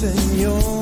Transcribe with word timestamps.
Señor 0.00 0.79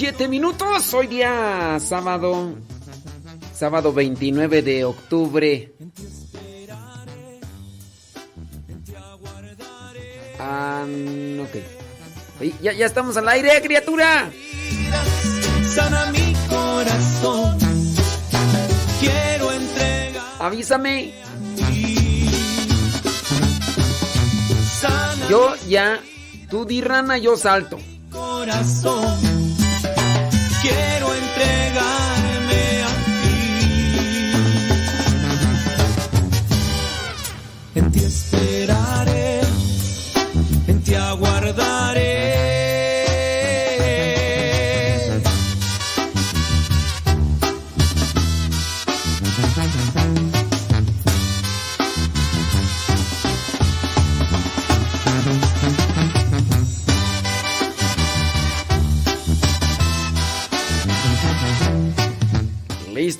7 0.00 0.28
minutos. 0.28 0.94
Hoy 0.94 1.08
día 1.08 1.76
sábado. 1.78 2.54
Sábado 3.54 3.92
29 3.92 4.62
de 4.62 4.82
octubre. 4.86 5.74
Ah, 10.38 10.86
ok. 11.42 12.50
Ya, 12.62 12.72
ya 12.72 12.86
estamos 12.86 13.18
al 13.18 13.28
aire, 13.28 13.60
criatura. 13.60 14.30
Sana 15.68 16.10
mi 16.12 16.32
corazón. 16.48 17.58
Quiero 19.00 19.52
entregar. 19.52 20.22
Avísame. 20.38 21.12
Yo 25.28 25.54
ya, 25.68 26.00
tú 26.48 26.64
di 26.64 26.80
rana, 26.80 27.18
yo 27.18 27.36
salto. 27.36 27.78
Corazón 28.10 29.29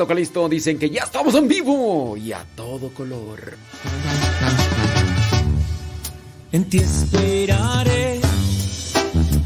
Listo, 0.00 0.08
Calisto. 0.08 0.49
Dicen 0.49 0.79
que 0.79 0.88
ya 0.88 1.02
estamos 1.02 1.35
en 1.35 1.47
vivo 1.47 2.17
y 2.17 2.32
a 2.32 2.43
todo 2.56 2.88
color. 2.88 3.58
En 6.52 6.64
ti 6.70 6.79
esperaré, 6.79 8.19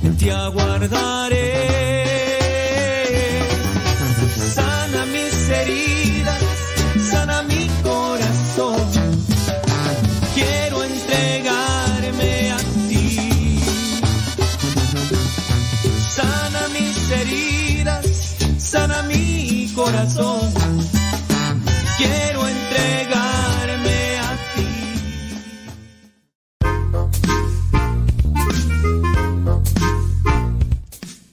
en 0.04 0.16
ti 0.16 0.30
aguardaré. 0.30 1.93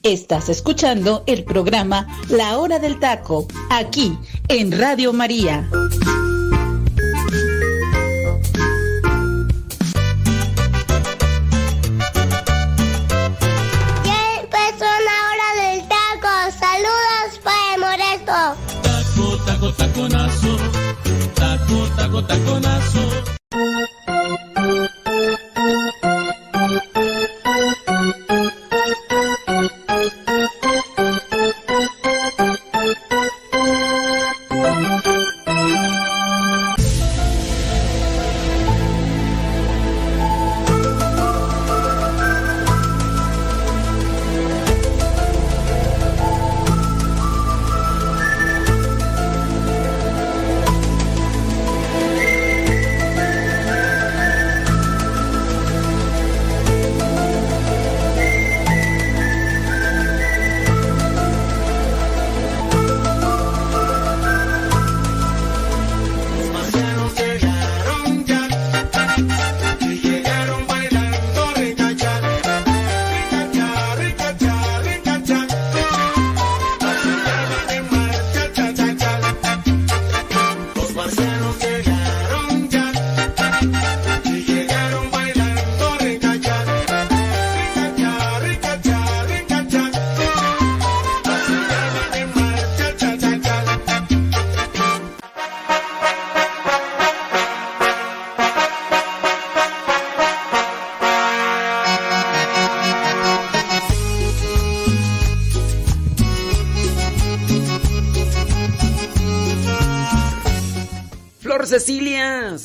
Estás 0.02 0.48
escuchando 0.48 1.22
el 1.26 1.44
programa 1.44 2.08
La 2.28 2.58
Hora 2.58 2.80
del 2.80 2.98
Taco, 2.98 3.46
aquí 3.70 4.18
en 4.48 4.76
Radio 4.76 5.12
María. 5.12 5.70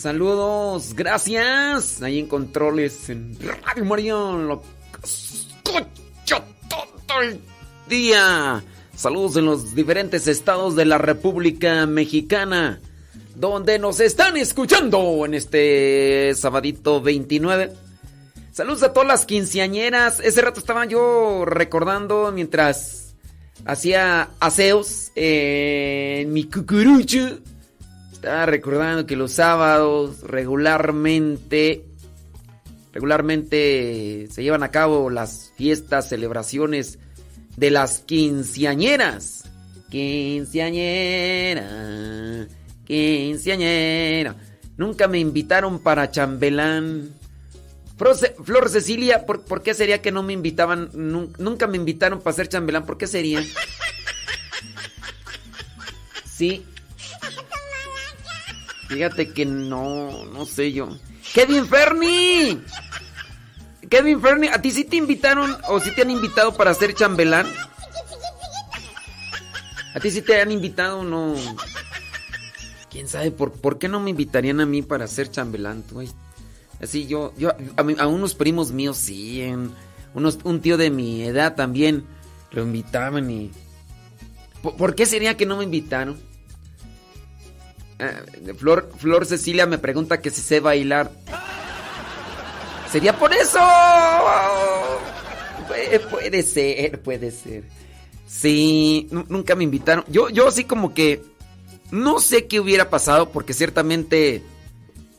Saludos, 0.07 0.93
gracias. 0.95 2.01
Ahí 2.01 2.19
en 2.19 2.27
controles 2.27 3.09
en 3.09 3.37
Radio 3.41 3.83
Marión, 3.83 4.47
lo 4.47 4.63
escucho 5.03 6.41
todo 6.69 7.21
el 7.23 7.41
día. 7.89 8.63
Saludos 8.95 9.35
en 9.35 9.47
los 9.47 9.75
diferentes 9.75 10.29
estados 10.29 10.77
de 10.77 10.85
la 10.85 10.97
República 10.97 11.85
Mexicana, 11.87 12.79
donde 13.35 13.79
nos 13.79 13.99
están 13.99 14.37
escuchando 14.37 15.25
en 15.25 15.33
este 15.33 16.31
sabadito 16.35 17.01
29. 17.01 17.73
Saludos 18.53 18.83
a 18.83 18.93
todas 18.93 19.09
las 19.09 19.25
quinceañeras. 19.25 20.21
Ese 20.21 20.41
rato 20.41 20.61
estaba 20.61 20.85
yo 20.85 21.43
recordando 21.43 22.31
mientras 22.31 23.13
hacía 23.65 24.29
aseos 24.39 25.11
en 25.15 26.31
mi 26.31 26.45
cucurucho. 26.45 27.39
Estaba 28.17 28.47
recordando 28.47 29.05
que 29.05 29.15
los 29.15 29.33
sábados 29.33 30.21
regularmente, 30.21 31.85
regularmente 32.91 34.27
se 34.31 34.41
llevan 34.41 34.63
a 34.63 34.71
cabo 34.71 35.11
las 35.11 35.53
fiestas, 35.55 36.09
celebraciones 36.09 36.97
de 37.57 37.69
las 37.69 37.99
quinceañeras. 37.99 39.43
Quinceañera, 39.91 41.69
quinceañera. 42.85 44.35
Nunca 44.77 45.07
me 45.07 45.19
invitaron 45.19 45.77
para 45.77 46.09
chambelán. 46.09 47.13
Flor 47.97 48.69
Cecilia, 48.69 49.27
¿por, 49.27 49.61
qué 49.61 49.75
sería 49.75 50.01
que 50.01 50.11
no 50.11 50.23
me 50.23 50.33
invitaban? 50.33 50.89
Nunca 50.95 51.67
me 51.67 51.77
invitaron 51.77 52.19
para 52.21 52.35
ser 52.35 52.49
chambelán. 52.49 52.83
¿Por 52.83 52.97
qué 52.97 53.05
sería? 53.05 53.43
Sí. 56.25 56.65
Fíjate 58.87 59.33
que 59.33 59.45
no, 59.45 60.25
no 60.25 60.45
sé 60.45 60.71
yo. 60.71 60.89
Kevin 61.33 61.67
Ferni. 61.67 62.61
Kevin 63.89 64.21
Fernie, 64.21 64.49
¿a 64.49 64.61
ti 64.61 64.71
sí 64.71 64.83
te 64.83 64.97
invitaron 64.97 65.55
o 65.69 65.79
sí 65.79 65.91
te 65.95 66.01
han 66.01 66.11
invitado 66.11 66.53
para 66.55 66.73
ser 66.73 66.93
chambelán? 66.93 67.47
¿A 69.93 69.99
ti 69.99 70.11
sí 70.11 70.21
te 70.21 70.41
han 70.41 70.51
invitado 70.51 70.99
o 70.99 71.03
no? 71.03 71.35
¿Quién 72.89 73.07
sabe 73.07 73.31
por, 73.31 73.51
por 73.53 73.79
qué 73.79 73.87
no 73.87 73.99
me 73.99 74.09
invitarían 74.09 74.59
a 74.59 74.65
mí 74.65 74.81
para 74.81 75.07
ser 75.07 75.31
chambelán? 75.31 75.83
Así 76.81 77.07
yo, 77.07 77.33
yo 77.37 77.51
a, 77.75 78.07
unos 78.07 78.35
primos 78.35 78.71
míos 78.71 78.97
sí, 78.97 79.43
unos, 80.13 80.39
un 80.43 80.61
tío 80.61 80.77
de 80.77 80.91
mi 80.91 81.23
edad 81.23 81.55
también 81.55 82.05
lo 82.51 82.63
invitaban 82.63 83.29
y... 83.29 83.51
¿Por, 84.61 84.95
qué 84.95 85.05
sería 85.05 85.37
que 85.37 85.45
no 85.45 85.57
me 85.57 85.63
invitaron? 85.63 86.19
Eh, 87.99 88.53
Flor, 88.57 88.91
Flor 88.97 89.25
Cecilia 89.25 89.65
me 89.65 89.77
pregunta 89.77 90.21
que 90.21 90.29
si 90.29 90.41
sé 90.41 90.59
bailar. 90.59 91.11
Sería 92.91 93.17
por 93.17 93.33
eso. 93.33 93.59
puede 96.09 96.43
ser, 96.43 97.01
puede 97.01 97.31
ser. 97.31 97.63
Sí, 98.27 99.07
nunca 99.11 99.55
me 99.55 99.63
invitaron. 99.63 100.03
Yo, 100.07 100.29
yo 100.29 100.47
así 100.47 100.63
como 100.65 100.93
que 100.93 101.21
no 101.91 102.19
sé 102.19 102.47
qué 102.47 102.59
hubiera 102.59 102.89
pasado 102.89 103.29
porque 103.29 103.53
ciertamente 103.53 104.41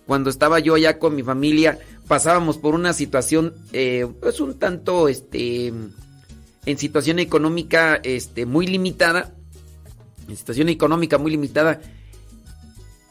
cuando 0.06 0.30
estaba 0.30 0.58
yo 0.58 0.74
allá 0.74 0.98
con 0.98 1.14
mi 1.14 1.22
familia 1.22 1.78
pasábamos 2.06 2.58
por 2.58 2.74
una 2.74 2.92
situación 2.92 3.54
eh, 3.72 4.06
pues 4.20 4.40
un 4.40 4.58
tanto 4.58 5.08
este 5.08 5.68
en 5.68 6.78
situación 6.78 7.18
económica 7.18 7.98
este 8.02 8.44
muy 8.44 8.66
limitada 8.66 9.32
en 10.28 10.36
situación 10.36 10.68
económica 10.68 11.16
muy 11.16 11.30
limitada 11.30 11.80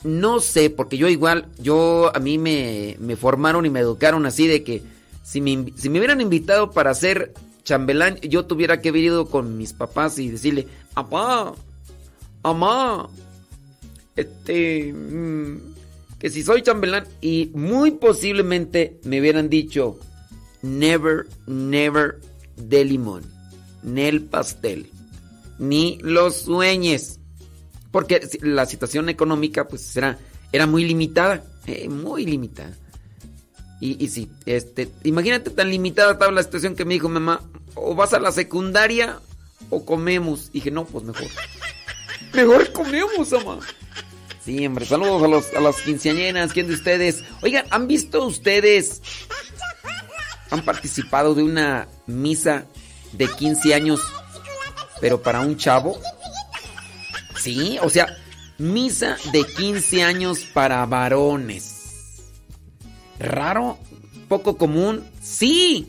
no 0.03 0.39
sé, 0.39 0.69
porque 0.69 0.97
yo 0.97 1.07
igual, 1.07 1.47
yo 1.59 2.11
a 2.15 2.19
mí 2.19 2.37
me, 2.37 2.97
formaron 3.15 3.65
y 3.65 3.69
me 3.69 3.79
educaron 3.79 4.25
así 4.25 4.47
de 4.47 4.63
que 4.63 4.83
si 5.23 5.41
me, 5.41 5.73
si 5.75 5.89
me 5.89 5.99
hubieran 5.99 6.21
invitado 6.21 6.71
para 6.71 6.93
ser 6.93 7.33
chambelán, 7.63 8.17
yo 8.21 8.45
tuviera 8.45 8.79
que 8.79 8.89
haber 8.89 9.03
ido 9.03 9.27
con 9.27 9.57
mis 9.57 9.73
papás 9.73 10.19
y 10.19 10.29
decirle, 10.29 10.67
papá, 10.93 11.53
mamá, 12.43 13.09
este, 14.15 14.93
mm, 14.93 15.57
que 16.19 16.29
si 16.29 16.43
soy 16.43 16.61
chambelán, 16.61 17.05
y 17.19 17.51
muy 17.53 17.91
posiblemente 17.91 18.99
me 19.03 19.19
hubieran 19.19 19.49
dicho, 19.49 19.99
never, 20.61 21.27
never 21.45 22.19
de 22.55 22.85
limón, 22.85 23.23
ni 23.83 24.03
el 24.03 24.23
pastel, 24.23 24.89
ni 25.59 25.97
los 26.01 26.35
sueñes. 26.35 27.16
Porque 27.97 28.21
la 28.43 28.67
situación 28.67 29.09
económica 29.09 29.67
pues 29.67 29.97
era, 29.97 30.19
era 30.51 30.67
muy 30.67 30.85
limitada, 30.85 31.43
eh, 31.65 31.89
muy 31.89 32.27
limitada. 32.27 32.77
Y, 33.81 34.05
y 34.05 34.07
sí, 34.09 34.29
este, 34.45 34.91
imagínate 35.03 35.49
tan 35.49 35.71
limitada 35.71 36.11
estaba 36.11 36.31
la 36.31 36.43
situación 36.43 36.75
que 36.75 36.85
me 36.85 36.93
dijo 36.93 37.09
mamá, 37.09 37.41
o 37.73 37.95
vas 37.95 38.13
a 38.13 38.19
la 38.19 38.31
secundaria 38.31 39.19
o 39.71 39.83
comemos. 39.83 40.51
dije, 40.51 40.69
no, 40.69 40.85
pues 40.85 41.05
mejor. 41.05 41.25
Mejor 42.35 42.71
comemos, 42.71 43.31
mamá. 43.31 43.61
Sí, 44.45 44.63
hombre, 44.67 44.85
saludos 44.85 45.23
a, 45.23 45.27
los, 45.27 45.53
a 45.55 45.59
las 45.59 45.81
quinceañeras, 45.81 46.53
¿quién 46.53 46.67
de 46.67 46.75
ustedes? 46.75 47.23
Oigan, 47.41 47.65
¿han 47.71 47.87
visto 47.87 48.23
ustedes? 48.27 49.01
¿Han 50.51 50.63
participado 50.63 51.33
de 51.33 51.41
una 51.41 51.87
misa 52.05 52.65
de 53.13 53.27
15 53.27 53.73
años, 53.73 54.01
pero 55.01 55.19
para 55.19 55.39
un 55.39 55.57
chavo? 55.57 55.99
Sí, 57.47 57.77
o 57.81 57.89
sea, 57.89 58.17
misa 58.57 59.15
de 59.31 59.45
15 59.45 60.03
años 60.03 60.39
para 60.53 60.85
varones. 60.85 62.25
¿Raro? 63.19 63.77
¿Poco 64.27 64.57
común? 64.57 65.05
Sí. 65.21 65.87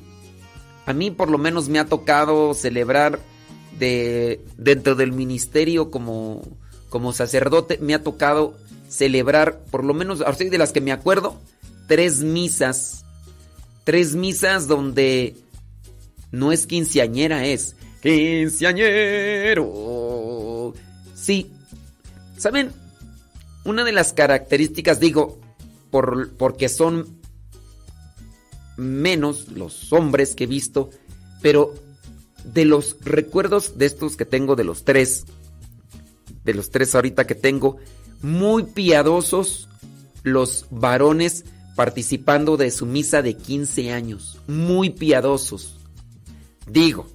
A 0.86 0.92
mí 0.92 1.10
por 1.10 1.30
lo 1.30 1.38
menos 1.38 1.68
me 1.68 1.80
ha 1.80 1.86
tocado 1.86 2.54
celebrar 2.54 3.18
de, 3.76 4.40
dentro 4.56 4.94
del 4.94 5.10
ministerio 5.10 5.90
como, 5.90 6.42
como 6.90 7.12
sacerdote, 7.12 7.78
me 7.78 7.94
ha 7.94 8.04
tocado 8.04 8.56
celebrar, 8.88 9.58
por 9.72 9.82
lo 9.82 9.94
menos, 9.94 10.20
de 10.20 10.58
las 10.58 10.70
que 10.70 10.80
me 10.80 10.92
acuerdo, 10.92 11.40
tres 11.88 12.20
misas. 12.20 13.04
Tres 13.82 14.14
misas 14.14 14.68
donde 14.68 15.34
no 16.30 16.52
es 16.52 16.68
quinceañera, 16.68 17.46
es 17.46 17.74
quinceañero 18.00 19.64
Sí. 21.28 21.52
¿Saben? 22.38 22.72
Una 23.62 23.84
de 23.84 23.92
las 23.92 24.14
características, 24.14 24.98
digo, 24.98 25.38
por, 25.90 26.34
porque 26.38 26.70
son 26.70 27.20
menos 28.78 29.48
los 29.48 29.92
hombres 29.92 30.34
que 30.34 30.44
he 30.44 30.46
visto, 30.46 30.88
pero 31.42 31.74
de 32.44 32.64
los 32.64 32.96
recuerdos 33.02 33.76
de 33.76 33.84
estos 33.84 34.16
que 34.16 34.24
tengo, 34.24 34.56
de 34.56 34.64
los 34.64 34.86
tres, 34.86 35.26
de 36.44 36.54
los 36.54 36.70
tres 36.70 36.94
ahorita 36.94 37.26
que 37.26 37.34
tengo, 37.34 37.76
muy 38.22 38.62
piadosos 38.62 39.68
los 40.22 40.64
varones 40.70 41.44
participando 41.76 42.56
de 42.56 42.70
su 42.70 42.86
misa 42.86 43.20
de 43.20 43.36
15 43.36 43.92
años, 43.92 44.38
muy 44.46 44.88
piadosos. 44.88 45.76
Digo, 46.66 47.06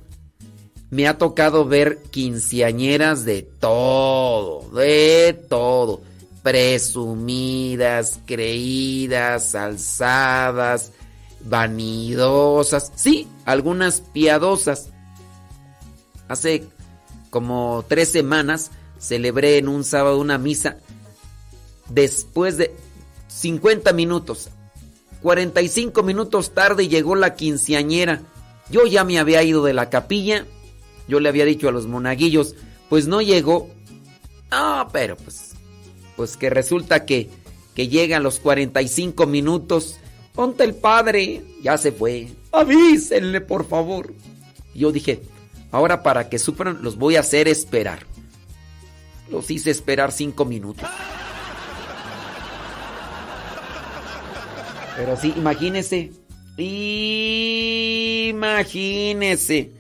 me 0.94 1.08
ha 1.08 1.18
tocado 1.18 1.66
ver 1.66 2.04
quinceañeras 2.12 3.26
de 3.26 3.42
todo, 3.42 4.70
de 4.76 5.34
todo. 5.50 6.02
Presumidas, 6.44 8.20
creídas, 8.28 9.56
alzadas, 9.56 10.92
vanidosas. 11.42 12.92
Sí, 12.94 13.28
algunas 13.44 14.02
piadosas. 14.02 14.90
Hace 16.28 16.66
como 17.32 17.84
tres 17.88 18.10
semanas 18.10 18.70
celebré 19.00 19.58
en 19.58 19.70
un 19.70 19.84
sábado 19.84 20.20
una 20.20 20.38
misa. 20.38 20.78
Después 21.90 22.58
de 22.58 22.72
50 23.30 23.94
minutos, 23.94 24.50
45 25.24 26.04
minutos 26.04 26.54
tarde 26.54 26.88
llegó 26.88 27.16
la 27.16 27.34
quinceañera. 27.34 28.22
Yo 28.70 28.86
ya 28.86 29.04
me 29.04 29.18
había 29.18 29.42
ido 29.42 29.64
de 29.64 29.74
la 29.74 29.90
capilla 29.90 30.46
yo 31.08 31.20
le 31.20 31.30
había 31.30 31.46
dicho 31.46 31.70
a 31.70 31.72
los 31.72 31.88
monaguillos, 31.88 32.56
pues 32.90 33.08
no 33.08 33.22
llegó. 33.22 33.70
Ah, 34.52 34.88
pero 34.92 35.18
pues, 35.18 35.56
pues 36.16 36.38
que 36.38 36.50
resulta 36.50 37.06
que, 37.06 37.30
que 37.76 37.88
llegan 37.88 38.24
los 38.24 38.40
45 38.40 39.26
minutos. 39.26 40.00
Ponte 40.34 40.64
el 40.64 40.76
padre, 40.76 41.44
ya 41.62 41.78
se 41.78 41.92
fue. 41.92 42.30
Avísenle, 42.52 43.42
por 43.42 43.68
favor. 43.68 44.14
Yo 44.74 44.92
dije, 44.92 45.22
ahora 45.72 46.02
para 46.04 46.30
que 46.30 46.40
sufran 46.40 46.82
los 46.82 46.98
voy 46.98 47.16
a 47.16 47.22
hacer 47.22 47.48
esperar. 47.48 48.06
Los 49.30 49.50
hice 49.50 49.72
esperar 49.72 50.12
cinco 50.12 50.46
minutos. 50.46 50.90
Pero 54.96 55.18
sí, 55.18 55.34
imagínese. 55.36 56.12
Imagínese. 58.30 59.72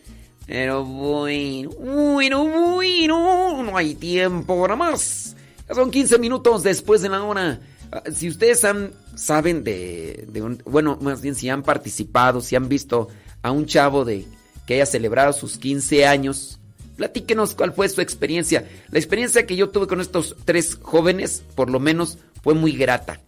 Pero 0.46 0.84
bueno, 0.84 1.70
bueno, 1.72 2.46
bueno, 2.46 3.64
no 3.64 3.78
hay 3.78 3.96
tiempo 3.96 4.62
para 4.62 4.76
más. 4.76 5.36
Son 5.74 5.90
15 5.90 6.20
minutos 6.20 6.64
después 6.64 7.02
de 7.02 7.10
la 7.10 7.24
hora. 7.24 7.60
Ah, 7.92 8.04
Si 8.14 8.28
ustedes 8.28 8.64
han, 8.66 8.92
saben 9.16 9.64
de, 9.64 10.26
de 10.28 10.42
un, 10.42 10.62
bueno, 10.66 10.98
más 11.02 11.22
bien 11.22 11.36
si 11.36 11.50
han 11.50 11.64
participado, 11.64 12.42
si 12.42 12.56
han 12.56 12.68
visto 12.68 13.08
a 13.42 13.52
un 13.52 13.66
chavo 13.66 14.04
de 14.06 14.26
que 14.68 14.76
haya 14.76 14.86
celebrado 14.86 15.34
sus 15.34 15.58
15 15.58 16.06
años, 16.06 16.60
platíquenos 16.98 17.54
cuál 17.56 17.74
fue 17.74 17.90
su 17.90 18.02
experiencia. 18.02 18.68
La 18.92 19.00
experiencia 19.00 19.46
que 19.46 19.56
yo 19.56 19.70
tuve 19.70 19.88
con 19.88 20.02
estos 20.02 20.36
tres 20.46 20.78
jóvenes, 20.82 21.44
por 21.56 21.70
lo 21.70 21.80
menos, 21.80 22.18
fue 22.42 22.54
muy 22.54 22.74
grata. 22.74 23.22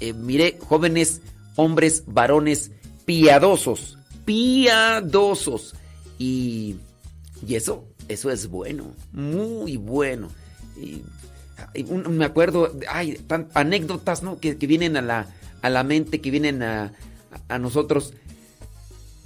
Eh, 0.00 0.12
miré 0.12 0.58
jóvenes, 0.66 1.20
hombres, 1.56 2.04
varones, 2.06 2.72
piadosos, 3.04 3.98
piadosos. 4.24 5.74
Y, 6.20 6.76
y 7.48 7.54
eso, 7.54 7.86
eso 8.08 8.30
es 8.30 8.48
bueno, 8.48 8.94
muy 9.12 9.78
bueno. 9.78 10.28
Y, 10.76 11.02
un- 11.88 12.16
me 12.18 12.26
acuerdo, 12.26 12.70
hay 12.90 13.18
anécdotas 13.54 14.22
¿no? 14.22 14.38
que, 14.38 14.58
que 14.58 14.66
vienen 14.66 14.98
a 14.98 15.02
la, 15.02 15.26
a 15.62 15.70
la 15.70 15.82
mente, 15.82 16.20
que 16.20 16.30
vienen 16.30 16.62
a, 16.62 16.92
a 17.48 17.58
nosotros. 17.58 18.12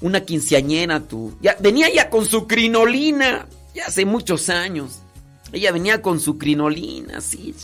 Una 0.00 0.20
quinceañera, 0.24 1.00
tú. 1.00 1.34
Ya, 1.42 1.56
venía 1.60 1.92
ya 1.92 2.10
con 2.10 2.26
su 2.26 2.46
crinolina, 2.46 3.48
ya 3.74 3.86
hace 3.86 4.04
muchos 4.04 4.48
años. 4.48 5.00
Ella 5.52 5.72
venía 5.72 6.00
con 6.00 6.20
su 6.20 6.38
crinolina, 6.38 7.20
sí. 7.20 7.54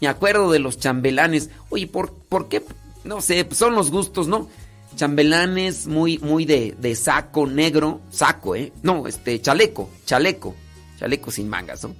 Me 0.00 0.08
acuerdo 0.08 0.50
de 0.50 0.58
los 0.58 0.78
chambelanes. 0.80 1.50
Oye, 1.70 1.86
¿por, 1.86 2.12
por 2.12 2.48
qué? 2.48 2.64
No 3.04 3.20
sé, 3.20 3.46
son 3.52 3.76
los 3.76 3.90
gustos, 3.92 4.26
¿no? 4.26 4.48
Chambelanes 4.94 5.86
muy, 5.86 6.18
muy 6.18 6.44
de, 6.44 6.74
de 6.78 6.94
saco 6.94 7.46
negro. 7.46 8.00
Saco, 8.10 8.54
¿eh? 8.54 8.72
No, 8.82 9.06
este, 9.06 9.40
chaleco, 9.40 9.90
chaleco. 10.04 10.54
Chaleco 10.98 11.30
sin 11.30 11.48
mangas, 11.48 11.82
¿no? 11.82 11.94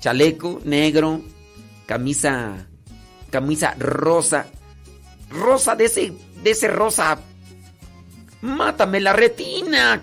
Chaleco 0.00 0.60
negro, 0.64 1.22
camisa, 1.86 2.66
camisa 3.30 3.74
rosa. 3.78 4.46
Rosa 5.28 5.76
de 5.76 5.84
ese, 5.84 6.12
de 6.42 6.50
ese 6.50 6.68
rosa. 6.68 7.20
Mátame 8.42 9.00
la 9.00 9.12
retina. 9.12 10.02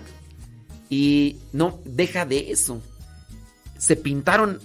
Y 0.88 1.36
no, 1.52 1.80
deja 1.84 2.24
de 2.24 2.50
eso. 2.50 2.80
Se 3.76 3.96
pintaron 3.96 4.60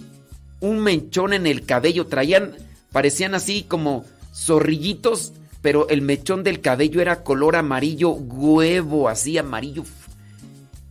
un 0.60 0.78
mechón 0.80 1.34
en 1.34 1.46
el 1.46 1.66
cabello. 1.66 2.06
Traían, 2.06 2.56
parecían 2.92 3.34
así 3.34 3.64
como 3.64 4.06
zorrillitos, 4.34 5.32
pero 5.64 5.88
el 5.88 6.02
mechón 6.02 6.42
del 6.44 6.60
cabello 6.60 7.00
era 7.00 7.24
color 7.24 7.56
amarillo 7.56 8.10
huevo, 8.10 9.08
así 9.08 9.38
amarillo. 9.38 9.82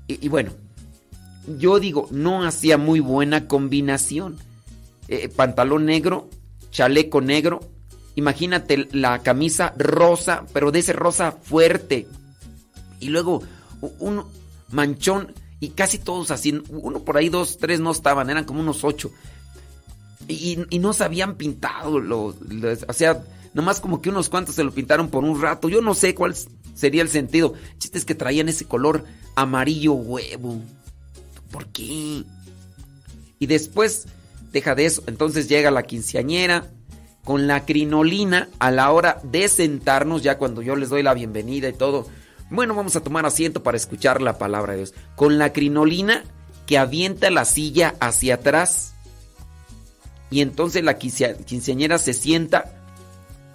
Y, 0.07 0.29
bueno, 0.29 0.49
yo 1.59 1.79
digo, 1.79 2.07
no 2.09 2.43
hacía 2.43 2.79
muy 2.79 2.99
buena 2.99 3.47
combinación. 3.47 4.35
Eh, 5.09 5.29
pantalón 5.29 5.85
negro, 5.85 6.27
chaleco 6.71 7.21
negro. 7.21 7.59
Imagínate 8.15 8.87
la 8.93 9.19
camisa 9.19 9.75
rosa, 9.77 10.43
pero 10.53 10.71
de 10.71 10.79
ese 10.79 10.93
rosa 10.93 11.33
fuerte. 11.33 12.07
Y 12.99 13.09
luego 13.09 13.43
un 13.99 14.23
manchón 14.71 15.33
y 15.59 15.69
casi 15.69 15.99
todos 15.99 16.31
así. 16.31 16.63
Uno 16.69 17.01
por 17.01 17.17
ahí, 17.17 17.29
dos, 17.29 17.59
tres 17.59 17.79
no 17.79 17.91
estaban, 17.91 18.31
eran 18.31 18.45
como 18.45 18.61
unos 18.61 18.83
ocho. 18.83 19.11
Y, 20.27 20.57
no 20.79 20.93
se 20.93 21.03
habían 21.03 21.35
pintado, 21.35 21.99
los- 21.99 22.37
o 22.87 22.93
sea, 22.93 23.23
nomás 23.53 23.79
como 23.79 24.01
que 24.01 24.09
unos 24.09 24.29
cuantos 24.29 24.55
se 24.55 24.63
lo 24.63 24.71
pintaron 24.71 25.09
por 25.09 25.23
un 25.23 25.41
rato. 25.41 25.69
Yo 25.69 25.81
no 25.81 25.93
sé 25.93 26.15
cuál 26.15 26.35
sería 26.75 27.01
el 27.01 27.09
sentido. 27.09 27.53
El 27.73 27.77
chiste 27.79 27.97
es 27.97 28.05
que 28.05 28.15
traían 28.15 28.49
ese 28.49 28.65
color 28.65 29.05
amarillo 29.35 29.93
huevo. 29.93 30.61
¿Por 31.51 31.67
qué? 31.67 32.23
Y 33.39 33.45
después, 33.45 34.05
deja 34.51 34.75
de 34.75 34.85
eso. 34.85 35.03
Entonces 35.07 35.47
llega 35.49 35.71
la 35.71 35.83
quinceañera 35.83 36.71
con 37.23 37.47
la 37.47 37.65
crinolina 37.65 38.49
a 38.59 38.71
la 38.71 38.91
hora 38.91 39.19
de 39.23 39.47
sentarnos, 39.47 40.23
ya 40.23 40.37
cuando 40.37 40.61
yo 40.61 40.75
les 40.75 40.89
doy 40.89 41.03
la 41.03 41.13
bienvenida 41.13 41.69
y 41.69 41.73
todo. 41.73 42.07
Bueno, 42.49 42.75
vamos 42.75 42.95
a 42.95 43.01
tomar 43.01 43.25
asiento 43.25 43.63
para 43.63 43.77
escuchar 43.77 44.21
la 44.21 44.37
palabra 44.37 44.73
de 44.73 44.79
Dios. 44.79 44.93
Con 45.15 45.37
la 45.37 45.53
crinolina 45.53 46.23
que 46.65 46.77
avienta 46.77 47.29
la 47.29 47.45
silla 47.45 47.95
hacia 47.99 48.35
atrás. 48.35 48.93
Y 50.29 50.41
entonces 50.41 50.83
la 50.83 50.97
quince- 50.97 51.37
quinceañera 51.45 51.97
se 51.97 52.13
sienta. 52.13 52.82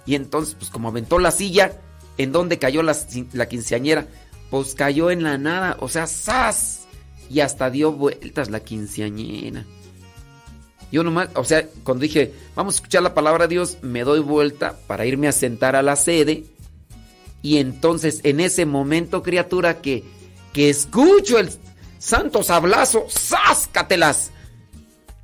Y 0.09 0.15
entonces, 0.15 0.55
pues 0.55 0.71
como 0.71 0.87
aventó 0.87 1.19
la 1.19 1.29
silla, 1.29 1.79
¿en 2.17 2.31
dónde 2.31 2.57
cayó 2.57 2.81
la, 2.81 2.97
la 3.33 3.47
quinceañera? 3.47 4.07
Pues 4.49 4.73
cayó 4.73 5.11
en 5.11 5.21
la 5.21 5.37
nada, 5.37 5.77
o 5.81 5.87
sea, 5.87 6.07
¡zas! 6.07 6.87
Y 7.29 7.41
hasta 7.41 7.69
dio 7.69 7.91
vueltas 7.91 8.49
la 8.49 8.59
quinceañera. 8.59 9.67
Yo 10.91 11.03
nomás, 11.03 11.29
o 11.35 11.43
sea, 11.43 11.63
cuando 11.83 12.01
dije, 12.01 12.33
vamos 12.55 12.73
a 12.73 12.77
escuchar 12.77 13.03
la 13.03 13.13
palabra 13.13 13.45
de 13.45 13.53
Dios, 13.53 13.77
me 13.83 14.03
doy 14.03 14.19
vuelta 14.19 14.79
para 14.87 15.05
irme 15.05 15.27
a 15.27 15.31
sentar 15.31 15.75
a 15.75 15.83
la 15.83 15.95
sede. 15.95 16.43
Y 17.43 17.57
entonces, 17.57 18.21
en 18.23 18.39
ese 18.39 18.65
momento, 18.65 19.21
criatura, 19.21 19.79
que, 19.79 20.03
que 20.53 20.71
escucho 20.71 21.37
el 21.37 21.51
santo 21.99 22.41
sablazo, 22.41 23.05
¡sáscatelas! 23.09 24.31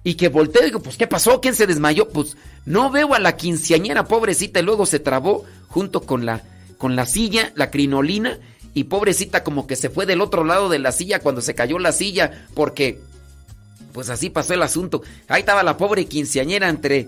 Y 0.04 0.14
que 0.14 0.30
volteo 0.30 0.62
y 0.62 0.66
digo, 0.66 0.80
pues, 0.80 0.96
¿qué 0.96 1.08
pasó? 1.08 1.42
¿Quién 1.42 1.56
se 1.56 1.66
desmayó? 1.66 2.08
Pues, 2.08 2.38
no 2.66 2.90
veo 2.92 3.14
a 3.14 3.20
la 3.20 3.38
quinceañera, 3.38 4.06
pobrecita, 4.06 4.60
y 4.60 4.64
luego 4.64 4.86
se 4.86 5.00
trabó 5.00 5.46
junto 5.68 6.02
con 6.02 6.26
la, 6.26 6.42
con 6.78 6.96
la 6.96 7.06
silla, 7.06 7.52
la 7.56 7.72
crinolina, 7.72 8.40
y 8.74 8.86
pobrecita 8.86 9.44
como 9.44 9.68
que 9.68 9.76
se 9.76 9.90
fue 9.90 10.06
del 10.06 10.22
otro 10.22 10.44
lado 10.44 10.68
de 10.70 10.80
la 10.80 10.92
silla 10.92 11.20
cuando 11.20 11.42
se 11.42 11.56
cayó 11.56 11.80
la 11.80 11.92
silla, 11.92 12.46
porque 12.54 13.00
pues 13.96 14.10
así 14.10 14.30
pasó 14.30 14.54
el 14.54 14.62
asunto. 14.62 15.02
Ahí 15.30 15.40
estaba 15.40 15.64
la 15.64 15.78
pobre 15.78 16.06
quinceañera 16.06 16.68
entre 16.68 17.08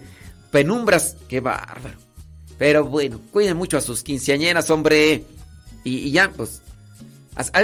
penumbras. 0.52 1.18
Qué 1.28 1.42
bárbaro. 1.42 1.98
Pero 2.58 2.86
bueno, 2.86 3.20
cuiden 3.32 3.58
mucho 3.58 3.78
a 3.78 3.82
sus 3.82 4.04
quinceañeras, 4.04 4.70
hombre. 4.70 5.26
Y, 5.84 6.10
ya, 6.12 6.32
pues. 6.32 6.62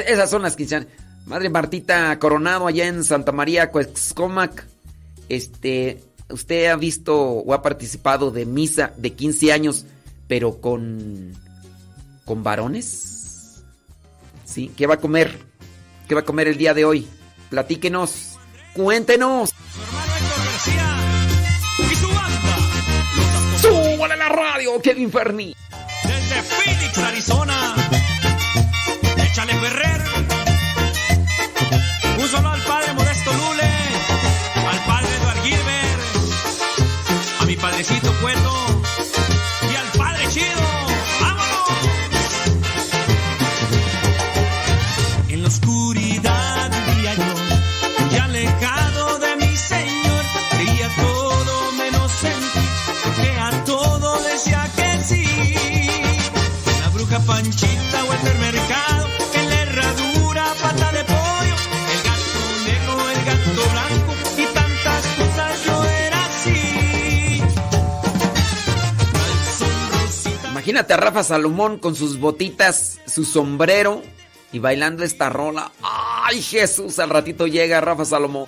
Esas 0.06 0.30
son 0.30 0.42
las 0.42 0.58
quinceañeras. 0.58 0.94
Madre 1.26 1.50
Martita 1.50 2.20
Coronado 2.20 2.68
allá 2.68 2.86
en 2.86 3.06
Santa 3.06 3.32
María, 3.32 3.72
Cuexcomac. 3.72 4.68
Este. 5.30 6.04
¿Usted 6.34 6.66
ha 6.66 6.76
visto 6.76 7.16
o 7.16 7.54
ha 7.54 7.62
participado 7.62 8.32
de 8.32 8.48
misa 8.48 8.92
de 8.98 9.14
15 9.14 9.54
años, 9.54 9.86
pero 10.28 10.60
con. 10.60 11.32
con 12.26 12.42
varones? 12.42 13.62
¿Sí? 14.44 14.72
¿Qué 14.76 14.88
va 14.88 14.96
a 14.96 15.00
comer? 15.00 15.38
¿Qué 16.08 16.16
va 16.16 16.22
a 16.22 16.26
comer 16.26 16.48
el 16.48 16.58
día 16.58 16.74
de 16.74 16.86
hoy? 16.86 17.08
Platíquenos. 17.52 18.40
Cuéntenos. 18.74 19.52
Y 21.78 21.96
su 21.96 22.08
banda, 22.08 22.58
¡Súbale 23.62 24.18
la 24.18 24.30
radio, 24.30 24.82
Kevin 24.82 25.12
Ferni! 25.12 25.56
desde 26.04 26.42
Phoenix, 26.42 26.98
Arizona. 26.98 27.76
Échale 29.18 29.54
Ferrer. 29.54 30.02
Un 32.18 32.28
solo 32.28 32.50
al 32.50 32.62
padre 32.64 32.83
Imagínate 70.64 70.94
a 70.94 70.98
Rafa 70.98 71.24
Salomón 71.24 71.78
con 71.78 71.94
sus 71.94 72.22
botitas, 72.22 73.02
su 73.06 73.26
sombrero 73.26 74.02
y 74.54 74.60
bailando 74.60 75.04
esta 75.04 75.30
rola. 75.30 75.74
¡Ay, 75.82 76.42
Jesús! 76.42 77.00
Al 77.00 77.10
ratito 77.10 77.48
llega 77.48 77.82
Rafa 77.82 78.06
Salomón. 78.06 78.46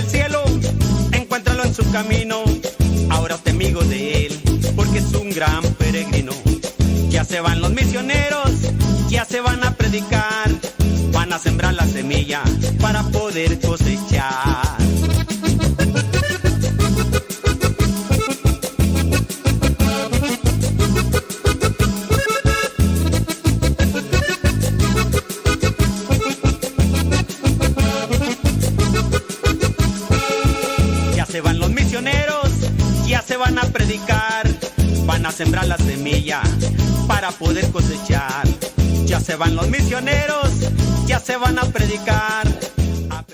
El 0.00 0.08
cielo, 0.08 0.42
encuéntralo 1.12 1.64
en 1.64 1.74
su 1.74 1.90
camino. 1.90 2.42
Ahora 3.10 3.36
te 3.36 3.50
amigo 3.50 3.82
de 3.82 4.26
él, 4.26 4.40
porque 4.74 4.98
es 4.98 5.12
un 5.12 5.30
gran 5.30 5.62
peregrino. 5.78 6.32
Ya 7.10 7.24
se 7.24 7.40
van 7.40 7.60
los 7.60 7.70
misioneros, 7.72 8.50
ya 9.08 9.24
se 9.24 9.40
van 9.40 9.62
a 9.64 9.74
predicar, 9.74 10.50
van 11.12 11.32
a 11.32 11.38
sembrar 11.38 11.74
la 11.74 11.86
semilla 11.86 12.42
para 12.80 13.02
poder 13.02 13.60
cosechar. 13.60 14.79
Van 39.40 39.56
los 39.56 39.70
misioneros, 39.70 40.50
ya 41.06 41.18
se 41.18 41.34
van 41.38 41.58
a 41.58 41.62
predicar. 41.62 42.46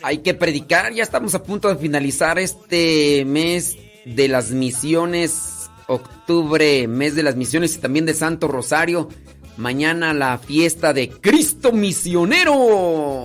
Hay 0.03 0.19
que 0.19 0.35
predicar, 0.35 0.92
ya 0.95 1.03
estamos 1.03 1.35
a 1.35 1.42
punto 1.42 1.69
de 1.69 1.75
finalizar 1.75 2.38
este 2.38 3.25
mes 3.25 3.77
de 4.05 4.29
las 4.29 4.53
misiones, 4.53 5.69
octubre, 5.88 6.87
mes 6.87 7.16
de 7.16 7.25
las 7.25 7.35
misiones 7.35 7.75
y 7.75 7.79
también 7.79 8.07
de 8.07 8.14
Santo 8.14 8.47
Rosario. 8.47 9.09
Mañana 9.57 10.14
la 10.14 10.38
fiesta 10.38 10.92
de 10.92 11.09
Cristo 11.09 11.73
Misionero. 11.73 13.25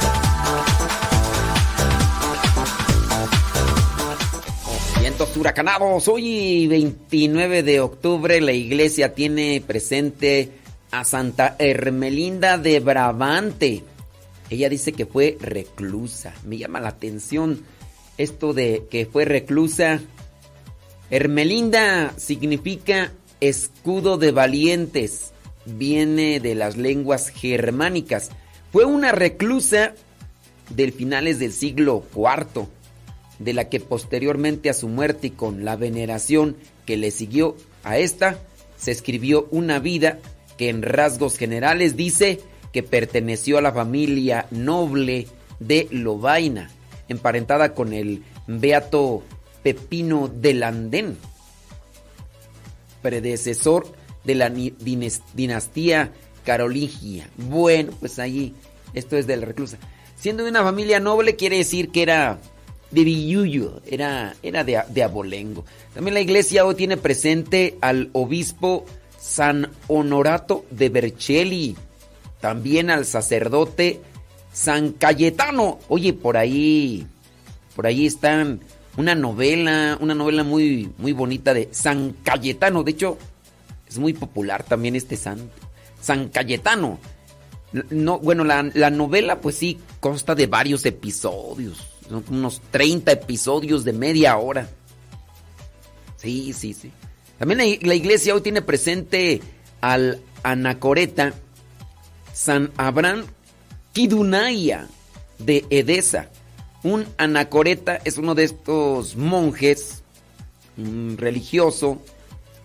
Vientos. 5.21 6.07
Hoy 6.07 6.65
29 6.65 7.61
de 7.61 7.79
octubre 7.79 8.41
la 8.41 8.53
iglesia 8.53 9.13
tiene 9.13 9.63
presente 9.65 10.49
a 10.89 11.03
Santa 11.03 11.55
Hermelinda 11.59 12.57
de 12.57 12.79
Brabante. 12.79 13.83
Ella 14.49 14.67
dice 14.67 14.93
que 14.93 15.05
fue 15.05 15.37
reclusa. 15.39 16.33
Me 16.43 16.57
llama 16.57 16.79
la 16.79 16.89
atención 16.89 17.63
esto 18.17 18.53
de 18.53 18.87
que 18.89 19.05
fue 19.05 19.25
reclusa. 19.25 20.01
Hermelinda 21.11 22.13
significa 22.17 23.11
escudo 23.41 24.17
de 24.17 24.31
valientes. 24.31 25.33
Viene 25.65 26.39
de 26.39 26.55
las 26.55 26.77
lenguas 26.77 27.29
germánicas. 27.29 28.31
Fue 28.71 28.85
una 28.85 29.11
reclusa 29.11 29.93
del 30.71 30.91
finales 30.93 31.37
del 31.37 31.53
siglo 31.53 32.03
IV 32.15 32.67
de 33.43 33.53
la 33.53 33.69
que 33.69 33.79
posteriormente 33.79 34.69
a 34.69 34.73
su 34.73 34.87
muerte 34.87 35.27
y 35.27 35.31
con 35.31 35.65
la 35.65 35.75
veneración 35.75 36.55
que 36.85 36.97
le 36.97 37.11
siguió 37.11 37.55
a 37.83 37.97
esta, 37.97 38.39
se 38.77 38.91
escribió 38.91 39.47
una 39.51 39.79
vida 39.79 40.19
que 40.57 40.69
en 40.69 40.81
rasgos 40.81 41.37
generales 41.37 41.95
dice 41.95 42.39
que 42.71 42.83
perteneció 42.83 43.57
a 43.57 43.61
la 43.61 43.71
familia 43.71 44.47
noble 44.51 45.27
de 45.59 45.87
Lobaina, 45.91 46.69
emparentada 47.07 47.73
con 47.73 47.93
el 47.93 48.23
beato 48.47 49.23
Pepino 49.63 50.27
de 50.27 50.53
Landén, 50.53 51.17
predecesor 53.01 53.87
de 54.23 54.35
la 54.35 54.49
dinastía 54.49 56.11
carolingia. 56.43 57.29
Bueno, 57.37 57.91
pues 57.99 58.19
allí, 58.19 58.55
esto 58.93 59.17
es 59.17 59.27
de 59.27 59.37
la 59.37 59.45
reclusa. 59.45 59.77
Siendo 60.15 60.43
de 60.43 60.51
una 60.51 60.63
familia 60.63 60.99
noble 60.99 61.35
quiere 61.35 61.57
decir 61.57 61.89
que 61.89 62.03
era 62.03 62.39
de 62.91 63.03
Villullo, 63.03 63.81
era, 63.85 64.35
era 64.43 64.63
de, 64.63 65.03
abolengo. 65.03 65.65
También 65.93 66.13
la 66.13 66.21
iglesia 66.21 66.65
hoy 66.65 66.75
tiene 66.75 66.97
presente 66.97 67.77
al 67.81 68.09
obispo 68.13 68.85
San 69.17 69.71
Honorato 69.87 70.65
de 70.69 70.89
Vercelli, 70.89 71.75
también 72.39 72.89
al 72.89 73.05
sacerdote 73.05 74.01
San 74.51 74.91
Cayetano. 74.91 75.79
Oye, 75.87 76.13
por 76.13 76.35
ahí, 76.37 77.07
por 77.75 77.87
ahí 77.87 78.05
están 78.05 78.61
una 78.97 79.15
novela, 79.15 79.97
una 80.01 80.13
novela 80.13 80.43
muy, 80.43 80.91
muy 80.97 81.13
bonita 81.13 81.53
de 81.53 81.69
San 81.71 82.13
Cayetano. 82.23 82.83
De 82.83 82.91
hecho, 82.91 83.17
es 83.87 83.97
muy 83.97 84.13
popular 84.13 84.63
también 84.63 84.95
este 84.97 85.15
santo. 85.15 85.53
San 86.01 86.27
Cayetano. 86.29 86.99
No, 87.89 88.19
bueno, 88.19 88.43
la, 88.43 88.69
la 88.73 88.89
novela 88.89 89.39
pues 89.39 89.55
sí 89.55 89.79
consta 90.01 90.35
de 90.35 90.47
varios 90.47 90.85
episodios. 90.85 91.90
Son 92.11 92.25
unos 92.29 92.61
30 92.71 93.09
episodios 93.13 93.85
de 93.85 93.93
media 93.93 94.35
hora. 94.35 94.67
Sí, 96.17 96.51
sí, 96.51 96.73
sí. 96.73 96.91
También 97.39 97.79
la, 97.81 97.95
iglesia 97.95 98.35
hoy 98.35 98.41
tiene 98.41 98.61
presente 98.61 99.41
al 99.79 100.19
anacoreta 100.43 101.33
San 102.33 102.69
Abraham 102.75 103.23
Kidunaya 103.93 104.89
de 105.39 105.65
Edesa. 105.69 106.27
Un 106.83 107.07
anacoreta 107.17 108.01
es 108.03 108.17
uno 108.17 108.35
de 108.35 108.43
estos 108.43 109.15
monjes 109.15 110.03
mm, 110.75 111.15
religioso, 111.15 112.01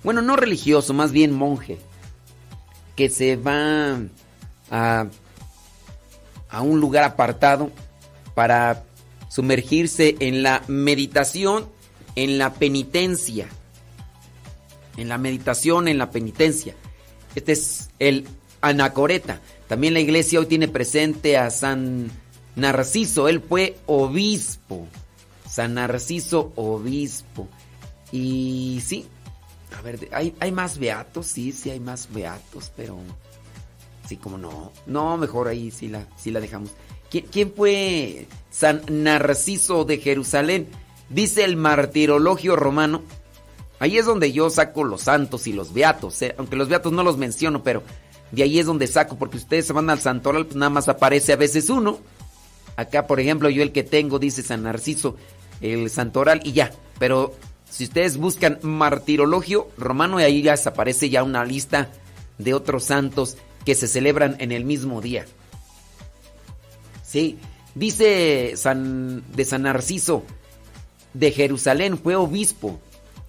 bueno, 0.03 0.23
no 0.23 0.35
religioso, 0.35 0.93
más 0.93 1.13
bien 1.13 1.33
monje, 1.33 1.79
que 2.97 3.09
se 3.09 3.37
va 3.37 4.01
a, 4.73 5.07
a 6.49 6.63
un 6.63 6.81
lugar 6.81 7.05
apartado 7.05 7.71
para 8.35 8.83
sumergirse 9.37 10.17
en 10.21 10.43
la 10.43 10.63
meditación, 10.67 11.69
en 12.15 12.39
la 12.39 12.55
penitencia. 12.55 13.47
En 14.97 15.11
la 15.11 15.19
meditación, 15.19 15.89
en 15.89 15.99
la 15.99 16.11
penitencia. 16.11 16.75
Este 17.35 17.53
es 17.53 17.91
el 17.99 18.27
anacoreta. 18.63 19.43
También 19.69 19.93
la 19.93 20.01
iglesia 20.01 20.41
hoy 20.41 20.47
tiene 20.47 20.69
presente 20.69 21.37
a 21.37 21.51
San 21.51 22.11
Narciso. 22.55 23.29
Él 23.29 23.43
fue 23.47 23.77
obispo. 23.85 24.89
San 25.47 25.75
Narciso, 25.75 26.55
obispo. 26.57 27.47
Y 28.13 28.83
sí, 28.87 29.05
a 29.79 29.83
ver, 29.83 30.09
hay, 30.13 30.35
hay 30.41 30.51
más 30.51 30.79
beatos, 30.79 31.27
sí, 31.27 31.53
sí 31.53 31.69
hay 31.69 31.81
más 31.81 32.11
beatos, 32.11 32.73
pero 32.75 32.97
sí, 34.09 34.17
como 34.17 34.39
no. 34.39 34.73
No, 34.87 35.19
mejor 35.19 35.49
ahí 35.49 35.71
sí 35.71 35.89
la, 35.89 36.07
sí 36.17 36.31
la 36.31 36.41
dejamos. 36.41 36.71
¿Quién, 37.11 37.53
fue 37.55 38.27
San 38.51 38.83
Narciso 38.89 39.85
de 39.85 39.99
Jerusalén? 39.99 40.69
Dice 41.09 41.45
el 41.45 41.57
martirologio 41.57 42.57
romano. 42.57 43.03
Ahí 43.79 43.99
es 43.99 44.07
donde 44.07 44.33
yo 44.33 44.51
saco 44.51 44.85
los 44.85 45.03
santos 45.03 45.47
y 45.47 45.53
los 45.53 45.73
beatos, 45.73 46.21
eh, 46.23 46.35
aunque 46.39 46.57
los 46.57 46.69
beatos 46.69 46.93
no 46.93 47.03
los 47.03 47.19
menciono, 47.19 47.63
pero 47.63 47.83
de 48.33 48.43
ahí 48.43 48.59
es 48.59 48.67
donde 48.67 48.87
saco, 48.87 49.17
porque 49.17 49.37
ustedes 49.37 49.67
se 49.67 49.73
van 49.73 49.91
al 49.91 50.01
santoral, 50.01 50.47
pues 50.47 50.57
nada 50.57 50.71
más 50.71 50.89
aparece 50.89 51.33
a 51.33 51.37
veces 51.37 51.69
uno. 51.69 51.99
Acá, 52.77 53.07
por 53.07 53.21
ejemplo, 53.21 53.51
yo 53.51 53.63
el 53.63 53.73
que 53.73 53.85
tengo 53.85 54.19
dice 54.19 54.43
San 54.43 54.63
Narciso, 54.63 55.17
el 55.61 55.91
santoral 55.91 56.41
y 56.43 56.53
ya. 56.53 56.73
Pero 56.99 57.35
si 57.71 57.85
ustedes 57.85 58.17
buscan 58.17 58.59
martirologio 58.63 59.69
romano, 59.77 60.21
y 60.21 60.25
ahí 60.25 60.43
ya 60.43 60.55
aparece 60.65 61.11
ya 61.11 61.23
una 61.23 61.45
lista 61.45 61.91
de 62.39 62.55
otros 62.55 62.85
santos 62.85 63.37
que 63.65 63.75
se 63.75 63.89
celebran 63.89 64.37
en 64.39 64.53
el 64.53 64.65
mismo 64.65 65.01
día. 65.01 65.27
Sí, 67.07 67.39
dice 67.77 68.55
San, 68.57 69.23
de 69.33 69.45
San 69.45 69.63
Narciso 69.63 70.25
de 71.15 71.31
Jerusalén, 71.31 71.99
fue 71.99 72.17
obispo, 72.17 72.81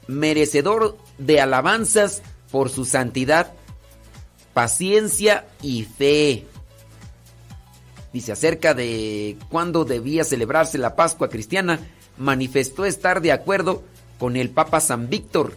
merecedor 0.07 0.97
de 1.19 1.39
alabanzas 1.39 2.23
por 2.51 2.69
su 2.69 2.85
santidad, 2.85 3.53
paciencia 4.53 5.45
y 5.61 5.83
fe. 5.83 6.45
Dice 8.11 8.31
acerca 8.31 8.73
de 8.73 9.37
cuándo 9.49 9.85
debía 9.85 10.23
celebrarse 10.23 10.79
la 10.79 10.95
Pascua 10.95 11.29
cristiana, 11.29 11.79
manifestó 12.17 12.83
estar 12.83 13.21
de 13.21 13.31
acuerdo 13.31 13.83
con 14.17 14.37
el 14.37 14.49
Papa 14.49 14.79
San 14.79 15.07
Víctor 15.07 15.53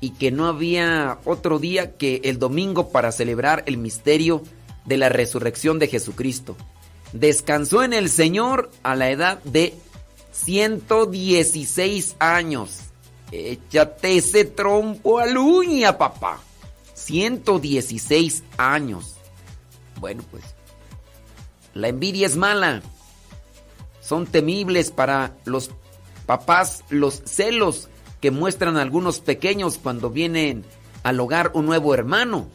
y 0.00 0.10
que 0.10 0.30
no 0.30 0.46
había 0.46 1.18
otro 1.24 1.58
día 1.58 1.96
que 1.96 2.20
el 2.24 2.38
domingo 2.38 2.90
para 2.90 3.10
celebrar 3.10 3.64
el 3.66 3.78
misterio 3.78 4.42
de 4.84 4.96
la 4.96 5.08
resurrección 5.08 5.80
de 5.80 5.88
Jesucristo. 5.88 6.56
Descansó 7.12 7.82
en 7.82 7.92
el 7.92 8.10
Señor 8.10 8.70
a 8.82 8.94
la 8.94 9.10
edad 9.10 9.42
de 9.44 9.74
116 10.32 12.16
años. 12.18 12.80
Échate 13.32 14.16
ese 14.16 14.44
trompo 14.44 15.18
a 15.18 15.26
uña, 15.26 15.98
papá. 15.98 16.40
116 16.94 18.44
años. 18.56 19.16
Bueno, 20.00 20.22
pues. 20.30 20.44
La 21.74 21.88
envidia 21.88 22.26
es 22.26 22.36
mala. 22.36 22.82
Son 24.00 24.26
temibles 24.26 24.90
para 24.90 25.36
los 25.44 25.70
papás 26.26 26.84
los 26.88 27.22
celos 27.24 27.88
que 28.20 28.30
muestran 28.30 28.76
algunos 28.76 29.20
pequeños 29.20 29.78
cuando 29.78 30.10
vienen 30.10 30.64
al 31.02 31.20
hogar 31.20 31.52
un 31.54 31.66
nuevo 31.66 31.94
hermano. 31.94 32.48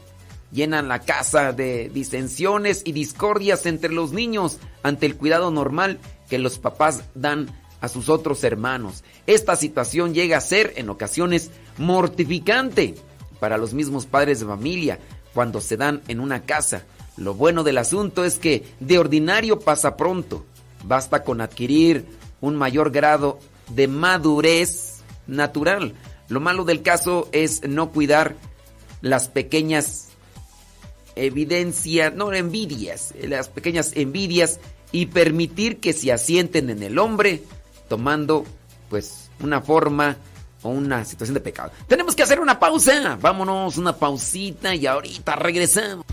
Llenan 0.53 0.87
la 0.87 0.99
casa 0.99 1.51
de 1.51 1.89
disensiones 1.89 2.83
y 2.85 2.91
discordias 2.91 3.65
entre 3.65 3.91
los 3.91 4.11
niños 4.11 4.59
ante 4.83 5.07
el 5.07 5.17
cuidado 5.17 5.49
normal 5.49 5.99
que 6.29 6.37
los 6.37 6.59
papás 6.59 7.03
dan 7.15 7.49
a 7.81 7.87
sus 7.87 8.07
otros 8.07 8.43
hermanos. 8.43 9.03
Esta 9.25 9.55
situación 9.55 10.13
llega 10.13 10.37
a 10.37 10.41
ser 10.41 10.73
en 10.75 10.89
ocasiones 10.89 11.49
mortificante 11.77 12.93
para 13.39 13.57
los 13.57 13.73
mismos 13.73 14.05
padres 14.05 14.39
de 14.39 14.45
familia 14.45 14.99
cuando 15.33 15.59
se 15.59 15.75
dan 15.75 16.01
en 16.07 16.19
una 16.19 16.43
casa. 16.43 16.83
Lo 17.17 17.33
bueno 17.33 17.63
del 17.63 17.79
asunto 17.79 18.23
es 18.23 18.37
que 18.37 18.63
de 18.79 18.99
ordinario 18.99 19.59
pasa 19.59 19.97
pronto. 19.97 20.45
Basta 20.85 21.23
con 21.23 21.41
adquirir 21.41 22.05
un 22.41 22.55
mayor 22.55 22.91
grado 22.91 23.39
de 23.69 23.87
madurez 23.87 25.01
natural. 25.25 25.93
Lo 26.29 26.39
malo 26.39 26.63
del 26.63 26.83
caso 26.83 27.27
es 27.31 27.67
no 27.67 27.91
cuidar 27.91 28.35
las 29.01 29.27
pequeñas 29.27 30.12
evidencias, 31.15 32.13
no 32.13 32.33
envidias, 32.33 33.13
las 33.21 33.49
pequeñas 33.49 33.91
envidias 33.95 34.59
y 34.91 35.07
permitir 35.07 35.79
que 35.79 35.93
se 35.93 36.11
asienten 36.11 36.69
en 36.69 36.83
el 36.83 36.99
hombre 36.99 37.43
tomando 37.87 38.45
pues 38.89 39.29
una 39.39 39.61
forma 39.61 40.17
o 40.61 40.69
una 40.69 41.03
situación 41.05 41.33
de 41.33 41.41
pecado. 41.41 41.71
Tenemos 41.87 42.15
que 42.15 42.23
hacer 42.23 42.39
una 42.39 42.59
pausa. 42.59 43.17
Vámonos, 43.19 43.77
una 43.77 43.95
pausita 43.95 44.73
y 44.73 44.85
ahorita 44.85 45.35
regresamos. 45.35 46.05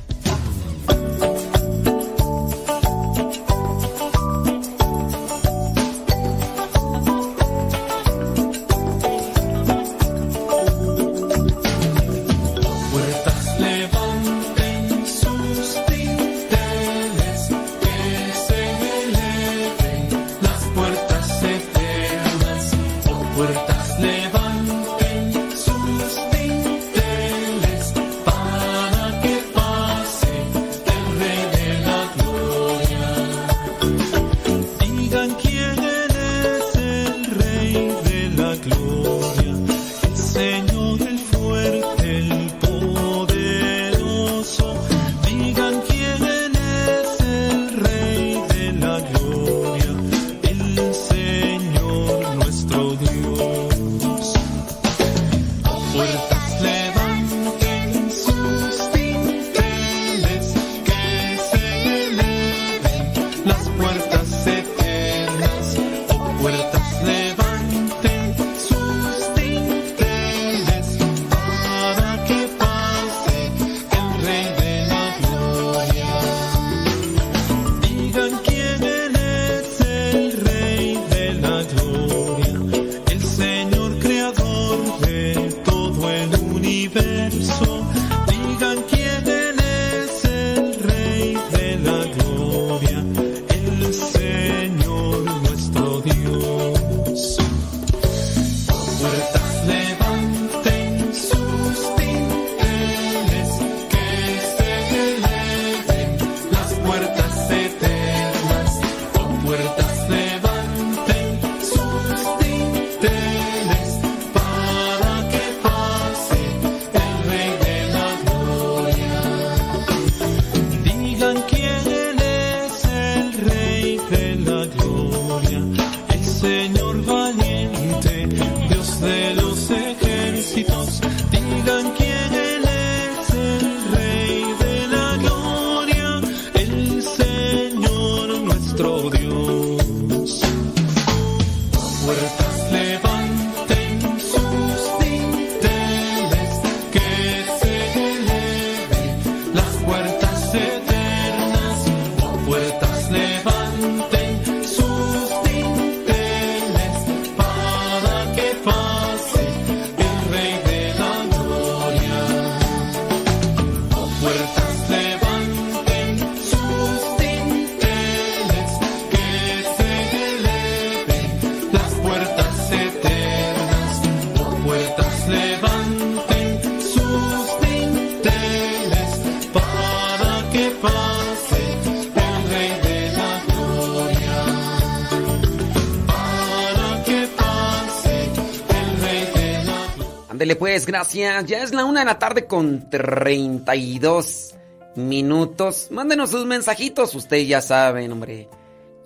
Gracias. 190.91 191.47
Ya 191.47 191.63
es 191.63 191.73
la 191.73 191.85
una 191.85 192.01
de 192.01 192.07
la 192.07 192.19
tarde 192.19 192.47
con 192.47 192.91
32 192.91 194.55
minutos. 194.97 195.89
Mándenos 195.91 196.31
sus 196.31 196.47
mensajitos, 196.47 197.15
ustedes 197.15 197.47
ya 197.47 197.61
saben, 197.63 198.11
hombre. 198.11 198.49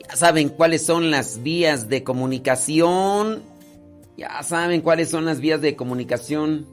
Ya 0.09 0.16
saben 0.16 0.49
cuáles 0.49 0.85
son 0.85 1.11
las 1.11 1.42
vías 1.42 1.88
de 1.88 2.03
comunicación. 2.03 3.42
Ya 4.16 4.42
saben 4.42 4.81
cuáles 4.81 5.11
son 5.11 5.27
las 5.27 5.40
vías 5.40 5.61
de 5.61 5.77
comunicación. 5.77 6.66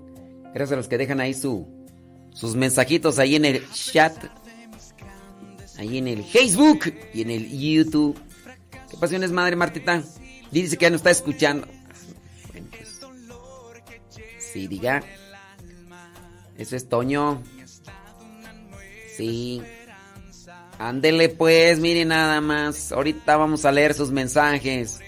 Gracias 0.53 0.71
a 0.71 0.75
los 0.77 0.87
que 0.87 0.97
dejan 0.97 1.19
ahí 1.19 1.33
su, 1.33 1.67
sus 2.33 2.55
mensajitos 2.55 3.19
ahí 3.19 3.35
en 3.35 3.45
el 3.45 3.69
chat. 3.71 4.15
Ahí 5.77 5.97
en 5.97 6.07
el 6.07 6.23
Facebook 6.23 6.93
y 7.13 7.21
en 7.21 7.31
el 7.31 7.49
YouTube. 7.49 8.17
¿Qué 8.89 8.97
pasiones, 8.97 9.31
madre 9.31 9.55
Martita? 9.55 10.03
Dice 10.51 10.77
que 10.77 10.83
ya 10.83 10.89
no 10.89 10.95
está 10.95 11.09
escuchando. 11.09 11.67
Sí, 14.51 14.67
diga. 14.67 15.01
Eso 16.57 16.75
es 16.75 16.89
Toño. 16.89 17.41
Sí. 19.15 19.61
Ándele 20.79 21.29
pues, 21.29 21.79
mire 21.79 22.05
nada 22.05 22.41
más. 22.41 22.91
Ahorita 22.91 23.37
vamos 23.37 23.65
a 23.65 23.71
leer 23.71 23.93
sus 23.93 24.11
mensajes. 24.11 24.99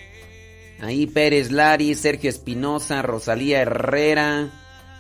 Ahí 0.80 1.08
Pérez 1.08 1.52
Lari, 1.52 1.96
Sergio 1.96 2.30
Espinosa, 2.30 3.02
Rosalía 3.02 3.62
Herrera, 3.62 4.50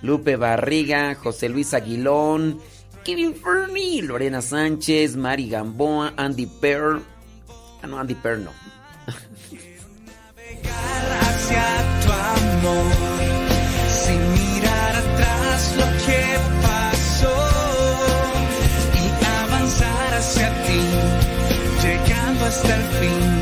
Lupe 0.02 0.36
Barriga, 0.36 1.14
José 1.16 1.50
Luis 1.50 1.74
Aguilón, 1.74 2.60
Kevin 3.04 3.36
Fernie, 3.36 4.02
Lorena 4.02 4.42
Sánchez, 4.42 5.16
Mari 5.18 5.50
Gamboa, 5.50 6.14
Andy 6.16 6.46
Per. 6.46 7.02
Ah, 7.82 7.88
no, 7.88 8.00
Andy 8.00 8.16
Per 8.16 8.40
no. 8.40 8.52
hacia 11.22 11.66
tu 12.06 12.12
amor, 12.12 13.33
lo 15.78 15.86
que 16.06 16.24
pasó 16.62 17.36
y 19.02 19.26
avanzar 19.42 20.14
hacia 20.14 20.50
ti, 20.66 20.82
llegando 21.82 22.46
hasta 22.46 22.76
el 22.76 22.84
fin. 23.00 23.33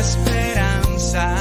Esperanza. 0.00 1.36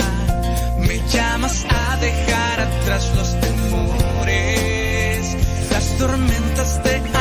Me 0.80 0.98
llamas 1.10 1.66
a 1.70 1.98
dejar 1.98 2.62
atrás 2.62 3.12
los 3.16 3.40
temores, 3.40 5.38
las 5.72 5.98
tormentas 5.98 6.84
de 6.84 7.15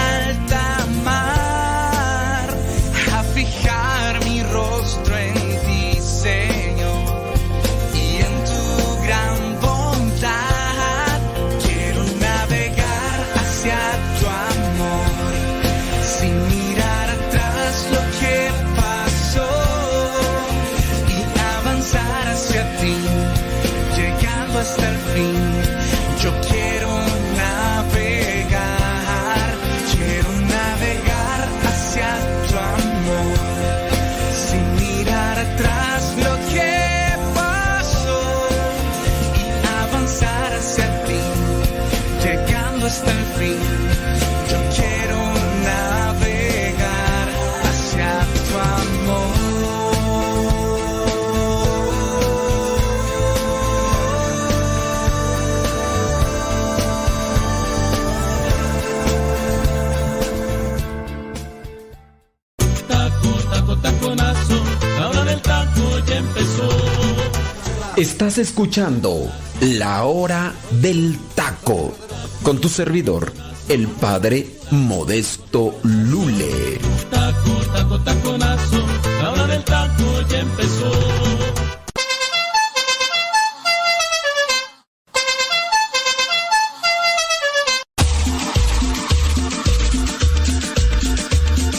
Estás 68.35 68.49
escuchando 68.49 69.33
La 69.61 70.03
Hora 70.07 70.53
del 70.73 71.17
Taco 71.37 71.97
con 72.43 72.61
tu 72.61 72.69
servidor, 72.69 73.33
el 73.69 73.87
padre 73.87 74.51
Modesto 74.73 75.79
Lule. 75.85 76.81
Taco, 77.13 77.51
taco, 77.73 78.01
taconazo, 78.01 78.87
la 79.23 79.31
hora 79.31 79.47
del 79.47 79.63
taco 79.63 80.21
ya 80.29 80.41
empezó. 80.41 80.91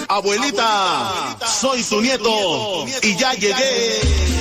Abuelita, 0.08 1.38
soy 1.60 1.84
su 1.84 2.00
nieto 2.00 2.86
y 3.04 3.18
ya 3.18 3.34
llegué. 3.34 4.35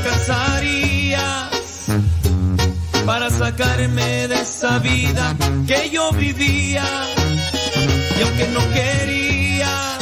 Alcanzarías 0.00 1.86
para 3.04 3.28
sacarme 3.30 4.28
de 4.28 4.34
esa 4.40 4.78
vida 4.78 5.36
que 5.66 5.90
yo 5.90 6.10
vivía 6.12 6.84
y 8.18 8.22
aunque 8.22 8.48
no 8.48 8.60
quería 8.72 9.98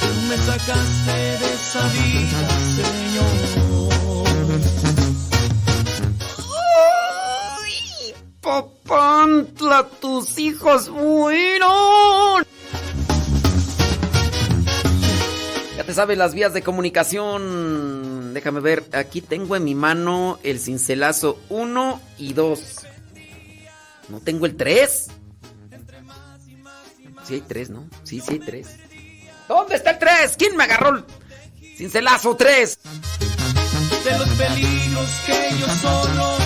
tú 0.00 0.20
me 0.28 0.36
sacaste 0.36 1.12
de 1.12 1.54
esa 1.54 1.88
vida 1.88 2.48
Señor 2.76 3.32
Papantla, 8.42 9.88
tus 10.00 10.36
hijos 10.40 10.88
fueron. 10.88 12.44
Ya 15.76 15.84
te 15.84 15.94
sabes 15.94 16.18
las 16.18 16.34
vías 16.34 16.52
de 16.52 16.62
comunicación. 16.62 18.11
Déjame 18.32 18.60
ver, 18.60 18.84
aquí 18.92 19.20
tengo 19.20 19.56
en 19.56 19.64
mi 19.64 19.74
mano 19.74 20.38
el 20.42 20.58
cincelazo 20.58 21.38
1 21.48 22.00
y 22.18 22.32
2. 22.32 22.76
No 24.08 24.20
tengo 24.20 24.46
el 24.46 24.56
3. 24.56 25.08
Sí 27.24 27.34
hay 27.34 27.40
3, 27.42 27.70
¿no? 27.70 27.88
Sí, 28.02 28.20
sí 28.20 28.32
hay 28.32 28.38
3. 28.40 28.66
¿Dónde 29.48 29.76
está 29.76 29.90
el 29.90 29.98
3? 29.98 30.36
¿Quién 30.36 30.56
me 30.56 30.64
agarró 30.64 30.96
el 30.96 31.04
cincelazo 31.76 32.36
3? 32.36 32.78
de 34.04 34.18
los 34.18 34.28
peligros 34.30 35.10
que 35.26 35.50
yo 35.60 35.68
solo 35.80 36.36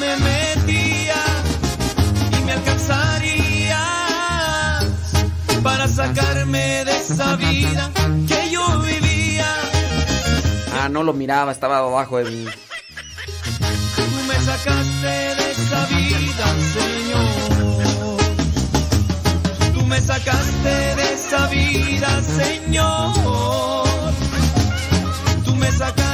me 0.00 0.16
metía 0.16 1.24
y 2.32 2.44
me 2.44 2.52
alcanzarías 2.52 3.78
para 5.62 5.86
sacarme 5.86 6.84
de 6.84 6.96
esa 6.96 7.36
vida 7.36 7.92
que. 8.26 8.43
No 10.88 11.02
lo 11.02 11.12
miraba, 11.12 11.50
estaba 11.52 11.78
abajo 11.78 12.18
de 12.18 12.24
mí. 12.30 12.44
Tú 13.96 14.02
me 14.28 14.34
sacaste 14.34 15.06
de 15.06 15.50
esa 15.50 15.86
vida, 15.86 16.46
Señor. 16.74 17.28
Tú 19.72 19.82
me 19.86 20.00
sacaste 20.00 20.96
de 20.96 21.14
esa 21.14 21.46
vida, 21.48 22.22
Señor. 22.22 23.14
Tú 25.44 25.54
me 25.56 25.72
sacaste 25.72 26.13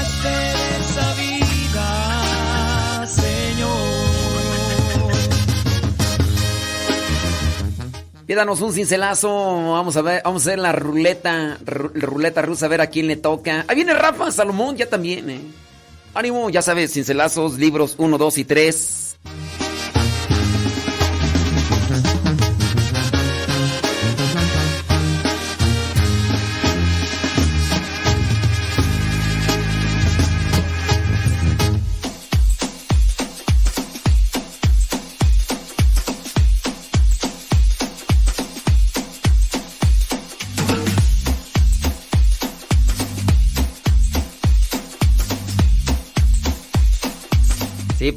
Pídanos 8.31 8.61
un 8.61 8.73
cincelazo. 8.73 9.29
Vamos 9.73 9.97
a 9.97 10.03
ver, 10.03 10.23
vamos 10.25 10.47
a 10.47 10.51
hacer 10.51 10.61
la 10.61 10.71
ruleta, 10.71 11.59
ru- 11.67 11.91
ruleta 11.95 12.41
rusa, 12.43 12.67
a 12.67 12.69
ver 12.69 12.81
a 12.81 12.87
quién 12.87 13.09
le 13.09 13.17
toca. 13.17 13.65
Ahí 13.67 13.75
viene 13.75 13.93
Rafa 13.93 14.31
Salomón, 14.31 14.77
ya 14.77 14.89
también, 14.89 15.29
eh. 15.31 15.41
Ánimo, 16.15 16.49
ya 16.49 16.63
sabes, 16.63 16.93
cincelazos, 16.93 17.59
libros 17.59 17.97
1, 17.99 18.19
2 18.19 18.39
y 18.39 18.45
3. 18.45 19.17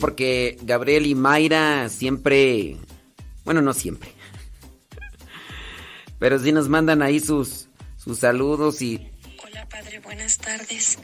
Porque 0.03 0.57
Gabriel 0.63 1.05
y 1.05 1.15
Mayra 1.15 1.87
siempre, 1.87 2.75
bueno, 3.45 3.61
no 3.61 3.71
siempre, 3.73 4.11
pero 6.19 6.37
sí 6.39 6.51
nos 6.51 6.67
mandan 6.67 7.01
ahí 7.01 7.21
sus, 7.21 7.69
sus 7.95 8.19
saludos 8.19 8.81
y 8.81 9.09
Hola 9.41 9.65
Padre, 9.69 9.99
buenas 9.99 10.39
tardes. 10.39 10.99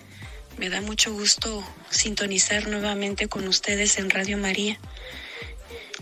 Me 0.57 0.69
da 0.69 0.81
mucho 0.81 1.13
gusto 1.13 1.63
sintonizar 1.89 2.67
nuevamente 2.67 3.29
con 3.29 3.47
ustedes 3.47 3.97
en 3.99 4.09
Radio 4.09 4.37
María. 4.37 4.77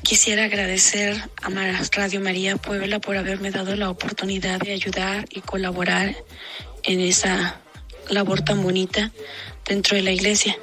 Quisiera 0.01 0.45
agradecer 0.45 1.29
a 1.43 1.49
Radio 1.91 2.19
María 2.19 2.57
Puebla 2.57 2.99
por 2.99 3.15
haberme 3.15 3.51
dado 3.51 3.75
la 3.75 3.91
oportunidad 3.91 4.59
de 4.59 4.73
ayudar 4.73 5.27
y 5.29 5.41
colaborar 5.41 6.15
en 6.81 6.99
esa 7.01 7.61
labor 8.09 8.41
tan 8.41 8.63
bonita 8.63 9.11
dentro 9.67 9.95
de 9.95 10.01
la 10.01 10.13
iglesia. 10.13 10.57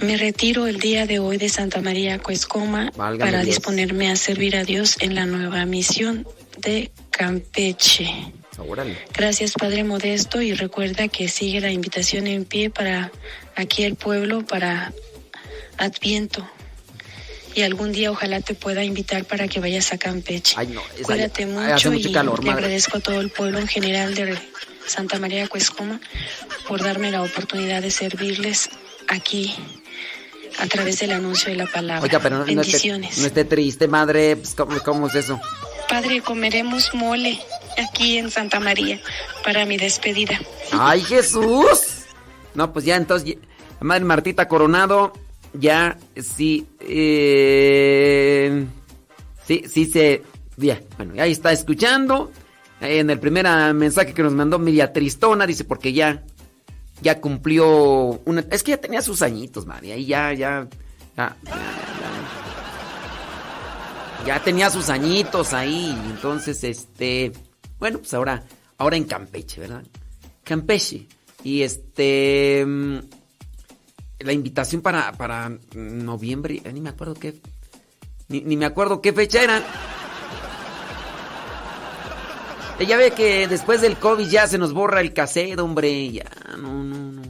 Me 0.00 0.18
retiro 0.18 0.66
el 0.66 0.78
día 0.78 1.06
de 1.06 1.18
hoy 1.20 1.38
de 1.38 1.48
Santa 1.48 1.80
María 1.80 2.18
Cuescoma 2.18 2.92
Válgame 2.96 3.30
para 3.30 3.42
Dios. 3.42 3.56
disponerme 3.56 4.10
a 4.10 4.16
servir 4.16 4.56
a 4.56 4.64
Dios 4.64 4.96
en 5.00 5.14
la 5.14 5.24
nueva 5.24 5.64
misión 5.64 6.26
de 6.58 6.90
Campeche. 7.10 8.10
órale. 8.58 8.98
Gracias, 9.14 9.54
Padre 9.54 9.84
Modesto, 9.84 10.42
y 10.42 10.52
recuerda 10.52 11.08
que 11.08 11.28
sigue 11.28 11.62
la 11.62 11.70
invitación 11.70 12.26
en 12.26 12.44
pie 12.44 12.68
para 12.68 13.10
aquí 13.54 13.84
el 13.84 13.94
pueblo 13.94 14.44
para 14.44 14.92
Adviento. 15.78 16.46
Y 17.54 17.62
algún 17.62 17.92
día 17.92 18.10
ojalá 18.10 18.42
te 18.42 18.54
pueda 18.54 18.84
invitar 18.84 19.24
para 19.24 19.48
que 19.48 19.60
vayas 19.60 19.94
a 19.94 19.98
Campeche. 19.98 20.56
Ay, 20.58 20.66
no, 20.66 20.82
Cuídate 21.02 21.46
mucho, 21.46 21.94
y 21.94 22.12
calor, 22.12 22.44
le 22.44 22.50
agradezco 22.50 22.98
a 22.98 23.00
todo 23.00 23.22
el 23.22 23.30
pueblo 23.30 23.58
en 23.58 23.66
general 23.66 24.14
de 24.14 24.38
Santa 24.86 25.18
María 25.18 25.48
Cuescoma 25.48 26.00
por 26.68 26.82
darme 26.82 27.10
la 27.10 27.22
oportunidad 27.22 27.80
de 27.80 27.90
servirles 27.90 28.68
aquí 29.08 29.54
a 30.58 30.66
través 30.66 30.98
del 31.00 31.12
anuncio 31.12 31.50
de 31.50 31.56
la 31.56 31.66
palabra. 31.66 32.02
Oiga, 32.02 32.18
pero 32.20 32.38
no, 32.38 32.44
no 32.44 32.50
esté, 32.50 32.54
Bendiciones. 32.72 33.18
no 33.18 33.26
esté 33.26 33.44
triste, 33.44 33.88
madre, 33.88 34.36
pues, 34.36 34.54
¿cómo, 34.54 34.78
cómo 34.84 35.06
es 35.08 35.14
eso? 35.14 35.40
Padre, 35.88 36.20
comeremos 36.20 36.90
mole 36.94 37.38
aquí 37.78 38.18
en 38.18 38.30
Santa 38.30 38.58
María 38.60 39.00
para 39.44 39.64
mi 39.66 39.76
despedida. 39.76 40.40
¡Ay, 40.72 41.00
Jesús! 41.02 42.04
No, 42.54 42.72
pues 42.72 42.84
ya 42.84 42.96
entonces, 42.96 43.36
madre 43.80 44.04
Martita 44.04 44.48
Coronado, 44.48 45.12
ya 45.52 45.96
sí, 46.16 46.66
eh, 46.80 48.64
sí, 49.46 49.64
sí 49.68 49.86
se, 49.86 50.22
ya, 50.56 50.80
bueno, 50.96 51.14
ahí 51.22 51.32
está 51.32 51.52
escuchando. 51.52 52.32
Eh, 52.80 52.98
En 52.98 53.10
el 53.10 53.18
primer 53.20 53.46
ah, 53.46 53.72
mensaje 53.72 54.12
que 54.12 54.22
nos 54.22 54.32
mandó 54.32 54.58
Miria 54.58 54.92
Tristona, 54.92 55.46
dice, 55.46 55.64
porque 55.64 55.92
ya, 55.92 56.22
ya 57.02 57.20
cumplió 57.20 58.20
una, 58.24 58.44
es 58.50 58.62
que 58.62 58.72
ya 58.72 58.80
tenía 58.80 59.02
sus 59.02 59.22
añitos, 59.22 59.66
María, 59.66 59.96
y 59.96 60.06
ya, 60.06 60.32
ya, 60.32 60.68
ya, 61.16 61.36
ya, 61.44 61.56
ya, 64.24 64.26
ya 64.26 64.42
tenía 64.42 64.70
sus 64.70 64.88
añitos 64.88 65.52
ahí, 65.52 65.96
entonces, 66.10 66.64
este, 66.64 67.32
bueno, 67.78 67.98
pues 67.98 68.14
ahora, 68.14 68.42
ahora 68.78 68.96
en 68.96 69.04
Campeche, 69.04 69.60
¿verdad? 69.60 69.84
Campeche. 70.42 71.06
Y 71.42 71.62
este. 71.62 72.64
mm, 72.66 72.98
La 74.20 74.32
invitación 74.32 74.80
para, 74.80 75.12
para 75.12 75.52
noviembre. 75.74 76.62
Ni 76.72 76.80
me 76.80 76.88
acuerdo 76.88 77.14
qué. 77.14 77.34
Ni, 78.28 78.40
ni 78.40 78.56
me 78.56 78.64
acuerdo 78.64 79.00
qué 79.00 79.12
fecha 79.12 79.42
era. 79.42 79.62
Eh, 82.78 82.86
Ya 82.86 82.96
ve 82.96 83.10
que 83.12 83.48
después 83.48 83.80
del 83.80 83.96
COVID 83.96 84.28
ya 84.28 84.46
se 84.46 84.58
nos 84.58 84.72
borra 84.72 85.00
el 85.00 85.12
cassette, 85.12 85.58
hombre. 85.58 86.12
Ya, 86.12 86.30
no, 86.58 86.82
no, 86.84 87.12
no. 87.12 87.22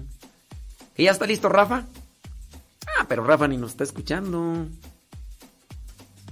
¿Que 0.95 1.05
ya 1.05 1.11
está 1.11 1.27
listo, 1.27 1.49
Rafa? 1.49 1.85
Ah, 2.99 3.07
pero 3.09 3.25
Rafa 3.25 3.47
ni 3.49 3.57
nos 3.57 3.73
está 3.73 3.85
escuchando. 3.85 4.67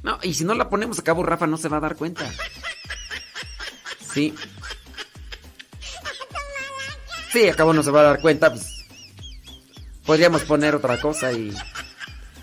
No, 0.02 0.18
y 0.22 0.34
si 0.34 0.44
no 0.44 0.54
la 0.54 0.68
ponemos 0.68 0.98
a 0.98 1.02
cabo, 1.04 1.22
Rafa 1.22 1.46
no 1.46 1.56
se 1.56 1.68
va 1.68 1.78
a 1.78 1.80
dar 1.80 1.96
cuenta. 1.96 2.30
Sí. 4.12 4.34
Sí, 7.32 7.48
a 7.48 7.56
cabo 7.56 7.72
no 7.72 7.82
se 7.82 7.90
va 7.90 8.00
a 8.00 8.04
dar 8.04 8.20
cuenta, 8.20 8.50
pues. 8.52 8.84
Podríamos 10.06 10.42
poner 10.42 10.74
otra 10.74 11.00
cosa 11.00 11.32
y. 11.32 11.52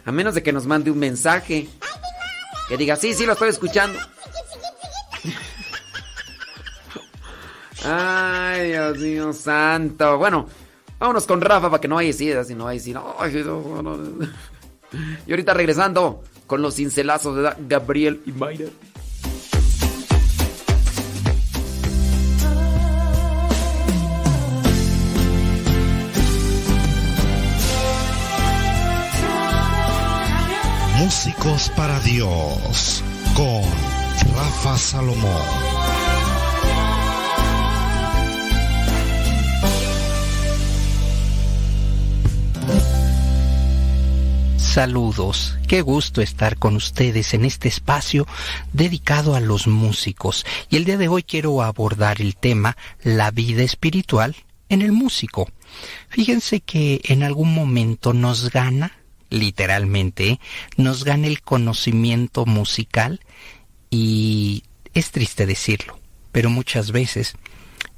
A 0.05 0.11
menos 0.11 0.33
de 0.33 0.43
que 0.43 0.51
nos 0.51 0.65
mande 0.65 0.91
un 0.91 0.99
mensaje. 0.99 1.69
Que 2.67 2.77
diga, 2.77 2.95
sí, 2.95 3.13
sí, 3.13 3.25
lo 3.25 3.33
estoy 3.33 3.49
escuchando. 3.49 3.99
Ay, 7.83 8.69
Dios 8.69 8.97
mío 8.99 9.33
santo. 9.33 10.17
Bueno, 10.17 10.47
vámonos 10.99 11.25
con 11.25 11.41
Rafa 11.41 11.69
para 11.69 11.81
que 11.81 11.87
no 11.87 11.97
haya 11.97 12.09
ideas 12.09 12.47
si 12.47 12.55
no 12.55 12.67
hay 12.67 12.79
si 12.79 12.93
no. 12.93 13.15
Y 15.25 15.31
ahorita 15.31 15.53
regresando 15.53 16.23
con 16.45 16.61
los 16.61 16.75
cincelazos 16.75 17.35
de 17.35 17.49
Gabriel 17.67 18.21
y 18.25 18.31
Mayra. 18.33 18.65
Músicos 30.97 31.69
para 31.75 31.99
Dios 32.01 33.03
con 33.35 33.63
Rafa 34.35 34.77
Salomón. 34.77 35.90
Saludos, 44.71 45.57
qué 45.67 45.81
gusto 45.81 46.21
estar 46.21 46.55
con 46.57 46.77
ustedes 46.77 47.33
en 47.33 47.43
este 47.43 47.67
espacio 47.67 48.25
dedicado 48.71 49.35
a 49.35 49.41
los 49.41 49.67
músicos 49.67 50.45
y 50.69 50.77
el 50.77 50.85
día 50.85 50.97
de 50.97 51.09
hoy 51.09 51.23
quiero 51.23 51.61
abordar 51.61 52.21
el 52.21 52.37
tema 52.37 52.77
la 53.03 53.31
vida 53.31 53.63
espiritual 53.63 54.33
en 54.69 54.81
el 54.81 54.93
músico. 54.93 55.49
Fíjense 56.07 56.61
que 56.61 57.01
en 57.03 57.21
algún 57.23 57.53
momento 57.53 58.13
nos 58.13 58.49
gana, 58.49 58.97
literalmente, 59.29 60.39
nos 60.77 61.03
gana 61.03 61.27
el 61.27 61.41
conocimiento 61.41 62.45
musical 62.45 63.19
y 63.89 64.63
es 64.93 65.11
triste 65.11 65.45
decirlo, 65.45 65.99
pero 66.31 66.49
muchas 66.49 66.93
veces 66.93 67.33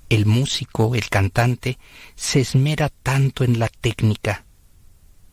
el 0.10 0.26
músico, 0.26 0.96
el 0.96 1.08
cantante, 1.08 1.78
se 2.16 2.40
esmera 2.40 2.90
tanto 2.90 3.44
en 3.44 3.60
la 3.60 3.68
técnica, 3.68 4.44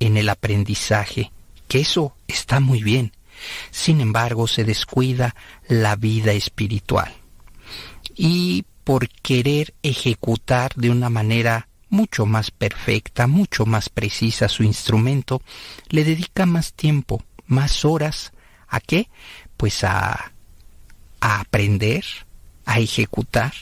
en 0.01 0.17
el 0.17 0.29
aprendizaje, 0.29 1.31
que 1.69 1.81
eso 1.81 2.17
está 2.27 2.59
muy 2.59 2.83
bien. 2.83 3.13
Sin 3.71 4.01
embargo, 4.01 4.49
se 4.49 4.65
descuida 4.65 5.37
la 5.69 5.97
vida 5.97 6.33
espiritual. 6.33 7.15
Y 8.17 8.65
por 8.85 9.09
querer 9.09 9.75
ejecutar 9.83 10.75
de 10.75 10.91
una 10.91 11.11
manera 11.11 11.69
mucho 11.91 12.27
más 12.27 12.51
perfecta, 12.51 13.27
mucho 13.27 13.67
más 13.67 13.89
precisa 13.89 14.49
su 14.49 14.63
instrumento, 14.63 15.43
le 15.89 16.05
dedica 16.05 16.47
más 16.47 16.73
tiempo, 16.73 17.23
más 17.47 17.85
horas. 17.85 18.33
¿A 18.69 18.81
qué? 18.81 19.09
Pues 19.57 19.85
a, 19.85 20.33
a 21.21 21.41
aprender, 21.41 22.05
a 22.65 22.79
ejecutar, 22.81 23.53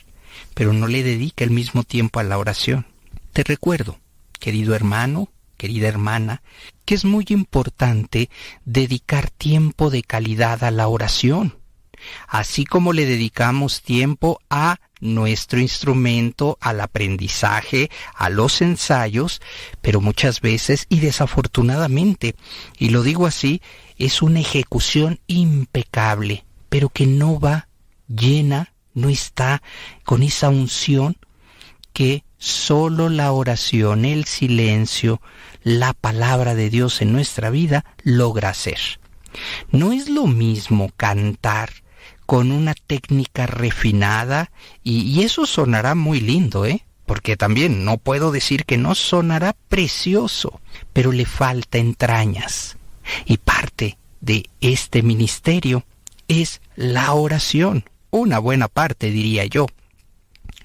pero 0.55 0.73
no 0.73 0.87
le 0.87 1.03
dedica 1.03 1.45
el 1.45 1.51
mismo 1.51 1.83
tiempo 1.83 2.21
a 2.21 2.25
la 2.25 2.39
oración. 2.39 2.87
Te 3.33 3.43
recuerdo, 3.45 3.99
querido 4.39 4.75
hermano, 4.75 5.31
querida 5.59 5.89
hermana, 5.89 6.43
que 6.87 6.95
es 6.95 7.05
muy 7.05 7.27
importante 7.29 8.31
dedicar 8.65 9.29
tiempo 9.29 9.91
de 9.91 10.03
calidad 10.03 10.65
a 10.65 10.71
la 10.71 10.89
oración, 10.89 11.59
así 12.29 12.65
como 12.65 12.95
le 12.95 13.05
dedicamos 13.05 13.83
tiempo 13.83 14.41
a 14.49 14.81
nuestro 15.01 15.61
instrumento, 15.61 16.57
al 16.61 16.81
aprendizaje, 16.81 17.91
a 18.15 18.31
los 18.31 18.63
ensayos, 18.63 19.43
pero 19.83 20.01
muchas 20.01 20.41
veces 20.41 20.87
y 20.89 21.01
desafortunadamente, 21.01 22.35
y 22.79 22.89
lo 22.91 23.03
digo 23.03 23.27
así, 23.27 23.61
es 23.97 24.23
una 24.23 24.41
ejecución 24.41 25.21
impecable, 25.27 26.45
pero 26.69 26.89
que 26.89 27.07
no 27.07 27.39
va 27.39 27.69
llena, 28.09 28.73
no 28.95 29.09
está 29.09 29.63
con 30.05 30.23
esa 30.23 30.49
unción 30.49 31.17
que 31.93 32.25
solo 32.39 33.09
la 33.09 33.33
oración, 33.33 34.05
el 34.05 34.25
silencio, 34.25 35.21
la 35.63 35.93
palabra 35.93 36.55
de 36.55 36.71
Dios 36.71 37.03
en 37.03 37.13
nuestra 37.13 37.51
vida 37.51 37.85
logra 38.03 38.51
hacer. 38.51 38.79
No 39.71 39.93
es 39.93 40.09
lo 40.09 40.27
mismo 40.27 40.91
cantar 40.97 41.71
con 42.27 42.53
una 42.53 42.75
técnica 42.75 43.47
refinada 43.47 44.51
y, 44.83 45.23
eso 45.23 45.47
sonará 45.47 45.95
muy 45.95 46.21
lindo, 46.21 46.67
¿eh? 46.67 46.85
Porque 47.07 47.37
también 47.37 47.85
no 47.85 47.97
puedo 47.97 48.33
decir 48.33 48.65
que 48.67 48.77
no 48.77 48.95
sonará 48.95 49.57
precioso, 49.69 50.61
pero 50.93 51.11
le 51.11 51.25
falta 51.25 51.79
entrañas. 51.79 52.77
Y 53.25 53.39
parte 53.39 53.97
de 54.21 54.49
este 54.61 55.03
ministerio 55.03 55.85
es 56.29 56.61
la 56.77 57.15
oración, 57.15 57.85
una 58.11 58.39
buena 58.39 58.69
parte 58.69 59.11
diría 59.11 59.47
yo. 59.47 59.67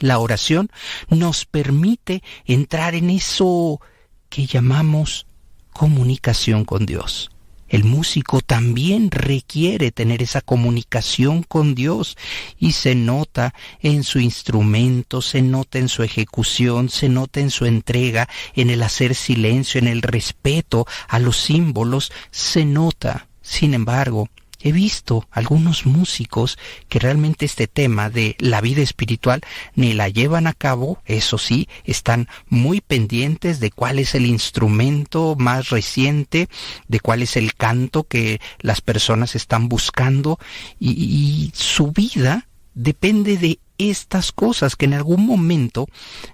La 0.03 0.19
oración 0.19 0.69
nos 1.07 1.45
permite 1.45 2.23
entrar 2.43 2.93
en 2.93 3.09
eso 3.09 3.79
que 4.27 4.45
llamamos 4.45 5.27
comunicación 5.71 6.65
con 6.65 6.85
Dios. 6.85 7.31
El 7.69 7.85
músico 7.85 8.41
también 8.41 9.11
requiere 9.11 9.91
tener 9.91 10.21
esa 10.21 10.41
comunicación 10.41 11.41
con 11.41 11.73
Dios 11.73 12.17
y 12.59 12.73
se 12.73 12.95
nota 12.95 13.53
en 13.79 14.03
su 14.03 14.19
instrumento, 14.19 15.21
se 15.21 15.41
nota 15.41 15.79
en 15.79 15.87
su 15.87 16.03
ejecución, 16.03 16.89
se 16.89 17.07
nota 17.07 17.39
en 17.39 17.49
su 17.49 17.65
entrega, 17.65 18.27
en 18.55 18.71
el 18.71 18.83
hacer 18.83 19.15
silencio, 19.15 19.79
en 19.79 19.87
el 19.87 20.01
respeto 20.01 20.85
a 21.07 21.17
los 21.17 21.37
símbolos, 21.37 22.11
se 22.29 22.65
nota. 22.65 23.29
Sin 23.41 23.73
embargo, 23.73 24.27
he 24.63 24.71
visto 24.71 25.27
algunos 25.29 25.85
músicos 25.85 26.57
que 26.87 26.97
realmente 26.97 27.45
este 27.45 27.67
tema 27.67 28.09
de 28.09 28.35
la 28.39 28.61
vida 28.61 28.81
espiritual 28.81 29.41
ni 29.75 29.93
la 29.93 30.07
llevan 30.07 30.47
a 30.47 30.53
cabo, 30.53 30.99
eso 31.05 31.37
sí, 31.37 31.67
están 31.83 32.29
muy 32.47 32.79
pendientes 32.79 33.59
de 33.59 33.71
cuál 33.71 33.99
es 33.99 34.15
el 34.15 34.25
instrumento 34.25 35.35
más 35.37 35.69
reciente, 35.69 36.47
de 36.87 36.99
cuál 37.01 37.21
es 37.21 37.35
el 37.35 37.55
canto 37.55 38.05
que 38.05 38.39
las 38.59 38.79
personas 38.79 39.35
están 39.35 39.67
buscando 39.67 40.39
y, 40.79 41.51
su 41.53 41.91
vida 41.91 42.47
depende 42.73 43.37
de 43.37 43.59
estas 43.77 44.31
cosas 44.31 44.75
que 44.75 44.85
en 44.85 44.93
algún 44.93 45.25
momento 45.25 45.87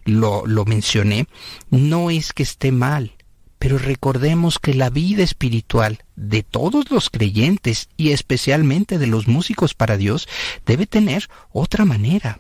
lo, 0.06 0.46
lo 0.46 0.66
mencioné, 0.66 1.28
no 1.70 2.10
es 2.10 2.32
que 2.32 2.44
esté 2.44 2.72
mal, 2.72 3.14
pero 3.60 3.78
recordemos 3.78 4.58
que 4.58 4.74
la 4.74 4.90
vida 4.90 5.22
espiritual 5.22 6.04
de 6.16 6.44
todos 6.44 6.90
los 6.90 7.10
creyentes 7.10 7.90
y 7.98 8.12
especialmente 8.12 8.98
de 8.98 9.08
los 9.08 9.28
músicos 9.28 9.74
para 9.74 9.98
Dios 9.98 10.28
debe 10.66 10.88
tener 10.88 11.30
otra 11.52 11.84
manera. 11.86 12.40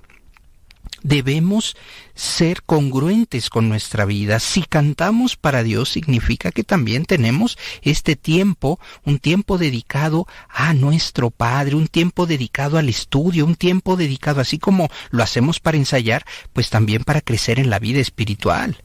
Debemos 1.01 1.77
ser 2.13 2.63
congruentes 2.63 3.49
con 3.49 3.69
nuestra 3.69 4.05
vida. 4.05 4.39
Si 4.39 4.63
cantamos 4.63 5.37
para 5.37 5.63
Dios 5.63 5.89
significa 5.89 6.51
que 6.51 6.63
también 6.63 7.05
tenemos 7.05 7.57
este 7.81 8.15
tiempo, 8.15 8.79
un 9.05 9.19
tiempo 9.19 9.57
dedicado 9.57 10.27
a 10.49 10.73
nuestro 10.73 11.31
Padre, 11.31 11.75
un 11.75 11.87
tiempo 11.87 12.25
dedicado 12.25 12.77
al 12.77 12.89
estudio, 12.89 13.45
un 13.45 13.55
tiempo 13.55 13.95
dedicado, 13.95 14.41
así 14.41 14.57
como 14.57 14.89
lo 15.11 15.23
hacemos 15.23 15.59
para 15.59 15.77
ensayar, 15.77 16.25
pues 16.53 16.69
también 16.69 17.03
para 17.03 17.21
crecer 17.21 17.59
en 17.59 17.69
la 17.69 17.79
vida 17.79 17.99
espiritual. 17.99 18.83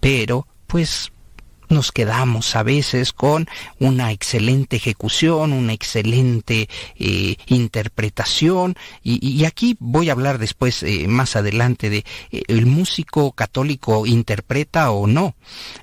Pero, 0.00 0.46
pues 0.66 1.12
nos 1.72 1.90
quedamos 1.90 2.54
a 2.54 2.62
veces 2.62 3.12
con 3.12 3.48
una 3.80 4.12
excelente 4.12 4.76
ejecución, 4.76 5.52
una 5.52 5.72
excelente 5.72 6.68
eh, 6.96 7.36
interpretación 7.46 8.76
y, 9.02 9.44
aquí 9.44 9.76
voy 9.80 10.08
a 10.08 10.12
hablar 10.12 10.38
después 10.38 10.82
eh, 10.82 11.06
más 11.08 11.34
adelante 11.34 11.90
de 11.90 12.04
eh, 12.30 12.42
el 12.46 12.66
músico 12.66 13.32
católico 13.32 14.06
interpreta 14.06 14.90
o 14.90 15.06
no. 15.06 15.34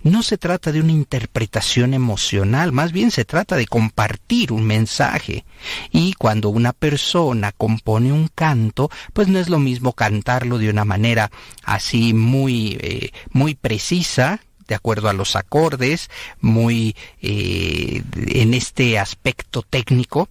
No 0.03 0.23
se 0.23 0.37
trata 0.37 0.71
de 0.71 0.79
una 0.79 0.91
interpretación 0.91 1.93
emocional, 1.93 2.71
más 2.71 2.91
bien 2.91 3.11
se 3.11 3.25
trata 3.25 3.55
de 3.55 3.67
compartir 3.67 4.51
un 4.51 4.65
mensaje. 4.65 5.43
Y 5.91 6.13
cuando 6.13 6.49
una 6.49 6.71
persona 6.71 7.51
compone 7.51 8.13
un 8.13 8.29
canto, 8.33 8.89
pues 9.13 9.27
no 9.27 9.39
es 9.39 9.49
lo 9.49 9.59
mismo 9.59 9.93
cantarlo 9.93 10.57
de 10.57 10.69
una 10.69 10.85
manera 10.85 11.31
así 11.63 12.13
muy 12.13 13.11
muy 13.31 13.55
precisa 13.55 14.39
de 14.69 14.75
acuerdo 14.75 15.09
a 15.09 15.13
los 15.13 15.35
acordes, 15.35 16.09
muy 16.39 16.95
eh, 17.21 18.03
en 18.13 18.53
este 18.53 18.99
aspecto 18.99 19.63
técnico, 19.63 20.29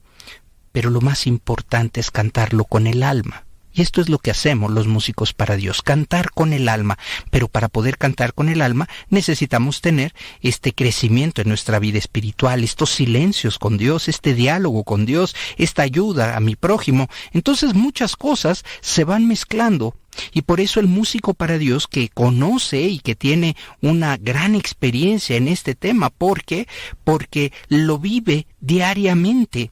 pero 0.72 0.88
lo 0.88 1.00
más 1.00 1.26
importante 1.26 2.00
es 2.00 2.10
cantarlo 2.10 2.64
con 2.64 2.86
el 2.86 3.02
alma. 3.02 3.44
Esto 3.78 4.00
es 4.00 4.08
lo 4.08 4.18
que 4.18 4.32
hacemos 4.32 4.72
los 4.72 4.88
músicos 4.88 5.32
para 5.32 5.54
Dios, 5.54 5.82
cantar 5.82 6.32
con 6.32 6.52
el 6.52 6.68
alma. 6.68 6.98
Pero 7.30 7.46
para 7.46 7.68
poder 7.68 7.96
cantar 7.96 8.34
con 8.34 8.48
el 8.48 8.60
alma 8.60 8.88
necesitamos 9.08 9.80
tener 9.80 10.14
este 10.40 10.72
crecimiento 10.72 11.42
en 11.42 11.48
nuestra 11.48 11.78
vida 11.78 11.98
espiritual, 11.98 12.64
estos 12.64 12.90
silencios 12.90 13.56
con 13.60 13.78
Dios, 13.78 14.08
este 14.08 14.34
diálogo 14.34 14.82
con 14.82 15.06
Dios, 15.06 15.36
esta 15.58 15.82
ayuda 15.82 16.36
a 16.36 16.40
mi 16.40 16.56
prójimo. 16.56 17.08
Entonces 17.32 17.74
muchas 17.74 18.16
cosas 18.16 18.64
se 18.80 19.04
van 19.04 19.28
mezclando 19.28 19.94
y 20.32 20.42
por 20.42 20.60
eso 20.60 20.80
el 20.80 20.88
músico 20.88 21.34
para 21.34 21.56
Dios 21.56 21.86
que 21.86 22.08
conoce 22.08 22.82
y 22.82 22.98
que 22.98 23.14
tiene 23.14 23.56
una 23.80 24.16
gran 24.16 24.56
experiencia 24.56 25.36
en 25.36 25.46
este 25.46 25.76
tema, 25.76 26.10
¿por 26.10 26.42
qué? 26.42 26.66
Porque 27.04 27.52
lo 27.68 28.00
vive 28.00 28.48
diariamente 28.60 29.70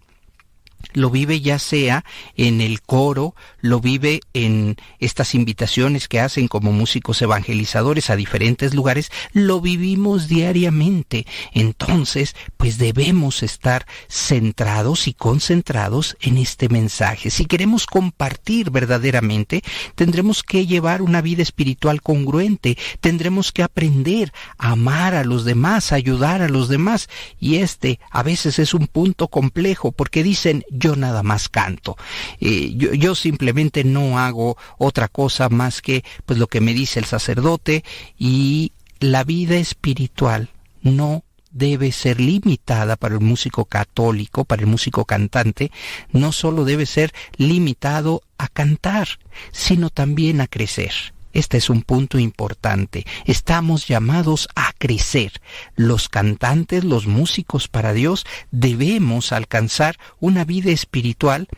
lo 0.92 1.10
vive 1.10 1.40
ya 1.40 1.58
sea 1.58 2.04
en 2.36 2.60
el 2.60 2.80
coro, 2.80 3.34
lo 3.68 3.80
vive 3.80 4.20
en 4.32 4.76
estas 4.98 5.34
invitaciones 5.34 6.08
que 6.08 6.20
hacen 6.20 6.48
como 6.48 6.72
músicos 6.72 7.20
evangelizadores 7.22 8.10
a 8.10 8.16
diferentes 8.16 8.74
lugares, 8.74 9.10
lo 9.32 9.60
vivimos 9.60 10.28
diariamente. 10.28 11.26
Entonces, 11.52 12.34
pues 12.56 12.78
debemos 12.78 13.42
estar 13.42 13.86
centrados 14.08 15.08
y 15.08 15.14
concentrados 15.14 16.16
en 16.20 16.38
este 16.38 16.68
mensaje. 16.68 17.30
Si 17.30 17.46
queremos 17.46 17.86
compartir 17.86 18.70
verdaderamente, 18.70 19.62
tendremos 19.94 20.42
que 20.42 20.66
llevar 20.66 21.02
una 21.02 21.20
vida 21.20 21.42
espiritual 21.42 22.02
congruente, 22.02 22.78
tendremos 23.00 23.52
que 23.52 23.62
aprender 23.62 24.32
a 24.58 24.72
amar 24.72 25.14
a 25.14 25.24
los 25.24 25.44
demás, 25.44 25.92
a 25.92 25.96
ayudar 25.96 26.42
a 26.42 26.48
los 26.48 26.68
demás. 26.68 27.08
Y 27.40 27.56
este 27.56 27.98
a 28.10 28.22
veces 28.22 28.58
es 28.58 28.74
un 28.74 28.86
punto 28.86 29.28
complejo 29.28 29.92
porque 29.92 30.22
dicen 30.22 30.64
yo 30.70 30.96
nada 30.96 31.22
más 31.22 31.48
canto. 31.48 31.96
Eh, 32.40 32.74
yo, 32.76 32.94
yo, 32.94 33.14
simplemente 33.14 33.55
no 33.84 34.18
hago 34.18 34.56
otra 34.78 35.08
cosa 35.08 35.48
más 35.48 35.82
que 35.82 36.04
pues 36.24 36.38
lo 36.38 36.46
que 36.46 36.60
me 36.60 36.74
dice 36.74 36.98
el 36.98 37.06
sacerdote 37.06 37.84
y 38.18 38.72
la 39.00 39.24
vida 39.24 39.56
espiritual 39.56 40.50
no 40.82 41.24
debe 41.50 41.90
ser 41.90 42.20
limitada 42.20 42.96
para 42.96 43.14
el 43.14 43.20
músico 43.22 43.64
católico, 43.64 44.44
para 44.44 44.62
el 44.62 44.68
músico 44.68 45.06
cantante, 45.06 45.70
no 46.12 46.32
solo 46.32 46.64
debe 46.64 46.84
ser 46.84 47.12
limitado 47.38 48.22
a 48.36 48.48
cantar, 48.48 49.08
sino 49.52 49.88
también 49.88 50.42
a 50.42 50.48
crecer. 50.48 50.92
Este 51.32 51.58
es 51.58 51.68
un 51.68 51.82
punto 51.82 52.18
importante. 52.18 53.04
Estamos 53.26 53.86
llamados 53.86 54.48
a 54.54 54.72
crecer. 54.78 55.32
Los 55.74 56.08
cantantes, 56.08 56.82
los 56.82 57.06
músicos 57.06 57.68
para 57.68 57.92
Dios, 57.92 58.24
debemos 58.50 59.32
alcanzar 59.32 59.98
una 60.18 60.46
vida 60.46 60.70
espiritual 60.70 61.48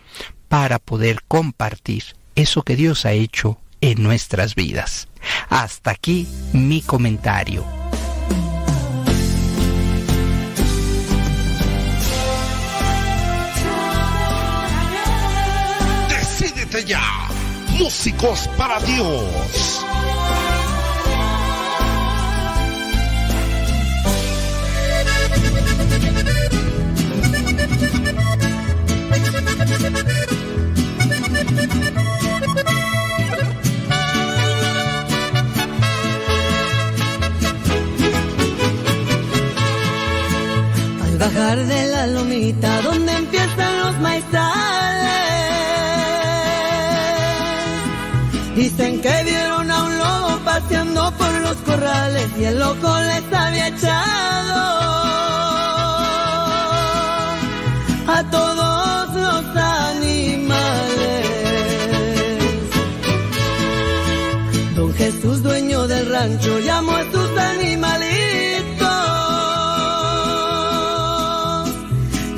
para 0.48 0.78
poder 0.78 1.22
compartir 1.28 2.04
eso 2.34 2.62
que 2.62 2.76
Dios 2.76 3.04
ha 3.04 3.12
hecho 3.12 3.58
en 3.80 4.02
nuestras 4.02 4.54
vidas. 4.54 5.08
Hasta 5.48 5.90
aquí 5.90 6.26
mi 6.52 6.82
comentario. 6.82 7.64
Decídete 16.08 16.84
ya 16.84 17.28
Músicos 17.78 18.48
para 18.56 18.80
Dios. 18.80 19.87
Bajar 41.18 41.58
de 41.66 41.86
la 41.88 42.06
lomita 42.06 42.80
donde 42.82 43.12
empiezan 43.12 43.78
los 43.80 43.98
maizales. 43.98 45.08
Dicen 48.54 49.00
que 49.00 49.24
vieron 49.24 49.70
a 49.70 49.84
un 49.84 49.98
lobo 49.98 50.38
paseando 50.44 51.12
por 51.18 51.32
los 51.42 51.56
corrales 51.58 52.28
y 52.38 52.44
el 52.44 52.58
loco 52.58 52.88
les 53.00 53.32
había 53.32 53.68
echado 53.68 54.27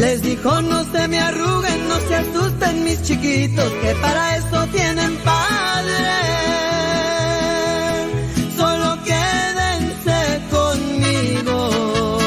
Les 0.00 0.22
dijo, 0.22 0.62
no 0.62 0.82
se 0.92 1.08
me 1.08 1.20
arruguen, 1.20 1.88
no 1.88 1.96
se 2.08 2.14
asusten 2.14 2.84
mis 2.84 3.02
chiquitos, 3.02 3.70
que 3.82 3.94
para 3.96 4.36
eso 4.38 4.66
tienen 4.68 5.14
padre. 5.18 6.12
Solo 8.56 8.98
quédense 9.04 10.40
conmigo. 10.50 12.18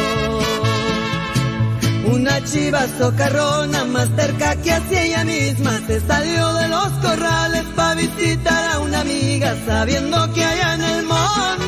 Una 2.13 2.43
chiva 2.43 2.85
socarrona 2.99 3.85
más 3.85 4.07
cerca 4.15 4.55
que 4.57 4.71
hacia 4.71 5.03
ella 5.05 5.23
misma 5.23 5.81
se 5.87 5.99
salió 6.01 6.53
de 6.53 6.67
los 6.67 6.89
corrales 7.01 7.63
para 7.75 7.95
visitar 7.95 8.71
a 8.71 8.79
una 8.81 8.99
amiga 8.99 9.55
sabiendo 9.65 10.31
que 10.33 10.45
allá 10.45 10.75
en 10.75 10.81
el 10.83 11.05
monte 11.05 11.62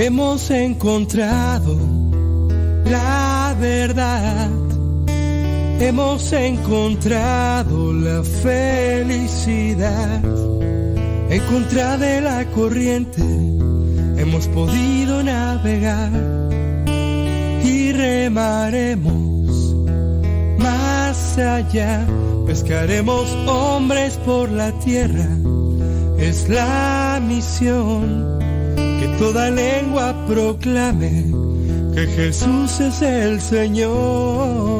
Hemos 0.00 0.48
encontrado 0.52 1.76
la 2.84 3.56
verdad. 3.58 4.48
Hemos 5.80 6.32
encontrado 6.32 7.92
la 7.92 8.22
felicidad. 8.22 10.22
En 11.30 11.40
contra 11.50 11.98
de 11.98 12.20
la 12.20 12.44
corriente 12.52 13.24
hemos 14.18 14.46
podido 14.46 15.20
navegar 15.24 16.12
y 17.64 17.90
remaremos 17.90 19.74
más 20.58 21.38
allá. 21.38 22.06
Pescaremos 22.46 23.28
hombres 23.48 24.16
por 24.24 24.48
la 24.48 24.70
tierra. 24.78 25.26
Es 26.18 26.48
la 26.48 27.20
misión 27.20 28.37
toda 29.18 29.50
lengua 29.50 30.14
proclame 30.26 31.24
que 31.94 32.06
Jesús 32.06 32.80
es 32.80 33.02
el 33.02 33.40
Señor. 33.40 34.77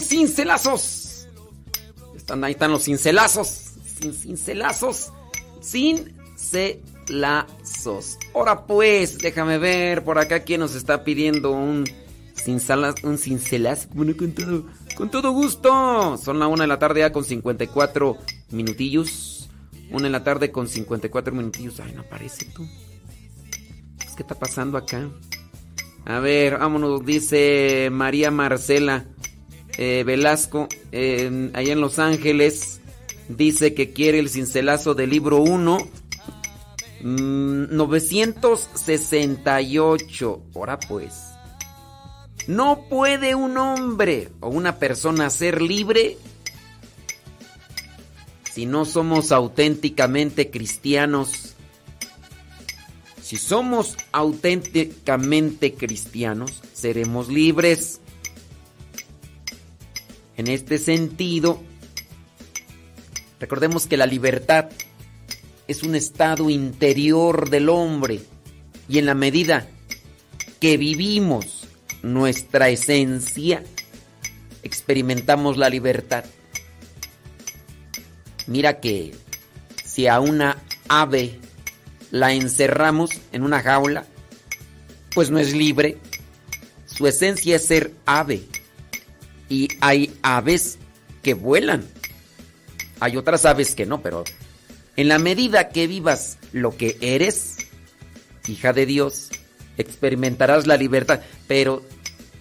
Cincelazos. 0.00 1.26
Están 2.16 2.42
ahí 2.44 2.52
están 2.52 2.70
los 2.70 2.84
cincelazos. 2.84 3.72
Sin 4.00 4.12
cincelazos. 4.12 5.12
Cincelazos. 5.62 6.84
Ahora 8.34 8.66
pues, 8.66 9.18
déjame 9.18 9.58
ver 9.58 10.04
por 10.04 10.18
acá 10.18 10.40
quién 10.44 10.60
nos 10.60 10.74
está 10.74 11.04
pidiendo 11.04 11.52
un 11.52 11.84
cincela- 12.34 12.94
un 13.04 13.18
cincelazo. 13.18 13.88
Bueno, 13.94 14.14
con 14.96 15.10
todo, 15.10 15.32
gusto. 15.32 16.16
Son 16.18 16.38
la 16.38 16.46
una 16.48 16.64
de 16.64 16.68
la 16.68 16.78
tarde 16.78 17.00
ya 17.00 17.12
con 17.12 17.24
54 17.24 18.16
minutillos. 18.50 19.48
Una 19.90 20.04
de 20.04 20.10
la 20.10 20.24
tarde 20.24 20.50
con 20.50 20.66
54 20.68 21.34
minutillos. 21.34 21.78
Ay, 21.80 21.92
no 21.92 22.00
aparece 22.02 22.46
tú. 22.54 22.66
¿Qué 24.16 24.22
está 24.22 24.34
pasando 24.36 24.78
acá? 24.78 25.08
A 26.04 26.20
ver, 26.20 26.58
vámonos, 26.58 27.04
dice 27.04 27.88
María 27.90 28.30
Marcela 28.30 29.06
eh, 29.78 30.04
Velasco, 30.04 30.68
eh, 30.92 31.50
allá 31.52 31.72
en 31.72 31.80
Los 31.80 31.98
Ángeles, 31.98 32.80
dice 33.28 33.74
que 33.74 33.92
quiere 33.92 34.18
el 34.18 34.28
cincelazo 34.28 34.94
del 34.94 35.10
libro 35.10 35.36
1, 35.38 35.78
mm, 37.02 37.74
968. 37.74 40.42
Ahora 40.54 40.78
pues, 40.78 41.14
¿no 42.46 42.84
puede 42.88 43.34
un 43.34 43.58
hombre 43.58 44.30
o 44.40 44.48
una 44.48 44.78
persona 44.78 45.28
ser 45.30 45.60
libre 45.60 46.16
si 48.52 48.66
no 48.66 48.84
somos 48.84 49.32
auténticamente 49.32 50.50
cristianos? 50.50 51.56
Si 53.20 53.36
somos 53.38 53.96
auténticamente 54.12 55.74
cristianos, 55.74 56.62
seremos 56.74 57.28
libres. 57.28 58.00
En 60.36 60.48
este 60.48 60.78
sentido, 60.78 61.62
recordemos 63.40 63.86
que 63.86 63.96
la 63.96 64.06
libertad 64.06 64.70
es 65.68 65.82
un 65.82 65.94
estado 65.94 66.50
interior 66.50 67.50
del 67.50 67.68
hombre 67.68 68.20
y 68.88 68.98
en 68.98 69.06
la 69.06 69.14
medida 69.14 69.66
que 70.60 70.76
vivimos 70.76 71.68
nuestra 72.02 72.68
esencia, 72.68 73.62
experimentamos 74.62 75.56
la 75.56 75.70
libertad. 75.70 76.24
Mira 78.46 78.80
que 78.80 79.14
si 79.84 80.06
a 80.06 80.20
una 80.20 80.58
ave 80.88 81.38
la 82.10 82.32
encerramos 82.32 83.10
en 83.32 83.42
una 83.42 83.62
jaula, 83.62 84.06
pues 85.14 85.30
no 85.30 85.38
es 85.38 85.54
libre. 85.54 85.98
Su 86.86 87.06
esencia 87.06 87.56
es 87.56 87.66
ser 87.66 87.92
ave. 88.04 88.42
Y 89.48 89.68
hay 89.80 90.14
aves 90.22 90.78
que 91.22 91.34
vuelan. 91.34 91.84
Hay 93.00 93.16
otras 93.16 93.44
aves 93.44 93.74
que 93.74 93.86
no, 93.86 94.02
pero 94.02 94.24
en 94.96 95.08
la 95.08 95.18
medida 95.18 95.68
que 95.68 95.86
vivas 95.86 96.38
lo 96.52 96.76
que 96.76 96.96
eres, 97.00 97.56
hija 98.46 98.72
de 98.72 98.86
Dios, 98.86 99.30
experimentarás 99.76 100.66
la 100.66 100.76
libertad. 100.76 101.20
Pero 101.46 101.82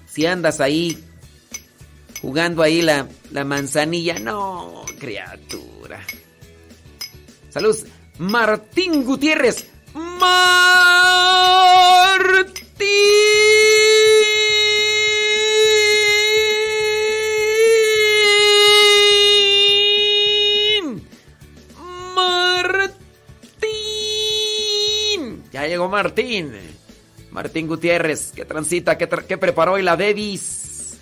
si 0.08 0.26
andas 0.26 0.60
ahí 0.60 1.04
jugando 2.22 2.64
ahí 2.64 2.82
la, 2.82 3.08
la 3.32 3.43
manzanilla, 3.43 4.18
no, 4.20 4.86
criatura. 4.99 5.99
Saludos. 7.49 7.86
Martín 8.18 9.04
Gutiérrez. 9.04 9.68
Martín. 9.93 10.24
Ya 25.54 25.68
llegó 25.68 25.88
Martín. 25.88 26.51
Martín 27.32 27.68
Gutiérrez. 27.68 28.32
¿Qué 28.36 28.43
transita? 28.45 28.97
¿Qué, 28.97 29.10
tra- 29.10 29.26
qué 29.26 29.38
preparó 29.38 29.74
hoy 29.74 29.84
la 29.84 29.95
Bebis? 29.95 30.97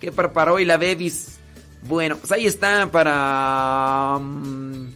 ¿Qué 0.00 0.12
preparó 0.12 0.54
hoy 0.54 0.64
la 0.64 0.76
Bebis? 0.76 1.38
Bueno, 1.82 2.16
pues 2.16 2.30
ahí 2.32 2.46
está 2.46 2.90
para... 2.90 4.18
mm, 4.20 4.88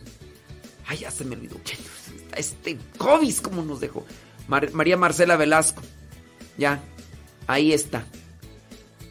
Ay, 0.86 0.98
ya 0.98 1.10
se 1.10 1.24
me 1.24 1.36
olvidó. 1.36 1.56
Este 2.36 2.76
COVID, 2.98 3.36
¿cómo 3.38 3.62
nos 3.62 3.80
dejó? 3.80 4.04
Mar- 4.48 4.72
María 4.72 4.96
Marcela 4.96 5.36
Velasco. 5.36 5.82
Ya, 6.58 6.82
ahí 7.46 7.72
está. 7.72 8.04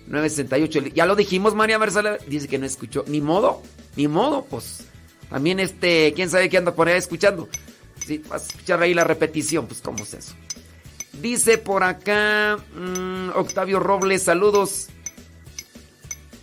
968. 0.07 0.93
Ya 0.93 1.05
lo 1.05 1.15
dijimos, 1.15 1.55
María 1.55 1.79
Marcela. 1.79 2.17
Dice 2.27 2.47
que 2.47 2.57
no 2.57 2.65
escuchó. 2.65 3.05
Ni 3.07 3.21
modo, 3.21 3.61
ni 3.95 4.07
modo, 4.07 4.45
pues. 4.45 4.85
También 5.29 5.59
este, 5.59 6.13
quién 6.15 6.29
sabe 6.29 6.49
qué 6.49 6.57
anda 6.57 6.73
por 6.75 6.87
ahí 6.89 6.97
escuchando. 6.97 7.47
Sí, 8.09 8.23
vas 8.27 8.41
a 8.41 8.47
escuchar 8.47 8.81
ahí 8.81 8.95
la 8.95 9.03
repetición, 9.03 9.67
pues 9.67 9.81
cómo 9.81 10.01
es 10.01 10.15
eso. 10.15 10.33
Dice 11.21 11.59
por 11.59 11.83
acá 11.83 12.57
mm, 12.57 13.37
Octavio 13.37 13.79
Robles, 13.79 14.23
saludos. 14.23 14.87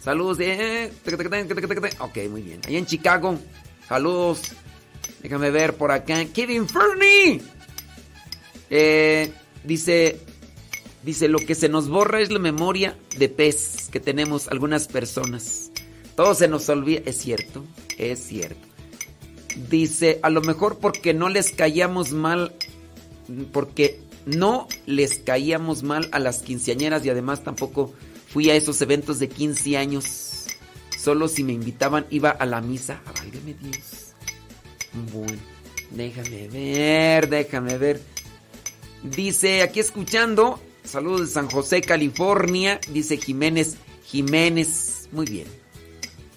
Saludos 0.00 0.38
de... 0.38 0.92
Ok, 1.98 2.18
muy 2.30 2.42
bien. 2.42 2.60
Allá 2.64 2.78
en 2.78 2.86
Chicago, 2.86 3.36
saludos. 3.88 4.42
Déjame 5.24 5.50
ver 5.50 5.74
por 5.74 5.90
acá. 5.90 6.24
Kevin 6.26 6.68
Fernie. 6.68 7.42
Eh, 8.70 9.32
dice, 9.64 10.20
dice, 11.02 11.26
lo 11.26 11.40
que 11.40 11.56
se 11.56 11.68
nos 11.68 11.88
borra 11.88 12.20
es 12.20 12.30
la 12.30 12.38
memoria 12.38 12.96
de 13.18 13.28
pez 13.28 13.88
que 13.90 13.98
tenemos 13.98 14.46
algunas 14.46 14.86
personas. 14.86 15.72
Todo 16.14 16.36
se 16.36 16.46
nos 16.46 16.68
olvida. 16.68 17.00
Es 17.06 17.18
cierto, 17.18 17.64
es 17.98 18.20
cierto. 18.20 18.75
Dice, 19.70 20.20
a 20.22 20.30
lo 20.30 20.42
mejor 20.42 20.78
porque 20.78 21.14
no 21.14 21.28
les 21.28 21.50
caíamos 21.50 22.12
mal, 22.12 22.54
porque 23.52 24.00
no 24.26 24.68
les 24.84 25.18
caíamos 25.18 25.82
mal 25.82 26.08
a 26.12 26.18
las 26.18 26.42
quinceañeras 26.42 27.04
y 27.06 27.10
además 27.10 27.42
tampoco 27.42 27.94
fui 28.28 28.50
a 28.50 28.54
esos 28.54 28.82
eventos 28.82 29.18
de 29.18 29.28
15 29.28 29.76
años. 29.78 30.46
Solo 30.98 31.28
si 31.28 31.42
me 31.42 31.54
invitaban 31.54 32.06
iba 32.10 32.30
a 32.30 32.44
la 32.44 32.60
misa. 32.60 33.00
Dios. 33.32 34.14
Bueno, 35.12 35.40
déjame 35.90 36.48
ver, 36.48 37.28
déjame 37.28 37.78
ver. 37.78 38.00
Dice, 39.02 39.62
aquí 39.62 39.80
escuchando, 39.80 40.60
saludos 40.84 41.20
de 41.20 41.26
San 41.28 41.48
José, 41.48 41.80
California, 41.80 42.80
dice 42.92 43.16
Jiménez, 43.18 43.76
Jiménez, 44.04 45.08
muy 45.12 45.26
bien, 45.26 45.46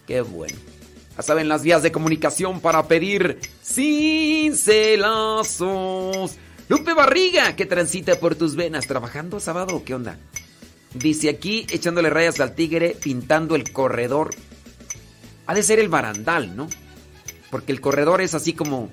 qué 0.05 0.21
bueno. 0.21 0.68
Ya 1.19 1.23
saben 1.23 1.49
las 1.49 1.63
vías 1.63 1.83
de 1.83 1.91
comunicación 1.91 2.61
para 2.61 2.87
pedir 2.87 3.41
cincelazos. 3.61 6.37
Lupe 6.69 6.93
Barriga, 6.93 7.57
que 7.57 7.65
transita 7.65 8.17
por 8.21 8.35
tus 8.35 8.55
venas, 8.55 8.87
trabajando 8.87 9.41
sábado, 9.41 9.75
o 9.75 9.83
¿qué 9.83 9.95
onda? 9.95 10.17
Dice 10.93 11.27
aquí, 11.27 11.67
echándole 11.71 12.09
rayas 12.09 12.39
al 12.39 12.55
tigre, 12.55 12.95
pintando 13.03 13.57
el 13.57 13.73
corredor. 13.73 14.29
Ha 15.45 15.53
de 15.53 15.61
ser 15.61 15.79
el 15.79 15.89
barandal, 15.89 16.55
¿no? 16.55 16.69
Porque 17.51 17.73
el 17.73 17.81
corredor 17.81 18.21
es 18.21 18.33
así 18.33 18.53
como 18.53 18.89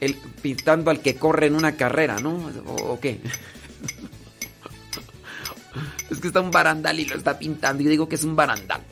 el 0.00 0.16
pintando 0.16 0.90
al 0.90 0.98
que 0.98 1.14
corre 1.14 1.46
en 1.46 1.54
una 1.54 1.76
carrera, 1.76 2.18
¿no? 2.18 2.50
¿O, 2.66 2.98
qué? 2.98 3.20
es 6.10 6.18
que 6.18 6.26
está 6.26 6.40
un 6.40 6.50
barandal 6.50 6.98
y 6.98 7.04
lo 7.04 7.14
está 7.14 7.38
pintando. 7.38 7.84
Yo 7.84 7.90
digo 7.90 8.08
que 8.08 8.16
es 8.16 8.24
un 8.24 8.34
barandal. 8.34 8.82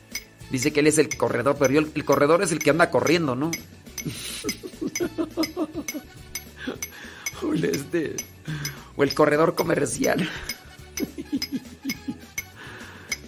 Dice 0.53 0.71
que 0.71 0.81
él 0.81 0.87
es 0.87 0.99
el 0.99 1.09
corredor, 1.17 1.55
pero 1.57 1.73
yo, 1.73 1.79
el 1.79 2.05
corredor 2.05 2.43
es 2.43 2.51
el 2.51 2.59
que 2.59 2.69
anda 2.69 2.91
corriendo, 2.91 3.33
¿no? 3.35 3.49
o, 8.95 9.03
el 9.03 9.13
corredor 9.15 9.55
comercial. 9.55 10.29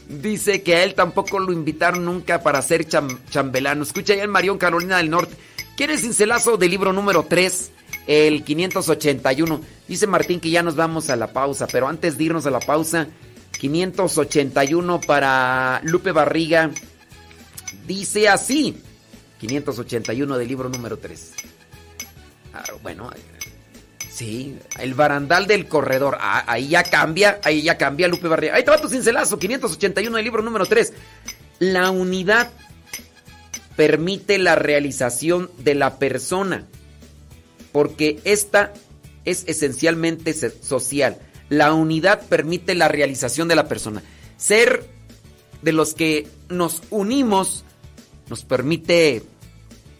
Dice 0.07 0.61
que 0.61 0.75
a 0.75 0.83
él 0.83 0.93
tampoco 0.93 1.39
lo 1.39 1.51
invitaron 1.51 2.05
nunca 2.05 2.43
para 2.43 2.61
ser 2.61 2.87
cham, 2.87 3.07
chambelano. 3.31 3.81
Escucha 3.81 4.13
ya 4.13 4.21
el 4.21 4.29
Marión 4.29 4.59
Carolina 4.59 4.97
del 4.97 5.09
Norte. 5.09 5.35
¿Quieres 5.75 6.01
cincelazo 6.01 6.57
del 6.57 6.69
libro 6.69 6.93
número 6.93 7.25
3? 7.27 7.71
El 8.05 8.43
581. 8.43 9.61
Dice 9.87 10.05
Martín 10.05 10.39
que 10.39 10.51
ya 10.51 10.61
nos 10.61 10.75
vamos 10.75 11.09
a 11.09 11.15
la 11.15 11.33
pausa, 11.33 11.65
pero 11.65 11.87
antes 11.87 12.19
de 12.19 12.25
irnos 12.25 12.45
a 12.45 12.51
la 12.51 12.59
pausa, 12.59 13.07
581 13.57 15.01
para 15.01 15.81
Lupe 15.85 16.11
Barriga. 16.11 16.69
Dice 17.87 18.27
así, 18.29 18.75
581 19.39 20.37
del 20.37 20.47
libro 20.47 20.69
número 20.69 20.97
3. 20.97 21.33
Ah, 22.53 22.63
bueno, 22.81 23.11
sí, 24.09 24.57
el 24.79 24.93
barandal 24.93 25.45
del 25.45 25.67
corredor. 25.67 26.17
Ah, 26.19 26.43
ahí 26.47 26.69
ya 26.69 26.83
cambia, 26.83 27.39
ahí 27.43 27.61
ya 27.61 27.77
cambia 27.77 28.07
Lupe 28.07 28.27
Barriga. 28.27 28.55
Ahí 28.55 28.63
te 28.63 28.71
va 28.71 28.81
tu 28.81 28.89
cincelazo, 28.89 29.37
581 29.37 30.15
del 30.15 30.23
libro 30.23 30.41
número 30.41 30.65
3. 30.65 30.93
La 31.59 31.91
unidad 31.91 32.51
permite 33.75 34.37
la 34.37 34.55
realización 34.55 35.51
de 35.59 35.75
la 35.75 35.99
persona, 35.99 36.65
porque 37.71 38.19
esta 38.23 38.73
es 39.25 39.43
esencialmente 39.47 40.33
social. 40.33 41.17
La 41.49 41.73
unidad 41.73 42.21
permite 42.27 42.73
la 42.73 42.87
realización 42.87 43.47
de 43.47 43.55
la 43.55 43.67
persona. 43.67 44.01
Ser 44.37 44.85
de 45.61 45.71
los 45.71 45.93
que 45.93 46.27
nos 46.49 46.81
unimos 46.89 47.65
nos 48.29 48.43
permite 48.43 49.23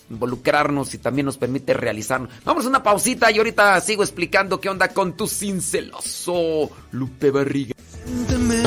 involucrarnos 0.10 0.94
y 0.94 0.98
también 1.00 1.26
nos 1.26 1.38
permite 1.38 1.74
realizarnos. 1.74 2.30
Vamos 2.44 2.66
a 2.66 2.70
una 2.70 2.84
pausita 2.84 3.32
y 3.32 3.38
ahorita 3.38 3.80
sigo 3.82 4.04
explicando 4.04 4.60
qué 4.60 4.70
onda 4.70 4.90
con 4.90 5.18
tu 5.18 5.28
cinceloso 5.28 6.70
Lupe 6.92 7.32
Barriga. 7.32 7.74
Siénteme, 8.06 8.64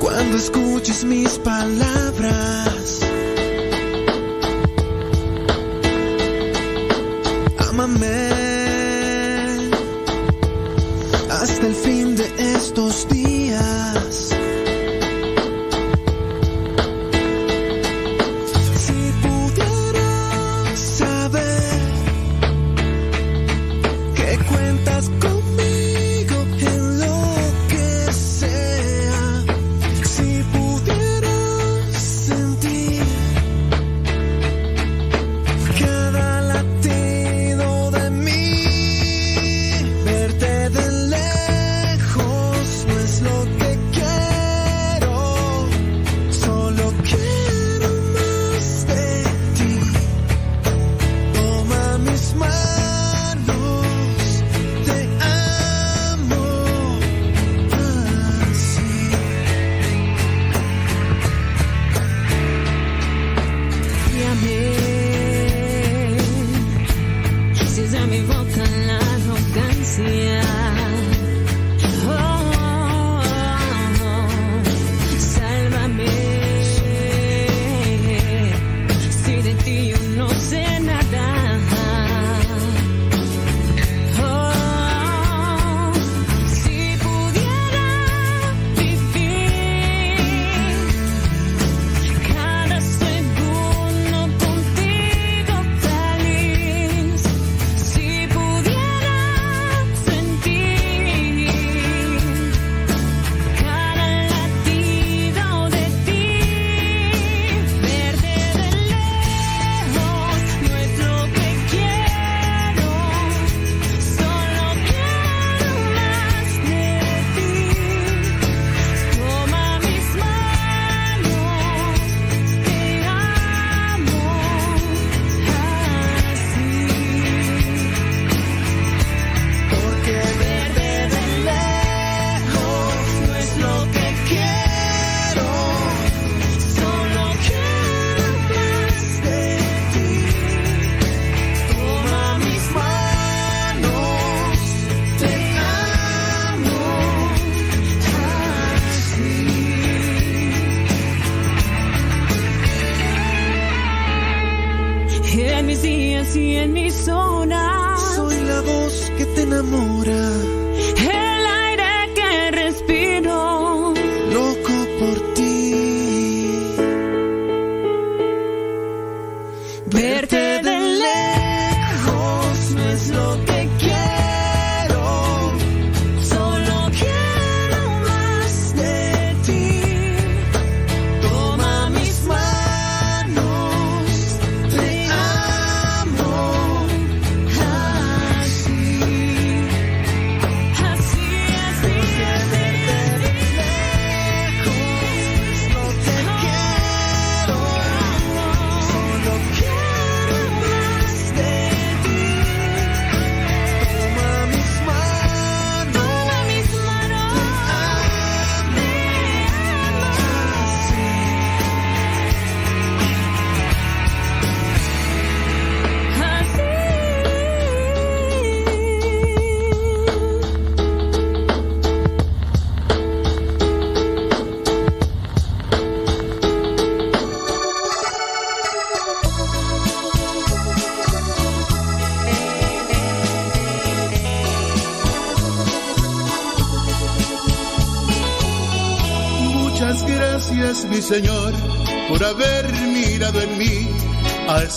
cuando 0.00 0.36
escuches 0.36 1.04
mis 1.04 1.38
palabras, 1.38 3.00
ámame 7.70 8.42
hasta 11.30 11.66
el 11.66 11.74
fin 11.74 12.16
de 12.16 12.54
estos 12.56 13.08
días. 13.08 13.21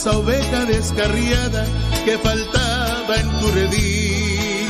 Esa 0.05 0.19
oveja 0.19 0.65
descarriada 0.65 1.65
que 2.05 2.15
faltaba 2.19 3.15
en 3.15 3.39
tu 3.39 3.47
redil. 3.47 4.67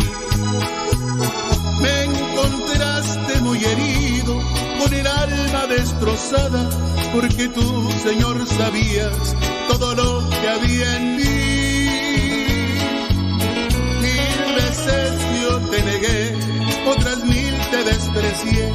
Me 1.81 2.03
encontraste 2.03 3.41
muy 3.41 3.61
herido, 3.61 4.41
con 4.79 4.93
el 4.93 5.05
alma 5.05 5.67
destrozada, 5.67 6.69
porque 7.13 7.49
tú, 7.49 7.91
Señor, 8.01 8.47
sabías 8.47 9.36
todo 9.67 9.93
lo 9.95 10.29
que 10.29 10.47
había 10.47 10.95
en 10.95 11.17
mí. 11.17 11.89
Mil 14.05 14.55
veces 14.55 15.11
yo 15.41 15.59
te 15.69 15.83
negué, 15.83 16.38
otras 16.88 17.17
mil 17.25 17.53
te 17.71 17.83
desprecié, 17.83 18.71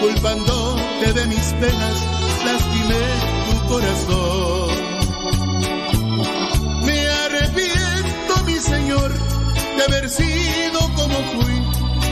culpándote 0.00 1.12
de 1.12 1.26
mis 1.26 1.52
penas, 1.60 1.96
lastimé 2.46 3.04
tu 3.50 3.68
corazón. 3.68 4.97
De 9.78 9.84
haber 9.84 10.10
sido 10.10 10.80
como 10.96 11.16
fui, 11.34 11.62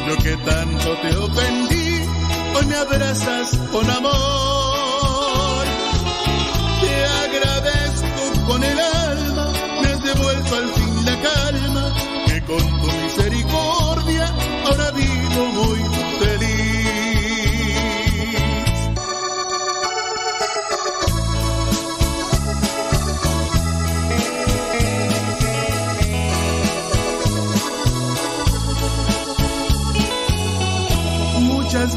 yo 0.08 0.16
que 0.22 0.36
tanto 0.36 0.96
te 1.02 1.16
ofendí, 1.16 2.00
hoy 2.54 2.66
me 2.66 2.76
abrazas 2.76 3.58
con 3.72 3.90
amor. 3.90 4.65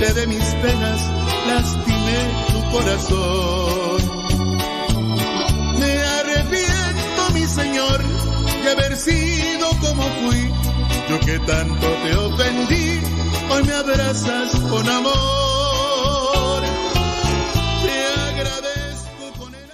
de 0.00 0.26
mis 0.26 0.44
penas, 0.56 1.00
lastimé 1.46 2.18
tu 2.52 2.70
corazón. 2.70 4.02
Me 5.78 6.02
arrepiento, 6.02 7.30
mi 7.32 7.46
Señor, 7.46 8.02
de 8.64 8.70
haber 8.70 8.96
sido 8.96 9.68
como 9.80 10.02
fui, 10.02 10.50
yo 11.08 11.20
que 11.20 11.38
tanto 11.40 11.86
te 12.02 12.16
ofendí, 12.16 13.00
hoy 13.50 13.62
me 13.64 13.72
abrazas 13.72 14.50
con 14.68 14.88
amor. 14.88 16.62
Te 17.82 18.06
agradezco 18.30 19.32
con 19.38 19.54
el 19.54 19.70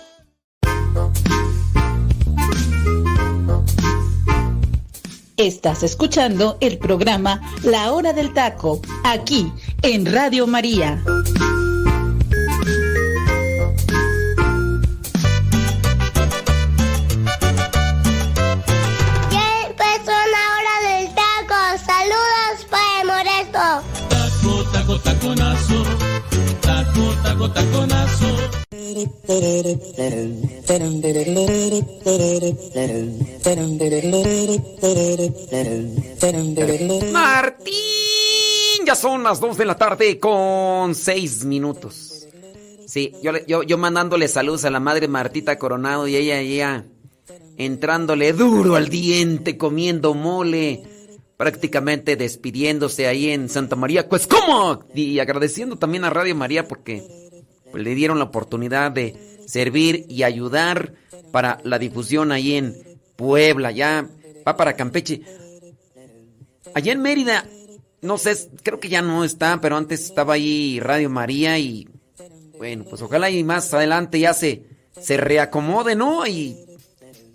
Estás 5.37 5.83
escuchando 5.83 6.59
el 6.61 6.79
programa 6.79 7.41
La 7.63 7.93
Hora 7.93 8.13
del 8.13 8.33
Taco, 8.35 8.81
aquí 9.03 9.51
en 9.83 10.07
Radio 10.07 10.47
María. 10.47 11.03
Ya 19.31 19.47
empezó 19.67 20.17
la 20.35 20.45
hora 20.55 20.75
del 20.89 21.15
taco. 21.15 21.59
Saludos 21.85 22.67
para 22.71 23.01
el 23.01 23.07
moresto. 23.07 23.65
Taco, 24.09 24.65
taco, 24.73 25.01
taconazo. 25.01 25.85
Taco, 26.61 27.15
taco, 27.23 27.51
taconazo. 27.51 28.31
Martín, 37.13 38.10
ya 38.87 38.95
son 38.95 39.23
las 39.23 39.41
2 39.41 39.57
de 39.57 39.65
la 39.65 39.77
tarde 39.77 40.19
con 40.19 40.95
6 40.95 41.45
minutos. 41.45 42.27
Sí, 42.87 43.13
yo, 43.23 43.33
yo, 43.47 43.63
yo 43.63 43.79
mandándole 43.79 44.27
saludos 44.27 44.65
a 44.65 44.71
la 44.71 44.81
madre 44.81 45.07
Martita 45.07 45.59
Coronado 45.59 46.09
y 46.09 46.17
ella, 46.17 46.41
ella 46.41 46.85
entrándole 47.57 48.33
duro 48.33 48.75
al 48.75 48.89
diente, 48.89 49.57
comiendo 49.57 50.15
mole, 50.15 50.83
prácticamente 51.37 52.17
despidiéndose 52.17 53.07
ahí 53.07 53.31
en 53.31 53.49
Santa 53.49 53.77
María. 53.77 54.09
Pues, 54.09 54.27
¿cómo? 54.27 54.85
Y 54.95 55.19
agradeciendo 55.21 55.77
también 55.77 56.05
a 56.05 56.11
Radio 56.11 56.35
María 56.35 56.67
porque 56.67 57.05
pues, 57.71 57.85
le 57.85 57.95
dieron 57.95 58.19
la 58.19 58.25
oportunidad 58.25 58.91
de 58.91 59.15
servir 59.47 60.07
y 60.09 60.23
ayudar 60.23 60.95
para 61.33 61.59
la 61.65 61.79
difusión 61.79 62.33
ahí 62.33 62.55
en 62.55 62.77
Puebla, 63.17 63.71
ya 63.71 64.09
va 64.47 64.57
para 64.57 64.75
Campeche. 64.75 65.23
Allá 66.75 66.93
en 66.93 67.03
Mérida, 67.03 67.45
no 68.03 68.19
sé, 68.19 68.37
creo 68.63 68.81
que 68.81 68.89
ya 68.89 69.03
no 69.03 69.25
está, 69.25 69.61
pero 69.61 69.77
antes 69.77 70.05
estaba 70.05 70.35
ahí 70.35 70.81
Radio 70.81 71.11
María 71.11 71.59
y 71.59 71.89
bueno, 72.59 72.85
pues 72.85 73.01
ojalá 73.03 73.31
y 73.31 73.43
más 73.45 73.73
adelante 73.75 74.21
ya 74.21 74.35
se, 74.35 74.65
se 75.01 75.17
reacomode, 75.17 75.95
¿no? 75.95 76.27
Y 76.27 76.57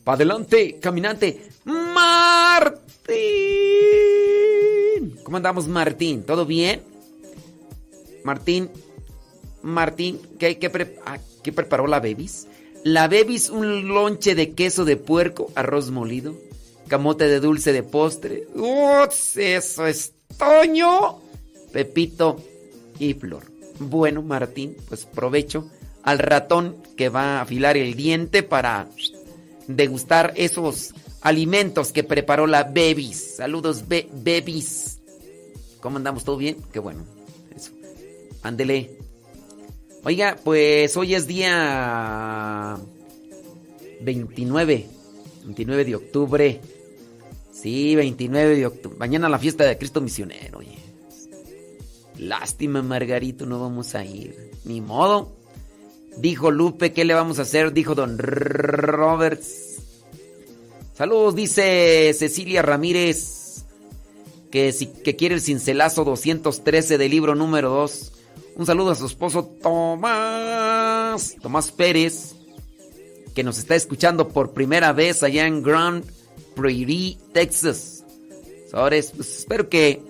para 0.03 0.16
adelante, 0.16 0.78
caminante. 0.80 1.49
Martín. 4.05 5.16
¿Cómo 5.24 5.38
andamos, 5.38 5.68
Martín? 5.68 6.24
¿Todo 6.24 6.45
bien? 6.45 6.82
Martín, 8.24 8.70
Martín, 9.61 10.20
¿qué, 10.39 10.57
qué, 10.57 10.70
pre- 10.70 10.99
ah, 11.05 11.18
¿qué 11.43 11.51
preparó 11.51 11.88
la 11.88 11.99
Bebis? 11.99 12.47
La 12.84 13.07
Bebis, 13.07 13.49
un 13.49 13.88
lonche 13.88 14.36
de 14.36 14.51
queso 14.53 14.86
de 14.86 14.97
puerco, 14.97 15.51
arroz 15.55 15.89
molido, 15.89 16.36
camote 16.88 17.28
de 17.28 17.39
dulce 17.39 17.74
de 17.74 17.82
postre. 17.84 18.47
¡Uts! 18.53 19.38
Eso 19.38 19.88
es 19.88 20.13
Toño, 20.38 21.19
Pepito 21.71 22.38
y 22.99 23.13
Flor. 23.13 23.43
Bueno, 23.79 24.21
Martín, 24.21 24.75
pues 24.88 25.05
provecho 25.05 25.69
al 26.03 26.19
ratón 26.19 26.77
que 26.95 27.09
va 27.09 27.38
a 27.38 27.41
afilar 27.41 27.77
el 27.77 27.95
diente 27.95 28.43
para 28.43 28.88
degustar 29.67 30.33
esos 30.36 30.93
alimentos 31.21 31.91
que 31.91 32.03
preparó 32.03 32.47
la 32.47 32.63
Bebis. 32.63 33.36
Saludos, 33.38 33.88
Be 33.88 34.07
Bebis. 34.13 34.99
¿Cómo 35.81 35.97
andamos? 35.97 36.23
¿Todo 36.23 36.38
bien? 36.38 36.57
Qué 36.71 36.79
bueno. 36.79 37.03
Eso. 37.55 37.71
Ándele. 38.43 38.97
Oiga, 40.03 40.38
pues 40.43 40.95
hoy 40.95 41.15
es 41.15 41.25
día 41.25 42.77
29. 44.01 44.88
29 45.45 45.86
de 45.86 45.95
octubre. 45.95 46.61
Sí, 47.66 47.95
29 47.95 48.57
de 48.57 48.66
octubre. 48.68 48.95
Mañana 48.99 49.28
la 49.28 49.39
fiesta 49.39 49.63
de 49.63 49.76
Cristo 49.76 49.99
Misionero. 49.99 50.59
Oye. 50.59 50.78
Lástima, 52.20 52.84
Margarito, 52.84 53.47
no 53.47 53.59
vamos 53.59 53.95
a 53.95 54.05
ir. 54.05 54.51
Ni 54.66 54.82
modo. 54.82 55.36
Dijo 56.18 56.51
Lupe, 56.51 56.93
¿qué 56.93 57.05
le 57.05 57.16
vamos 57.16 57.39
a 57.39 57.41
hacer? 57.41 57.74
Dijo 57.74 57.95
Don 57.95 58.20
Roberts. 58.20 59.78
Saludos, 60.93 61.34
dice 61.34 62.13
Cecilia 62.13 62.61
Ramírez. 62.61 63.66
Que, 64.51 64.72
si, 64.72 64.86
que 64.86 65.16
quiere 65.16 65.34
el 65.34 65.41
cincelazo 65.41 66.03
213 66.03 66.99
del 66.99 67.09
libro 67.09 67.34
número 67.34 67.72
2. 67.72 68.11
Un 68.57 68.68
saludo 68.68 68.91
a 68.91 68.95
su 68.95 69.07
esposo 69.07 69.43
Tomás. 69.43 71.36
Tomás 71.41 71.72
Pérez. 71.72 72.36
Que 73.34 73.43
nos 73.43 73.57
está 73.57 73.74
escuchando 73.74 74.28
por 74.28 74.53
primera 74.53 74.93
vez 74.93 75.24
allá 75.24 75.47
en 75.47 75.63
Grand 75.63 76.05
Prairie, 76.56 77.18
Texas. 77.34 78.03
Sabores, 78.70 79.12
pues 79.16 79.39
espero 79.39 79.70
que 79.70 80.01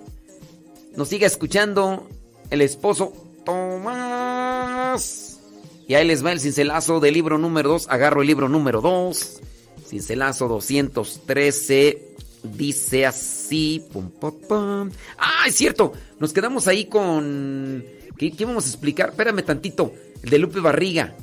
nos 0.96 1.08
siga 1.08 1.26
escuchando 1.26 2.08
el 2.50 2.62
esposo 2.62 3.12
Tomás. 3.44 5.40
Y 5.86 5.94
ahí 5.94 6.06
les 6.06 6.24
va 6.24 6.32
el 6.32 6.40
cincelazo 6.40 6.98
del 7.00 7.14
libro 7.14 7.38
número 7.38 7.70
2. 7.70 7.88
Agarro 7.88 8.22
el 8.22 8.26
libro 8.26 8.48
número 8.48 8.80
2. 8.80 9.40
Cincelazo 9.86 10.48
213. 10.48 12.02
Dice 12.42 13.06
así. 13.06 13.84
Pum, 13.92 14.10
pum, 14.10 14.32
pum. 14.48 14.90
Ah, 15.18 15.44
es 15.46 15.54
cierto. 15.54 15.92
Nos 16.18 16.32
quedamos 16.32 16.66
ahí 16.66 16.86
con. 16.86 17.84
¿Qué, 18.18 18.32
qué 18.32 18.44
vamos 18.44 18.66
a 18.66 18.68
explicar? 18.68 19.10
Espérame 19.10 19.44
tantito. 19.44 19.92
El 20.22 20.30
de 20.30 20.38
Lupe 20.38 20.58
Barriga. 20.60 21.14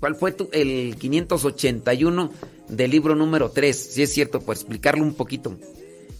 ¿Cuál 0.00 0.16
fue 0.16 0.32
tu, 0.32 0.50
el 0.52 0.96
581 0.98 2.30
del 2.68 2.90
libro 2.90 3.14
número 3.14 3.50
3? 3.50 3.76
Si 3.76 4.02
es 4.02 4.12
cierto, 4.12 4.40
por 4.40 4.56
explicarlo 4.56 5.02
un 5.02 5.14
poquito. 5.14 5.56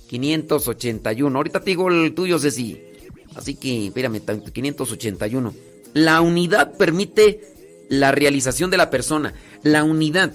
581. 0.08 1.36
Ahorita 1.36 1.60
te 1.60 1.70
digo 1.70 1.90
el 1.90 2.14
tuyo, 2.14 2.38
Ceci. 2.38 2.80
Así 3.34 3.54
que, 3.54 3.86
espérame, 3.88 4.20
581. 4.52 5.54
La 5.94 6.20
unidad 6.20 6.76
permite 6.76 7.40
la 7.88 8.12
realización 8.12 8.70
de 8.70 8.76
la 8.76 8.90
persona. 8.90 9.34
La 9.62 9.84
unidad. 9.84 10.32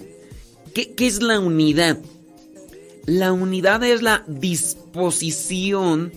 ¿Qué, 0.73 0.93
qué 0.93 1.07
es 1.07 1.21
la 1.21 1.39
unidad? 1.39 1.99
La 3.05 3.31
unidad 3.31 3.83
es 3.83 4.01
la 4.01 4.23
disposición 4.27 6.11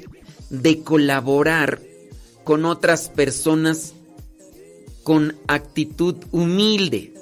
de 0.50 0.80
colaborar 0.80 1.80
con 2.44 2.64
otras 2.66 3.08
personas 3.08 3.94
con 5.02 5.36
actitud 5.46 6.16
humilde. 6.32 7.13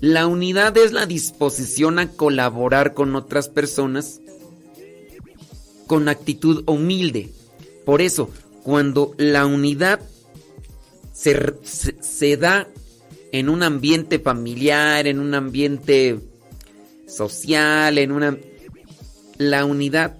La 0.00 0.26
unidad 0.26 0.76
es 0.76 0.92
la 0.92 1.06
disposición 1.06 1.98
a 1.98 2.10
colaborar 2.10 2.94
con 2.94 3.16
otras 3.16 3.48
personas 3.48 4.20
con 5.88 6.08
actitud 6.08 6.62
humilde. 6.66 7.30
Por 7.84 8.00
eso, 8.00 8.30
cuando 8.62 9.14
la 9.16 9.46
unidad 9.46 10.00
se, 11.12 12.36
da 12.36 12.68
en 13.32 13.48
un 13.48 13.64
ambiente 13.64 14.20
familiar, 14.20 15.08
en 15.08 15.18
un 15.18 15.34
ambiente 15.34 16.20
social, 17.08 17.98
en 17.98 18.12
una... 18.12 18.38
La 19.38 19.64
unidad 19.64 20.18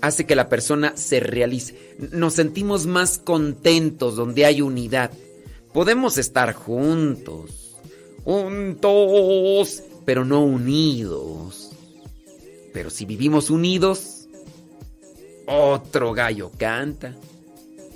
hace 0.00 0.24
que 0.24 0.34
la 0.34 0.48
persona 0.48 0.96
se 0.96 1.20
realice. 1.20 1.76
Nos 2.12 2.34
sentimos 2.34 2.86
más 2.86 3.18
contentos 3.18 4.16
donde 4.16 4.46
hay 4.46 4.62
unidad. 4.62 5.10
Podemos 5.72 6.16
estar 6.16 6.52
juntos, 6.54 7.59
juntos, 8.24 9.82
pero 10.04 10.24
no 10.24 10.44
unidos. 10.44 11.70
Pero 12.72 12.90
si 12.90 13.04
vivimos 13.04 13.50
unidos, 13.50 14.28
otro 15.46 16.12
gallo 16.12 16.50
canta. 16.56 17.16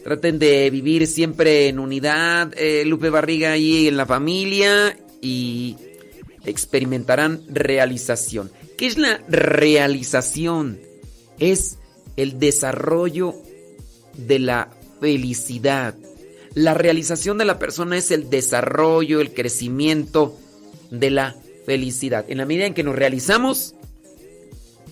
Traten 0.02 0.38
de 0.38 0.68
vivir 0.70 1.06
siempre 1.06 1.68
en 1.68 1.78
unidad, 1.78 2.52
eh, 2.56 2.84
Lupe 2.84 3.08
Barriga 3.08 3.52
ahí 3.52 3.88
en 3.88 3.96
la 3.96 4.04
familia 4.04 4.98
y 5.22 5.76
experimentarán 6.44 7.42
realización. 7.48 8.50
¿Qué 8.76 8.86
es 8.86 8.98
la 8.98 9.18
realización? 9.28 10.78
Es 11.38 11.78
el 12.16 12.38
desarrollo 12.38 13.34
de 14.16 14.38
la 14.40 14.68
felicidad. 15.00 15.94
La 16.54 16.74
realización 16.74 17.38
de 17.38 17.44
la 17.44 17.58
persona 17.58 17.96
es 17.96 18.10
el 18.10 18.30
desarrollo, 18.30 19.20
el 19.20 19.32
crecimiento 19.32 20.38
de 20.90 21.10
la 21.10 21.36
felicidad. 21.66 22.24
En 22.28 22.38
la 22.38 22.46
medida 22.46 22.66
en 22.66 22.74
que 22.74 22.84
nos 22.84 22.94
realizamos, 22.94 23.74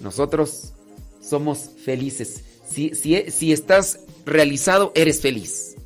nosotros 0.01 0.73
somos 1.21 1.71
felices. 1.85 2.43
Si, 2.69 2.95
si, 2.95 3.53
estás 3.53 4.01
realizado, 4.25 4.93
eres 4.95 5.21
feliz. 5.21 5.77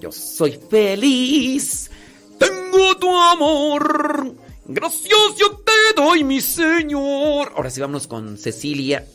Yo 0.00 0.10
soy 0.10 0.58
feliz, 0.70 1.90
tengo 2.38 2.96
tu 2.96 3.14
amor. 3.16 4.34
Gracias 4.66 5.36
yo 5.38 5.58
te 5.58 6.00
doy, 6.00 6.24
mi 6.24 6.40
Señor. 6.40 7.52
Ahora 7.54 7.70
sí, 7.70 7.80
vamos 7.80 8.06
con 8.06 8.36
Cecilia 8.38 9.06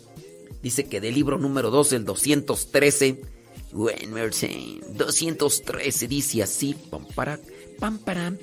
dice 0.62 0.86
que 0.86 1.02
del 1.02 1.16
libro 1.16 1.38
número 1.38 1.70
2, 1.70 1.94
el 1.94 2.06
213, 2.06 3.22
bueno, 3.72 4.18
213 4.18 6.08
dice 6.08 6.44
así, 6.44 6.76
pam, 6.90 7.06
para, 7.16 7.40
pam, 7.80 8.00
para, 8.00 8.34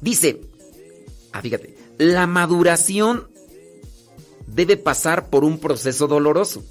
dice, 0.00 0.40
ah, 1.32 1.42
fíjate, 1.42 1.74
la 1.98 2.26
maduración 2.26 3.28
debe 4.46 4.76
pasar 4.76 5.30
por 5.30 5.44
un 5.44 5.58
proceso 5.58 6.06
doloroso. 6.06 6.64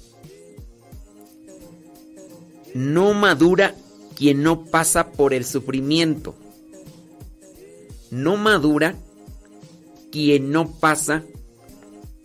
No 2.74 3.14
madura 3.14 3.74
quien 4.16 4.42
no 4.42 4.64
pasa 4.64 5.12
por 5.12 5.34
el 5.34 5.44
sufrimiento. 5.44 6.34
No 8.10 8.36
madura 8.36 8.94
quien 10.10 10.50
no 10.50 10.72
pasa 10.72 11.24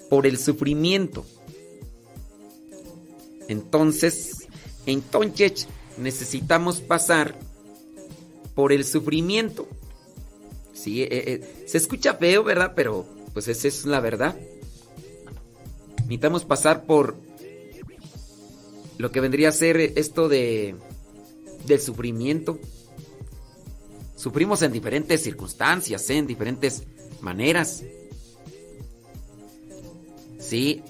por 0.10 0.26
el 0.26 0.38
sufrimiento. 0.38 1.26
Entonces, 3.48 4.43
entonces 4.86 5.68
necesitamos 5.98 6.82
pasar 6.82 7.36
por 8.56 8.72
el 8.72 8.86
sufrimiento. 8.86 9.68
Sí, 10.74 11.04
eh, 11.04 11.10
eh, 11.12 11.64
se 11.68 11.78
escucha 11.78 12.16
feo, 12.16 12.44
¿verdad? 12.44 12.74
Pero 12.76 13.06
pues 13.34 13.48
esa 13.48 13.68
es 13.68 13.86
la 13.86 14.00
verdad. 14.00 14.36
Necesitamos 16.02 16.46
pasar 16.46 16.86
por 16.86 17.16
lo 18.98 19.12
que 19.12 19.22
vendría 19.22 19.50
a 19.50 19.54
ser 19.54 19.78
esto 19.78 20.30
de 20.30 20.76
del 21.66 21.80
sufrimiento. 21.80 22.60
Sufrimos 24.16 24.62
en 24.62 24.72
diferentes 24.72 25.24
circunstancias, 25.24 26.10
en 26.10 26.28
diferentes 26.28 26.84
maneras. 27.22 27.84
Sí, 30.40 30.84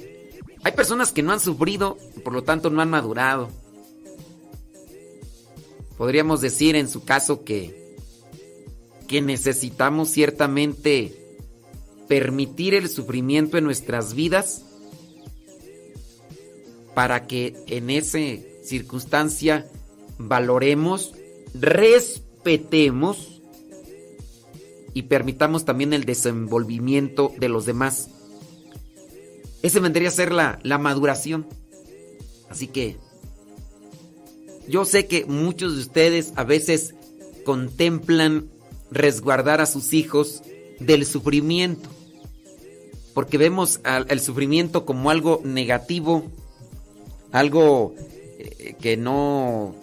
hay 0.63 0.71
personas 0.71 1.11
que 1.11 1.23
no 1.23 1.31
han 1.31 1.39
sufrido, 1.39 1.97
por 2.23 2.33
lo 2.33 2.43
tanto 2.43 2.69
no 2.69 2.81
han 2.81 2.89
madurado. 2.89 3.49
Podríamos 5.97 6.41
decir 6.41 6.75
en 6.75 6.89
su 6.89 7.03
caso 7.03 7.43
que, 7.43 7.95
que 9.07 9.21
necesitamos 9.21 10.09
ciertamente 10.09 11.13
permitir 12.07 12.73
el 12.73 12.89
sufrimiento 12.89 13.57
en 13.57 13.63
nuestras 13.63 14.13
vidas 14.13 14.63
para 16.93 17.25
que 17.27 17.55
en 17.67 17.89
esa 17.89 18.19
circunstancia 18.63 19.67
valoremos, 20.17 21.13
respetemos 21.53 23.41
y 24.93 25.03
permitamos 25.03 25.65
también 25.65 25.93
el 25.93 26.05
desenvolvimiento 26.05 27.31
de 27.37 27.49
los 27.49 27.65
demás. 27.65 28.09
Ese 29.63 29.79
vendría 29.79 30.09
a 30.09 30.11
ser 30.11 30.31
la, 30.31 30.59
la 30.63 30.77
maduración. 30.77 31.47
Así 32.49 32.67
que 32.67 32.97
yo 34.67 34.85
sé 34.85 35.07
que 35.07 35.25
muchos 35.25 35.75
de 35.75 35.81
ustedes 35.81 36.33
a 36.35 36.43
veces 36.43 36.95
contemplan 37.45 38.49
resguardar 38.91 39.61
a 39.61 39.65
sus 39.65 39.93
hijos 39.93 40.43
del 40.79 41.05
sufrimiento. 41.05 41.89
Porque 43.13 43.37
vemos 43.37 43.79
el 44.09 44.19
sufrimiento 44.19 44.85
como 44.85 45.11
algo 45.11 45.41
negativo, 45.43 46.23
algo 47.31 47.93
eh, 48.39 48.75
que 48.81 48.97
no 48.97 49.75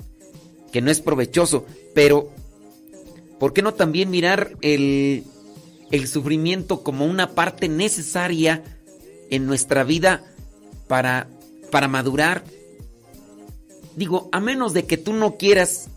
que 0.72 0.80
no 0.80 0.90
es 0.90 1.00
provechoso, 1.00 1.66
pero 1.94 2.30
¿por 3.38 3.52
qué 3.52 3.62
no 3.62 3.74
también 3.74 4.10
mirar 4.10 4.52
el, 4.60 5.24
el 5.90 6.06
sufrimiento 6.06 6.82
como 6.82 7.06
una 7.06 7.30
parte 7.30 7.68
necesaria 7.68 8.62
en 9.30 9.46
nuestra 9.46 9.84
vida 9.84 10.22
para, 10.86 11.28
para 11.70 11.88
madurar. 11.88 12.44
Digo, 14.00 14.30
a 14.32 14.40
menos 14.40 14.72
de 14.72 14.86
que 14.86 14.96
tú 14.96 15.12
no 15.12 15.36
quieras 15.36 15.90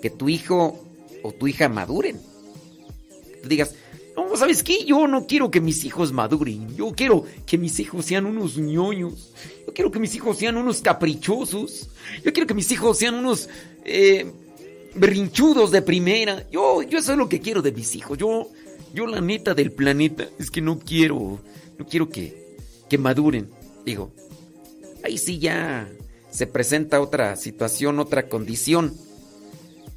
que 0.00 0.08
tu 0.08 0.28
hijo 0.28 0.78
o 1.24 1.32
tu 1.32 1.48
hija 1.48 1.68
maduren. 1.68 2.16
Tú 3.42 3.48
digas, 3.48 3.74
no, 4.14 4.36
¿sabes 4.36 4.62
qué? 4.62 4.84
Yo 4.84 5.08
no 5.08 5.26
quiero 5.26 5.50
que 5.50 5.60
mis 5.60 5.84
hijos 5.84 6.12
maduren. 6.12 6.76
Yo 6.76 6.92
quiero 6.92 7.24
que 7.46 7.58
mis 7.58 7.80
hijos 7.80 8.06
sean 8.06 8.26
unos 8.26 8.56
ñoños. 8.56 9.32
Yo 9.66 9.74
quiero 9.74 9.90
que 9.90 9.98
mis 9.98 10.14
hijos 10.14 10.38
sean 10.38 10.58
unos 10.58 10.80
caprichosos. 10.80 11.90
Yo 12.24 12.32
quiero 12.32 12.46
que 12.46 12.54
mis 12.54 12.70
hijos 12.70 12.96
sean 12.98 13.16
unos 13.16 13.48
eh, 13.84 14.30
berrinchudos 14.94 15.72
de 15.72 15.82
primera. 15.82 16.48
Yo, 16.52 16.82
yo 16.84 17.00
eso 17.00 17.10
es 17.10 17.18
lo 17.18 17.28
que 17.28 17.40
quiero 17.40 17.62
de 17.62 17.72
mis 17.72 17.96
hijos. 17.96 18.16
Yo, 18.16 18.48
yo 18.94 19.08
la 19.08 19.20
neta 19.20 19.54
del 19.54 19.72
planeta 19.72 20.28
es 20.38 20.52
que 20.52 20.60
no 20.60 20.78
quiero, 20.78 21.40
no 21.76 21.84
quiero 21.84 22.08
que, 22.08 22.54
que 22.88 22.96
maduren. 22.96 23.50
Digo, 23.84 24.12
ahí 25.02 25.18
sí 25.18 25.40
ya 25.40 25.90
se 26.30 26.46
presenta 26.46 27.00
otra 27.00 27.36
situación, 27.36 27.98
otra 27.98 28.28
condición. 28.28 28.94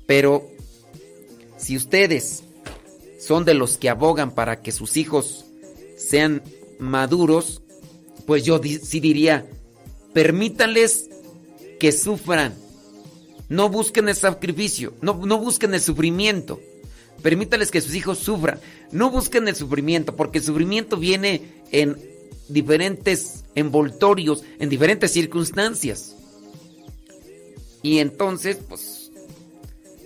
Pero 0.05 0.49
si 1.57 1.77
ustedes 1.77 2.43
son 3.19 3.45
de 3.45 3.53
los 3.53 3.77
que 3.77 3.89
abogan 3.89 4.31
para 4.31 4.61
que 4.61 4.71
sus 4.71 4.97
hijos 4.97 5.45
sean 5.97 6.43
maduros, 6.79 7.61
pues 8.25 8.43
yo 8.43 8.59
sí 8.59 8.99
diría, 8.99 9.45
permítanles 10.13 11.09
que 11.79 11.91
sufran. 11.91 12.53
No 13.49 13.69
busquen 13.69 14.09
el 14.09 14.15
sacrificio, 14.15 14.93
no, 15.01 15.13
no 15.25 15.37
busquen 15.37 15.73
el 15.73 15.81
sufrimiento. 15.81 16.59
Permítanles 17.21 17.71
que 17.71 17.81
sus 17.81 17.95
hijos 17.95 18.19
sufran. 18.19 18.59
No 18.91 19.09
busquen 19.09 19.47
el 19.47 19.55
sufrimiento, 19.55 20.15
porque 20.15 20.39
el 20.39 20.43
sufrimiento 20.43 20.97
viene 20.97 21.63
en 21.71 21.97
diferentes 22.49 23.45
envoltorios, 23.55 24.43
en 24.59 24.69
diferentes 24.69 25.11
circunstancias. 25.11 26.15
Y 27.83 27.99
entonces, 27.99 28.57
pues, 28.67 29.11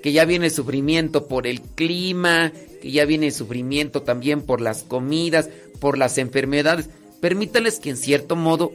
que 0.04 0.12
ya 0.12 0.26
viene 0.26 0.50
sufrimiento 0.50 1.28
por 1.28 1.48
el 1.48 1.62
clima, 1.62 2.52
que 2.82 2.92
ya 2.92 3.06
viene 3.06 3.32
sufrimiento 3.32 4.02
también 4.02 4.42
por 4.42 4.60
las 4.60 4.84
comidas, 4.84 5.50
por 5.80 5.98
las 5.98 6.18
enfermedades. 6.18 6.90
Permítales 7.22 7.80
que 7.80 7.92
en 7.92 7.98
cierto 7.98 8.36
modo 8.36 8.72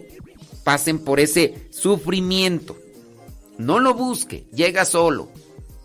pasen 0.65 0.99
por 0.99 1.20
ese 1.20 1.66
sufrimiento. 1.70 2.77
No 3.59 3.81
lo 3.81 3.95
busque, 3.95 4.45
llega 4.55 4.85
solo. 4.85 5.29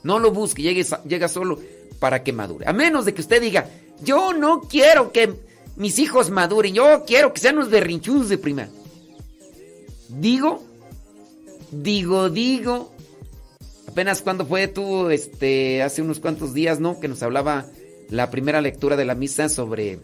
No 0.04 0.20
lo 0.20 0.32
busque, 0.32 0.62
llega 0.64 1.28
solo 1.28 1.60
para 2.00 2.24
que 2.24 2.34
madure. 2.34 2.68
A 2.68 2.74
menos 2.74 3.06
de 3.06 3.14
que 3.14 3.22
usted 3.22 3.42
diga, 3.42 3.70
yo 4.02 4.34
no 4.34 4.62
quiero 4.62 5.12
que 5.12 5.34
mis 5.76 6.00
hijos 6.00 6.30
maduren, 6.30 6.74
yo 6.74 7.04
quiero 7.06 7.34
que 7.34 7.42
sean 7.42 7.56
unos 7.56 7.70
berrinchus 7.70 8.30
de 8.30 8.38
prima. 8.38 8.70
Digo, 10.10 10.64
digo, 11.72 12.30
digo. 12.30 12.97
Apenas 13.88 14.22
cuando 14.22 14.46
fue 14.46 14.68
tú, 14.68 15.10
este, 15.10 15.82
hace 15.82 16.02
unos 16.02 16.20
cuantos 16.20 16.54
días, 16.54 16.80
¿no? 16.80 17.00
Que 17.00 17.08
nos 17.08 17.24
hablaba 17.24 17.66
la 18.10 18.30
primera 18.30 18.62
lectura 18.62 18.96
de 18.96 19.06
la 19.06 19.16
misa 19.16 19.50
sobre 19.50 20.00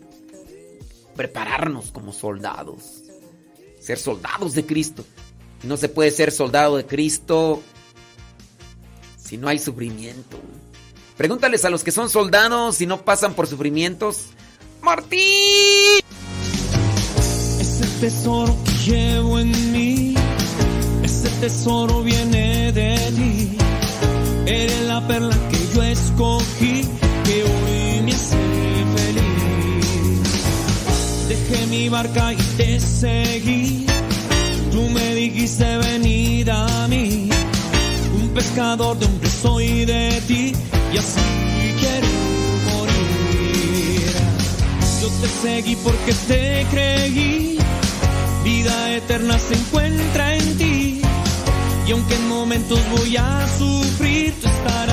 prepararnos 1.16 1.92
como 1.92 2.12
soldados. 2.12 3.04
Ser 3.80 4.00
soldados 4.00 4.54
de 4.54 4.66
Cristo. 4.66 5.06
No 5.64 5.78
se 5.78 5.90
puede 5.90 6.12
ser 6.12 6.32
soldado 6.32 6.78
de 6.78 6.86
Cristo 6.86 7.62
si 9.18 9.38
no 9.38 9.48
hay 9.48 9.60
sufrimiento. 9.60 10.38
Pregúntales 11.18 11.64
a 11.66 11.70
los 11.70 11.84
que 11.84 11.92
son 11.92 12.10
soldados 12.10 12.78
si 12.78 12.86
no 12.86 13.04
pasan 13.06 13.34
por 13.34 13.48
sufrimientos. 13.48 14.28
¡Martín! 14.82 16.02
Ese 17.60 17.88
tesoro 18.02 18.56
que 18.66 18.92
llevo 18.92 19.40
en 19.40 19.72
mí, 19.72 20.16
ese 21.04 21.30
tesoro 21.40 22.04
viene 22.04 22.72
de 22.74 22.98
ti. 23.16 23.63
Eres 24.46 24.82
la 24.88 25.08
perla 25.08 25.36
que 25.50 25.58
yo 25.74 25.84
escogí, 25.84 26.88
que 27.24 27.44
hoy 27.44 28.02
me 28.04 28.14
hace 28.14 28.36
feliz. 28.96 30.28
Dejé 31.30 31.68
mi 31.68 31.88
barca 31.90 32.34
y 32.34 32.38
te 32.58 32.80
seguí. 32.80 33.86
Tú 34.72 34.82
me 34.90 35.16
dijiste 35.16 35.78
venid 35.78 36.50
a 36.50 36.88
mí. 36.90 37.30
Un 38.22 38.30
pescador 38.30 39.00
de 39.00 39.06
hombres 39.06 39.34
soy 39.42 39.86
de 39.86 40.22
ti 40.28 40.54
y 40.94 40.98
así 40.98 41.22
quiero 41.80 42.08
morir. 42.70 44.14
Yo 45.02 45.08
te 45.22 45.28
seguí 45.42 45.76
porque 45.78 46.14
te 46.28 46.66
creí. 46.70 47.58
Vida 48.44 48.94
eterna 48.94 49.40
se 49.40 49.54
encuentra 49.56 50.36
en 50.36 50.58
ti. 50.58 50.83
Y 51.86 51.92
aunque 51.92 52.16
en 52.16 52.28
momentos 52.28 52.80
voy 52.98 53.18
a 53.18 53.48
sufrir, 53.58 54.34
tú 54.42 54.48
estarás 54.48 54.93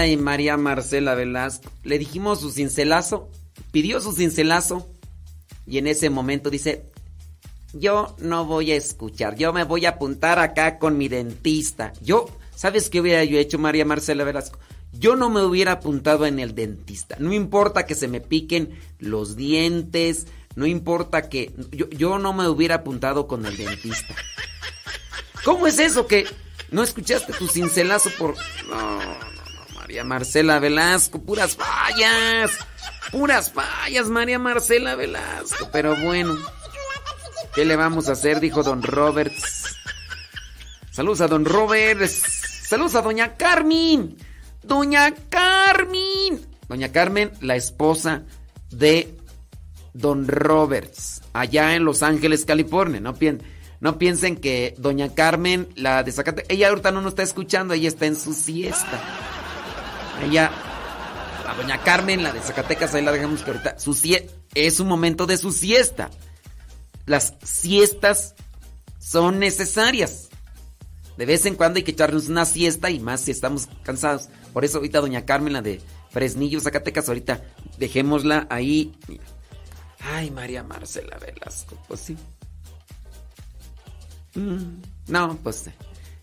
Ay, 0.00 0.16
María 0.16 0.56
Marcela 0.56 1.14
Velasco. 1.14 1.70
Le 1.84 1.98
dijimos 1.98 2.40
su 2.40 2.50
cincelazo, 2.50 3.28
pidió 3.70 4.00
su 4.00 4.12
cincelazo 4.12 4.88
y 5.66 5.76
en 5.76 5.86
ese 5.86 6.08
momento 6.08 6.48
dice, 6.48 6.86
yo 7.74 8.16
no 8.18 8.46
voy 8.46 8.72
a 8.72 8.76
escuchar, 8.76 9.36
yo 9.36 9.52
me 9.52 9.64
voy 9.64 9.84
a 9.84 9.90
apuntar 9.90 10.38
acá 10.38 10.78
con 10.78 10.96
mi 10.96 11.08
dentista. 11.08 11.92
Yo, 12.00 12.30
¿sabes 12.56 12.88
qué 12.88 13.02
hubiera 13.02 13.24
yo 13.24 13.36
hecho, 13.36 13.58
María 13.58 13.84
Marcela 13.84 14.24
Velasco? 14.24 14.58
Yo 14.94 15.16
no 15.16 15.28
me 15.28 15.42
hubiera 15.42 15.72
apuntado 15.72 16.24
en 16.24 16.38
el 16.38 16.54
dentista. 16.54 17.16
No 17.18 17.34
importa 17.34 17.84
que 17.84 17.94
se 17.94 18.08
me 18.08 18.22
piquen 18.22 18.80
los 18.98 19.36
dientes, 19.36 20.28
no 20.56 20.64
importa 20.64 21.28
que... 21.28 21.52
Yo, 21.72 21.90
yo 21.90 22.18
no 22.18 22.32
me 22.32 22.48
hubiera 22.48 22.76
apuntado 22.76 23.26
con 23.26 23.44
el 23.44 23.54
dentista. 23.54 24.14
¿Cómo 25.44 25.66
es 25.66 25.78
eso 25.78 26.06
que 26.06 26.24
no 26.70 26.82
escuchaste 26.82 27.34
tu 27.34 27.46
cincelazo 27.48 28.08
por... 28.18 28.34
No, 28.66 29.39
María 29.90 30.04
Marcela 30.04 30.60
Velasco, 30.60 31.20
puras 31.20 31.56
fallas. 31.56 32.52
Puras 33.10 33.50
fallas, 33.50 34.08
María 34.08 34.38
Marcela 34.38 34.94
Velasco. 34.94 35.68
Pero 35.72 35.96
bueno, 35.96 36.38
¿qué 37.56 37.64
le 37.64 37.74
vamos 37.74 38.08
a 38.08 38.12
hacer? 38.12 38.38
Dijo 38.38 38.62
don 38.62 38.84
Roberts. 38.84 39.74
Saludos 40.92 41.22
a 41.22 41.26
don 41.26 41.44
Roberts. 41.44 42.22
Saludos 42.68 42.94
a 42.94 43.02
doña 43.02 43.34
Carmen. 43.36 44.16
Doña 44.62 45.12
Carmen. 45.28 46.40
Doña 46.68 46.92
Carmen, 46.92 47.32
la 47.40 47.56
esposa 47.56 48.22
de 48.70 49.18
don 49.92 50.28
Roberts, 50.28 51.20
allá 51.32 51.74
en 51.74 51.84
Los 51.84 52.04
Ángeles, 52.04 52.44
California. 52.44 53.00
No, 53.00 53.16
no 53.80 53.98
piensen 53.98 54.36
que 54.36 54.72
doña 54.78 55.12
Carmen, 55.16 55.66
la 55.74 56.04
de 56.04 56.12
Zacatecas, 56.12 56.48
ella 56.48 56.68
ahorita 56.68 56.92
no 56.92 57.00
nos 57.00 57.10
está 57.10 57.24
escuchando, 57.24 57.74
ella 57.74 57.88
está 57.88 58.06
en 58.06 58.14
su 58.14 58.34
siesta. 58.34 59.39
Ella, 60.22 60.50
la 61.44 61.54
doña 61.54 61.82
Carmen, 61.82 62.22
la 62.22 62.32
de 62.32 62.40
Zacatecas, 62.40 62.94
ahí 62.94 63.04
la 63.04 63.12
dejamos 63.12 63.42
que 63.42 63.50
ahorita, 63.50 63.78
su 63.78 63.96
es 64.54 64.80
un 64.80 64.88
momento 64.88 65.26
de 65.26 65.36
su 65.36 65.52
siesta. 65.52 66.10
Las 67.06 67.34
siestas 67.42 68.34
son 68.98 69.38
necesarias. 69.38 70.28
De 71.16 71.26
vez 71.26 71.44
en 71.46 71.54
cuando 71.54 71.78
hay 71.78 71.82
que 71.82 71.90
echarnos 71.90 72.28
una 72.28 72.44
siesta 72.44 72.90
y 72.90 73.00
más 73.00 73.22
si 73.22 73.30
estamos 73.30 73.68
cansados. 73.82 74.28
Por 74.52 74.64
eso 74.64 74.78
ahorita 74.78 75.00
doña 75.00 75.24
Carmen, 75.24 75.52
la 75.52 75.62
de 75.62 75.80
Fresnillo, 76.10 76.60
Zacatecas, 76.60 77.08
ahorita 77.08 77.42
dejémosla 77.78 78.46
ahí. 78.50 78.94
Ay, 80.00 80.30
María 80.30 80.62
Marcela 80.62 81.18
Velasco, 81.18 81.76
pues 81.88 82.00
sí. 82.00 82.16
Mm, 84.34 84.80
No, 85.08 85.38
pues 85.42 85.64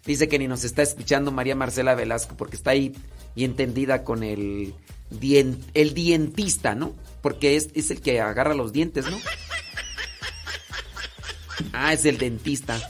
Dice 0.05 0.29
que 0.29 0.39
ni 0.39 0.47
nos 0.47 0.63
está 0.63 0.81
escuchando 0.83 1.31
María 1.31 1.55
Marcela 1.55 1.93
Velasco 1.93 2.35
porque 2.37 2.55
está 2.55 2.71
ahí 2.71 2.95
y 3.37 3.45
entendida 3.45 4.03
con 4.03 4.23
el, 4.23 4.73
el 5.21 5.93
dientista, 5.93 6.73
¿no? 6.75 6.93
Porque 7.21 7.55
es, 7.55 7.69
es 7.75 7.91
el 7.91 8.01
que 8.01 8.19
agarra 8.19 8.55
los 8.55 8.73
dientes, 8.73 9.05
¿no? 9.05 9.17
Ah, 11.71 11.93
es 11.93 12.05
el 12.05 12.17
dentista. 12.17 12.81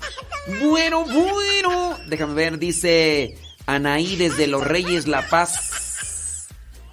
Bueno, 0.61 1.03
bueno. 1.03 1.97
Déjame 2.07 2.33
ver, 2.33 2.57
dice 2.57 3.37
Anaí 3.65 4.15
desde 4.15 4.47
Los 4.47 4.65
Reyes 4.65 5.05
La 5.05 5.27
Paz. 5.27 6.47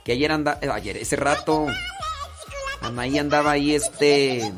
Que 0.05 0.13
ayer 0.13 0.33
anda, 0.33 0.59
eh, 0.61 0.69
ayer, 0.73 0.97
ese 0.97 1.15
rato. 1.15 1.67
Anaí 2.81 3.19
andaba 3.19 3.53
ahí 3.53 3.75
este 3.75 4.53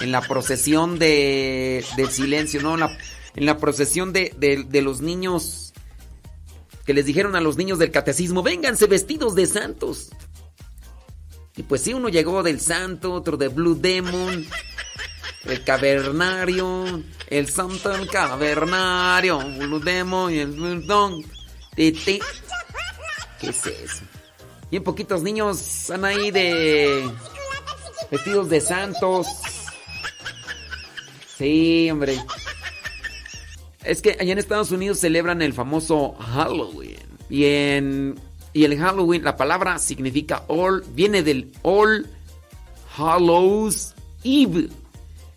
en 0.00 0.12
la 0.12 0.20
procesión 0.20 0.98
de 0.98 1.82
del 1.96 2.10
silencio, 2.10 2.60
no, 2.60 2.76
en 2.76 3.46
la 3.46 3.56
procesión 3.56 4.12
de, 4.12 4.34
de, 4.36 4.82
los 4.82 5.00
niños 5.00 5.61
que 6.84 6.94
les 6.94 7.06
dijeron 7.06 7.36
a 7.36 7.40
los 7.40 7.56
niños 7.56 7.78
del 7.78 7.90
catecismo, 7.90 8.42
vénganse 8.42 8.86
vestidos 8.86 9.34
de 9.34 9.46
santos. 9.46 10.10
Y 11.56 11.62
pues 11.62 11.82
sí, 11.82 11.92
uno 11.92 12.08
llegó 12.08 12.42
del 12.42 12.60
santo, 12.60 13.12
otro 13.12 13.36
de 13.36 13.48
Blue 13.48 13.74
Demon, 13.74 14.46
el 15.44 15.64
cavernario, 15.64 17.02
el 17.28 17.48
santo 17.48 17.94
el 17.94 18.08
cavernario, 18.08 19.38
Blue 19.38 19.80
Demon 19.80 20.32
y 20.32 20.38
el 20.38 20.52
Blue 20.52 20.80
Don. 20.82 21.22
¿Qué 21.74 22.22
es 23.48 23.66
eso? 23.66 24.02
Bien 24.70 24.82
poquitos 24.82 25.22
niños 25.22 25.60
están 25.60 26.04
ahí 26.04 26.30
de 26.30 27.10
vestidos 28.10 28.48
de 28.48 28.60
santos. 28.60 29.26
Sí, 31.36 31.90
hombre. 31.90 32.22
Es 33.84 34.02
que 34.02 34.16
allá 34.18 34.32
en 34.32 34.38
Estados 34.38 34.70
Unidos 34.70 34.98
celebran 34.98 35.42
el 35.42 35.52
famoso 35.52 36.14
Halloween. 36.18 36.96
Y 37.28 37.44
en 37.46 38.14
y 38.52 38.64
el 38.64 38.78
Halloween, 38.78 39.24
la 39.24 39.36
palabra 39.36 39.78
significa 39.78 40.44
all, 40.48 40.84
viene 40.94 41.22
del 41.22 41.52
All 41.62 42.06
Hallows 42.96 43.94
Eve, 44.24 44.68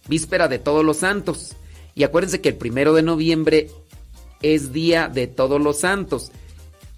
víspera 0.08 0.48
de 0.48 0.60
todos 0.60 0.84
los 0.84 0.98
santos. 0.98 1.54
Y 1.96 2.04
acuérdense 2.04 2.42
que 2.42 2.50
el 2.50 2.56
primero 2.56 2.94
de 2.94 3.04
noviembre 3.04 3.72
es 4.42 4.74
día 4.74 5.08
de 5.08 5.28
todos 5.28 5.62
los 5.62 5.80
santos. 5.80 6.32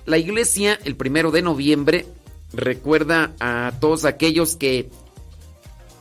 La 0.06 0.18
iglesia, 0.18 0.80
el 0.86 0.96
primero 0.96 1.30
de 1.30 1.44
noviembre, 1.44 2.08
recuerda 2.52 3.36
a 3.40 3.74
todos 3.80 4.06
aquellos 4.06 4.56
que, 4.56 4.90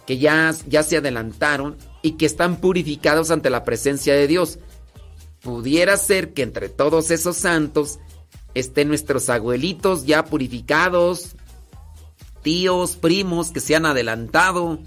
que 0.06 0.16
ya, 0.16 0.54
ya 0.66 0.82
se 0.82 0.96
adelantaron 0.96 1.76
y 2.00 2.12
que 2.12 2.24
están 2.24 2.56
purificados 2.56 3.30
ante 3.30 3.50
la 3.50 3.64
presencia 3.64 4.14
de 4.14 4.26
Dios. 4.26 4.58
Pudiera 5.46 5.96
ser 5.96 6.32
que 6.32 6.42
entre 6.42 6.68
todos 6.68 7.12
esos 7.12 7.36
santos 7.36 8.00
estén 8.54 8.88
nuestros 8.88 9.28
abuelitos 9.28 10.04
ya 10.04 10.24
purificados, 10.24 11.36
tíos, 12.42 12.96
primos 12.96 13.52
que 13.52 13.60
se 13.60 13.76
han 13.76 13.86
adelantado. 13.86 14.80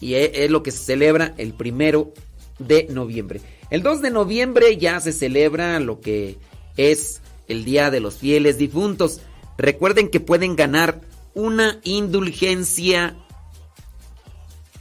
Y 0.00 0.14
e, 0.14 0.44
es 0.44 0.50
lo 0.50 0.64
que 0.64 0.72
se 0.72 0.78
celebra 0.78 1.32
el 1.38 1.54
primero 1.54 2.12
de 2.58 2.88
noviembre. 2.90 3.40
El 3.70 3.84
2 3.84 4.02
de 4.02 4.10
noviembre 4.10 4.78
ya 4.78 4.98
se 4.98 5.12
celebra 5.12 5.78
lo 5.78 6.00
que 6.00 6.38
es 6.76 7.20
el 7.46 7.64
Día 7.64 7.92
de 7.92 8.00
los 8.00 8.16
Fieles 8.16 8.58
Difuntos. 8.58 9.20
Recuerden 9.58 10.08
que 10.08 10.18
pueden 10.18 10.56
ganar 10.56 11.02
una 11.34 11.78
indulgencia 11.84 13.16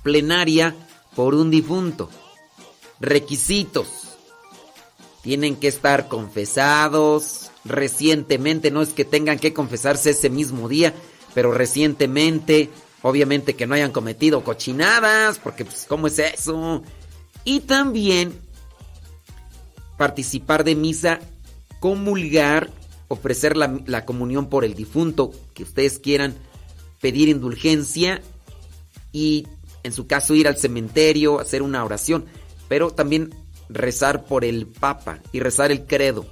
plenaria 0.02 0.76
por 1.16 1.36
un 1.36 1.52
difunto. 1.52 2.10
Requisitos. 3.00 4.01
Tienen 5.22 5.56
que 5.56 5.68
estar 5.68 6.08
confesados 6.08 7.52
recientemente, 7.64 8.72
no 8.72 8.82
es 8.82 8.90
que 8.90 9.06
tengan 9.06 9.38
que 9.38 9.54
confesarse 9.54 10.12
ese 10.12 10.30
mismo 10.30 10.68
día, 10.68 10.94
pero 11.34 11.52
recientemente, 11.52 12.70
obviamente 13.04 13.56
que 13.56 13.68
no 13.68 13.76
hayan 13.76 13.92
cometido 13.92 14.44
cochinadas, 14.44 15.38
porque 15.38 15.66
pues 15.66 15.86
¿cómo 15.88 16.08
es 16.08 16.18
eso? 16.20 16.82
Y 17.44 17.62
también 17.62 18.34
participar 19.98 20.64
de 20.64 20.76
misa, 20.76 21.20
comulgar, 21.80 22.72
ofrecer 23.08 23.56
la, 23.58 23.80
la 23.86 24.06
comunión 24.06 24.50
por 24.50 24.66
el 24.66 24.74
difunto 24.74 25.32
que 25.54 25.64
ustedes 25.64 26.00
quieran, 26.00 26.36
pedir 27.00 27.30
indulgencia 27.30 28.22
y 29.12 29.48
en 29.84 29.94
su 29.94 30.08
caso 30.08 30.36
ir 30.36 30.48
al 30.48 30.58
cementerio, 30.58 31.40
hacer 31.40 31.62
una 31.62 31.84
oración, 31.84 32.26
pero 32.68 32.92
también 32.92 33.34
rezar 33.74 34.26
por 34.26 34.46
el 34.46 34.68
Papa 34.68 35.20
y 35.32 35.40
rezar 35.40 35.72
el 35.72 35.86
credo 35.86 36.26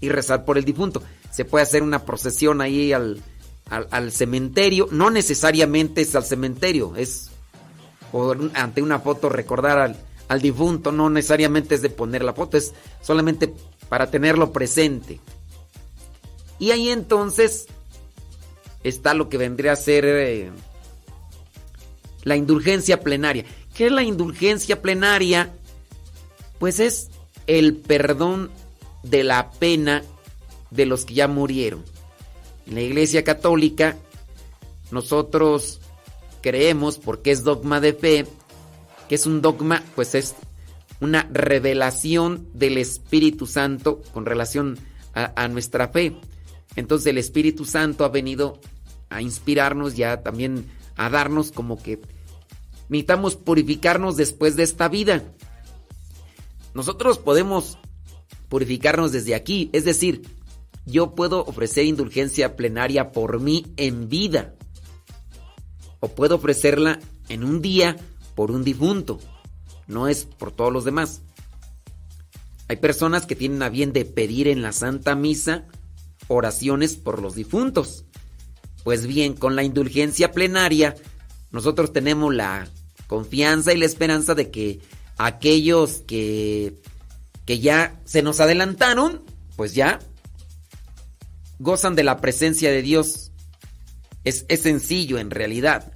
y 0.00 0.08
rezar 0.08 0.44
por 0.44 0.58
el 0.58 0.64
difunto. 0.64 1.02
Se 1.30 1.44
puede 1.44 1.62
hacer 1.62 1.82
una 1.82 2.04
procesión 2.04 2.60
ahí 2.60 2.92
al, 2.92 3.22
al, 3.68 4.12
cementerio, 4.12 4.88
no 4.90 5.10
necesariamente 5.10 6.02
es 6.02 6.14
al 6.14 6.24
cementerio, 6.24 6.94
es 6.96 7.30
ante 8.54 8.82
una 8.82 8.98
foto 8.98 9.28
recordar 9.28 9.78
al, 9.78 9.96
al 10.28 10.40
difunto, 10.42 10.92
no 10.92 11.08
necesariamente 11.08 11.74
es 11.74 11.82
de 11.82 11.90
poner 11.90 12.22
la 12.22 12.34
foto, 12.34 12.56
es 12.58 12.74
solamente 13.00 13.54
para 13.88 14.10
tenerlo 14.10 14.52
presente. 14.52 15.20
Y 16.58 16.70
ahí 16.70 16.90
entonces 16.90 17.66
está 18.84 19.14
lo 19.14 19.28
que 19.28 19.38
vendría 19.38 19.72
a 19.72 19.76
ser... 19.76 20.04
Eh, 20.04 20.50
la 22.24 22.36
indulgencia 22.36 23.00
plenaria. 23.00 23.44
¿Qué 23.74 23.86
es 23.86 23.92
la 23.92 24.02
indulgencia 24.02 24.80
plenaria? 24.80 25.52
Pues 26.62 26.78
es 26.78 27.10
el 27.48 27.76
perdón 27.76 28.48
de 29.02 29.24
la 29.24 29.50
pena 29.50 30.04
de 30.70 30.86
los 30.86 31.04
que 31.04 31.14
ya 31.14 31.26
murieron. 31.26 31.82
En 32.68 32.76
la 32.76 32.82
Iglesia 32.82 33.24
Católica 33.24 33.96
nosotros 34.92 35.80
creemos, 36.40 36.98
porque 36.98 37.32
es 37.32 37.42
dogma 37.42 37.80
de 37.80 37.94
fe, 37.94 38.26
que 39.08 39.16
es 39.16 39.26
un 39.26 39.42
dogma, 39.42 39.82
pues 39.96 40.14
es 40.14 40.36
una 41.00 41.28
revelación 41.32 42.46
del 42.54 42.78
Espíritu 42.78 43.48
Santo 43.48 44.00
con 44.12 44.24
relación 44.24 44.78
a, 45.14 45.48
nuestra 45.48 45.88
fe. 45.88 46.14
Entonces 46.76 47.08
el 47.08 47.18
Espíritu 47.18 47.64
Santo 47.64 48.04
ha 48.04 48.08
venido 48.08 48.60
a 49.10 49.20
inspirarnos 49.20 49.96
ya 49.96 50.22
también 50.22 50.66
a 50.94 51.10
darnos 51.10 51.50
como 51.50 51.82
que 51.82 51.98
necesitamos 52.88 53.34
purificarnos 53.34 54.16
después 54.16 54.54
de 54.54 54.62
esta 54.62 54.86
vida. 54.86 55.24
Nosotros 56.74 57.18
podemos 57.18 57.78
purificarnos 58.48 59.12
desde 59.12 59.34
aquí, 59.34 59.70
es 59.72 59.84
decir, 59.84 60.22
yo 60.84 61.14
puedo 61.14 61.44
ofrecer 61.44 61.84
indulgencia 61.84 62.56
plenaria 62.56 63.12
por 63.12 63.40
mí 63.40 63.66
en 63.76 64.08
vida 64.08 64.54
o 66.00 66.08
puedo 66.08 66.36
ofrecerla 66.36 66.98
en 67.28 67.44
un 67.44 67.62
día 67.62 67.96
por 68.34 68.50
un 68.50 68.64
difunto, 68.64 69.20
no 69.86 70.08
es 70.08 70.24
por 70.24 70.52
todos 70.52 70.72
los 70.72 70.84
demás. 70.84 71.22
Hay 72.68 72.76
personas 72.76 73.26
que 73.26 73.36
tienen 73.36 73.62
a 73.62 73.68
bien 73.68 73.92
de 73.92 74.04
pedir 74.04 74.48
en 74.48 74.62
la 74.62 74.72
Santa 74.72 75.14
Misa 75.14 75.66
oraciones 76.28 76.96
por 76.96 77.20
los 77.20 77.34
difuntos. 77.34 78.04
Pues 78.82 79.06
bien, 79.06 79.34
con 79.34 79.54
la 79.54 79.62
indulgencia 79.62 80.32
plenaria, 80.32 80.94
nosotros 81.50 81.92
tenemos 81.92 82.34
la 82.34 82.66
confianza 83.06 83.72
y 83.72 83.78
la 83.78 83.84
esperanza 83.84 84.34
de 84.34 84.50
que 84.50 84.80
aquellos 85.18 86.02
que, 86.06 86.74
que 87.44 87.60
ya 87.60 88.00
se 88.04 88.22
nos 88.22 88.40
adelantaron, 88.40 89.24
pues 89.56 89.74
ya 89.74 90.00
gozan 91.58 91.94
de 91.94 92.02
la 92.02 92.20
presencia 92.20 92.70
de 92.70 92.82
Dios. 92.82 93.30
Es, 94.24 94.44
es 94.48 94.62
sencillo 94.62 95.18
en 95.18 95.30
realidad. 95.30 95.92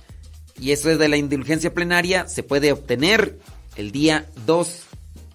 Y 0.59 0.72
eso 0.72 0.90
es 0.90 0.98
de 0.98 1.09
la 1.09 1.16
indulgencia 1.16 1.74
plenaria, 1.74 2.26
se 2.28 2.43
puede 2.43 2.72
obtener 2.72 3.38
el 3.76 3.93
día 3.93 4.26
2, 4.47 4.80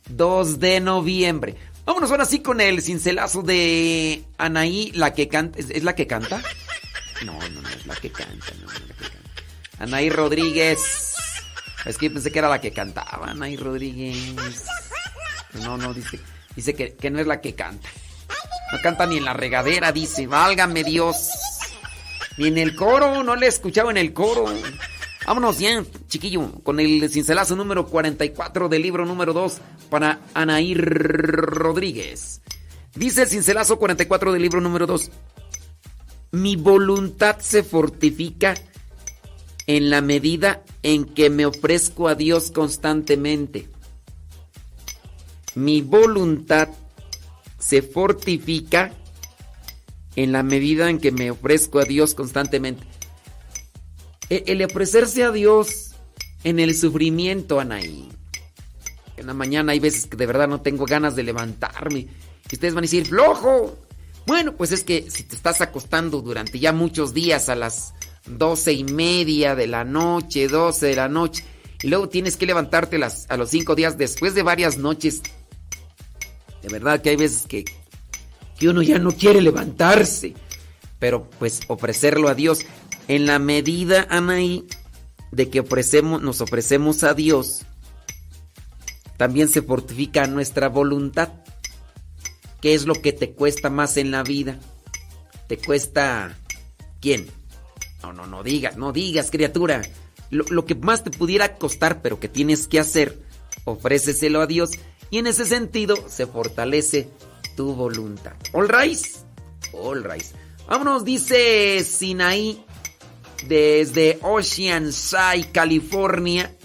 2 0.09 0.59
de 0.59 0.79
noviembre. 0.79 1.55
Vámonos 1.85 2.11
ahora 2.11 2.25
sí 2.25 2.39
con 2.39 2.61
el 2.61 2.81
cincelazo 2.81 3.41
de 3.43 4.23
Anaí, 4.37 4.91
la 4.93 5.13
que 5.13 5.27
canta. 5.27 5.59
¿Es, 5.59 5.83
la 5.83 5.95
que 5.95 6.07
canta? 6.07 6.41
No, 7.23 7.33
no, 7.33 7.61
no 7.61 7.69
es 7.69 7.85
la 7.85 7.95
que 7.97 8.11
canta, 8.11 8.51
no, 8.59 8.65
no 8.65 8.71
es 8.73 8.79
la 8.79 8.95
que 8.95 9.03
canta. 9.03 9.43
Anaí 9.77 10.09
Rodríguez. 10.09 11.10
Es 11.85 11.97
que 11.97 12.09
pensé 12.09 12.31
que 12.31 12.39
era 12.39 12.49
la 12.49 12.61
que 12.61 12.71
cantaba, 12.71 13.31
Anaí 13.31 13.57
Rodríguez. 13.57 14.65
No, 15.63 15.77
no, 15.77 15.93
dice, 15.93 16.19
dice 16.55 16.73
que, 16.73 16.93
que 16.93 17.09
no 17.09 17.19
es 17.19 17.27
la 17.27 17.41
que 17.41 17.55
canta. 17.55 17.89
No 18.71 18.81
canta 18.81 19.05
ni 19.05 19.17
en 19.17 19.25
la 19.25 19.33
regadera, 19.33 19.91
dice. 19.91 20.27
Válgame 20.27 20.83
Dios. 20.83 21.29
Ni 22.37 22.47
en 22.47 22.57
el 22.57 22.75
coro, 22.75 23.23
no 23.23 23.35
le 23.35 23.47
he 23.47 23.49
escuchado 23.49 23.89
en 23.91 23.97
el 23.97 24.13
coro. 24.13 24.45
Vámonos 25.25 25.59
ya, 25.59 25.83
chiquillo, 26.07 26.51
con 26.63 26.79
el 26.79 27.09
cincelazo 27.09 27.55
número 27.55 27.85
44 27.85 28.69
del 28.69 28.81
libro 28.81 29.05
número 29.05 29.33
2 29.33 29.57
para 29.89 30.19
Anaí 30.33 30.73
Rodríguez. 30.73 32.41
Dice 32.95 33.23
el 33.23 33.27
cincelazo 33.27 33.77
44 33.77 34.31
del 34.33 34.41
libro 34.41 34.61
número 34.61 34.87
2. 34.87 35.11
Mi 36.31 36.55
voluntad 36.55 37.39
se 37.39 37.63
fortifica 37.63 38.55
en 39.67 39.89
la 39.89 40.01
medida 40.01 40.63
en 40.83 41.05
que 41.05 41.29
me 41.29 41.45
ofrezco 41.45 42.07
a 42.07 42.15
Dios 42.15 42.51
constantemente. 42.51 43.67
Mi 45.55 45.81
voluntad 45.81 46.69
se 47.59 47.81
fortifica 47.81 48.91
en 50.15 50.31
la 50.31 50.43
medida 50.43 50.89
en 50.89 50.99
que 50.99 51.11
me 51.11 51.31
ofrezco 51.31 51.79
a 51.79 51.85
Dios 51.85 52.15
constantemente. 52.15 52.83
E, 54.29 54.43
el, 54.47 54.63
ofrecerse 54.63 55.23
a 55.23 55.31
Dios 55.31 55.91
en 56.43 56.59
el 56.59 56.75
sufrimiento, 56.75 57.59
Anaí. 57.59 58.09
En 59.17 59.27
la 59.27 59.33
mañana 59.33 59.73
hay 59.73 59.79
veces 59.79 60.07
que 60.07 60.17
de 60.17 60.25
verdad 60.25 60.47
no 60.47 60.61
tengo 60.61 60.85
ganas 60.85 61.15
de 61.15 61.23
levantarme. 61.23 62.07
Y 62.49 62.55
ustedes 62.55 62.73
van 62.73 62.83
a 62.83 62.87
decir, 62.87 63.05
flojo. 63.05 63.77
Bueno, 64.25 64.55
pues 64.55 64.71
es 64.71 64.83
que 64.83 65.09
si 65.09 65.23
te 65.23 65.35
estás 65.35 65.61
acostando 65.61 66.21
durante 66.21 66.59
ya 66.59 66.73
muchos 66.73 67.13
días 67.13 67.49
a 67.49 67.55
las 67.55 67.93
doce 68.25 68.73
y 68.73 68.83
media 68.83 69.55
de 69.55 69.67
la 69.67 69.83
noche, 69.83 70.47
doce 70.47 70.87
de 70.87 70.95
la 70.95 71.09
noche, 71.09 71.43
y 71.81 71.87
luego 71.87 72.09
tienes 72.09 72.37
que 72.37 72.45
levantarte 72.45 72.97
las, 72.97 73.25
a 73.29 73.37
los 73.37 73.49
cinco 73.49 73.75
días 73.75 73.97
después 73.97 74.35
de 74.35 74.43
varias 74.43 74.77
noches. 74.77 75.21
De 76.61 76.69
verdad 76.69 77.01
que 77.01 77.09
hay 77.09 77.15
veces 77.15 77.47
que, 77.47 77.65
que 78.59 78.69
uno 78.69 78.81
ya 78.81 78.99
no 78.99 79.11
quiere 79.11 79.41
levantarse. 79.41 80.35
Pero 80.99 81.27
pues 81.39 81.61
ofrecerlo 81.67 82.27
a 82.27 82.35
Dios. 82.35 82.59
En 83.07 83.25
la 83.25 83.39
medida, 83.39 84.05
Anaí, 84.11 84.67
de 85.31 85.49
que 85.49 85.61
ofrecemos, 85.61 86.21
nos 86.21 86.41
ofrecemos 86.41 87.03
a 87.03 87.15
Dios, 87.15 87.63
también 89.17 89.47
se 89.47 89.61
fortifica 89.61 90.27
nuestra 90.27 90.69
voluntad. 90.69 91.29
¿Qué 92.61 92.75
es 92.75 92.85
lo 92.85 92.93
que 92.93 93.13
te 93.13 93.31
cuesta 93.31 93.69
más 93.71 93.97
en 93.97 94.11
la 94.11 94.21
vida? 94.21 94.59
¿Te 95.47 95.57
cuesta 95.57 96.37
quién? 96.99 97.27
No, 98.03 98.13
no, 98.13 98.25
no 98.25 98.43
digas, 98.43 98.77
no 98.77 98.91
digas, 98.91 99.31
criatura. 99.31 99.81
Lo, 100.29 100.65
que 100.65 100.75
más 100.75 101.03
te 101.03 101.11
pudiera 101.11 101.57
costar, 101.57 102.01
pero 102.01 102.19
que 102.19 102.29
tienes 102.29 102.67
que 102.67 102.79
hacer, 102.79 103.21
ofréceselo 103.65 104.41
a 104.41 104.47
Dios 104.47 104.71
y 105.09 105.17
en 105.17 105.27
ese 105.27 105.45
sentido 105.45 105.97
se 106.07 106.25
fortalece 106.25 107.09
tu 107.57 107.75
voluntad. 107.75 108.33
All 108.53 108.69
right, 108.69 108.99
all 109.73 110.03
right. 110.03 110.23
Vámonos, 110.67 111.03
dice 111.03 111.83
Sinaí 111.83 112.63
desde 113.47 114.19
Oceanside, 114.21 115.51
California. 115.51 116.55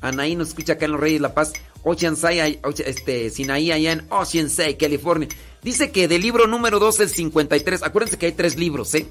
Anaí 0.00 0.36
nos 0.36 0.48
escucha 0.48 0.74
acá 0.74 0.84
en 0.84 0.92
Los 0.92 1.00
Reyes 1.00 1.20
la 1.20 1.34
Paz. 1.34 1.52
Oceanside, 1.82 2.60
este, 2.84 3.30
Sinaí, 3.30 3.72
allá 3.72 3.92
en 3.92 4.06
Oceanside, 4.10 4.76
California. 4.76 5.28
Dice 5.62 5.90
que 5.90 6.06
del 6.06 6.22
libro 6.22 6.46
número 6.46 6.78
2, 6.78 7.00
el 7.00 7.08
53. 7.08 7.82
Acuérdense 7.82 8.18
que 8.18 8.26
hay 8.26 8.32
tres 8.32 8.56
libros, 8.56 8.94
¿eh? 8.94 9.06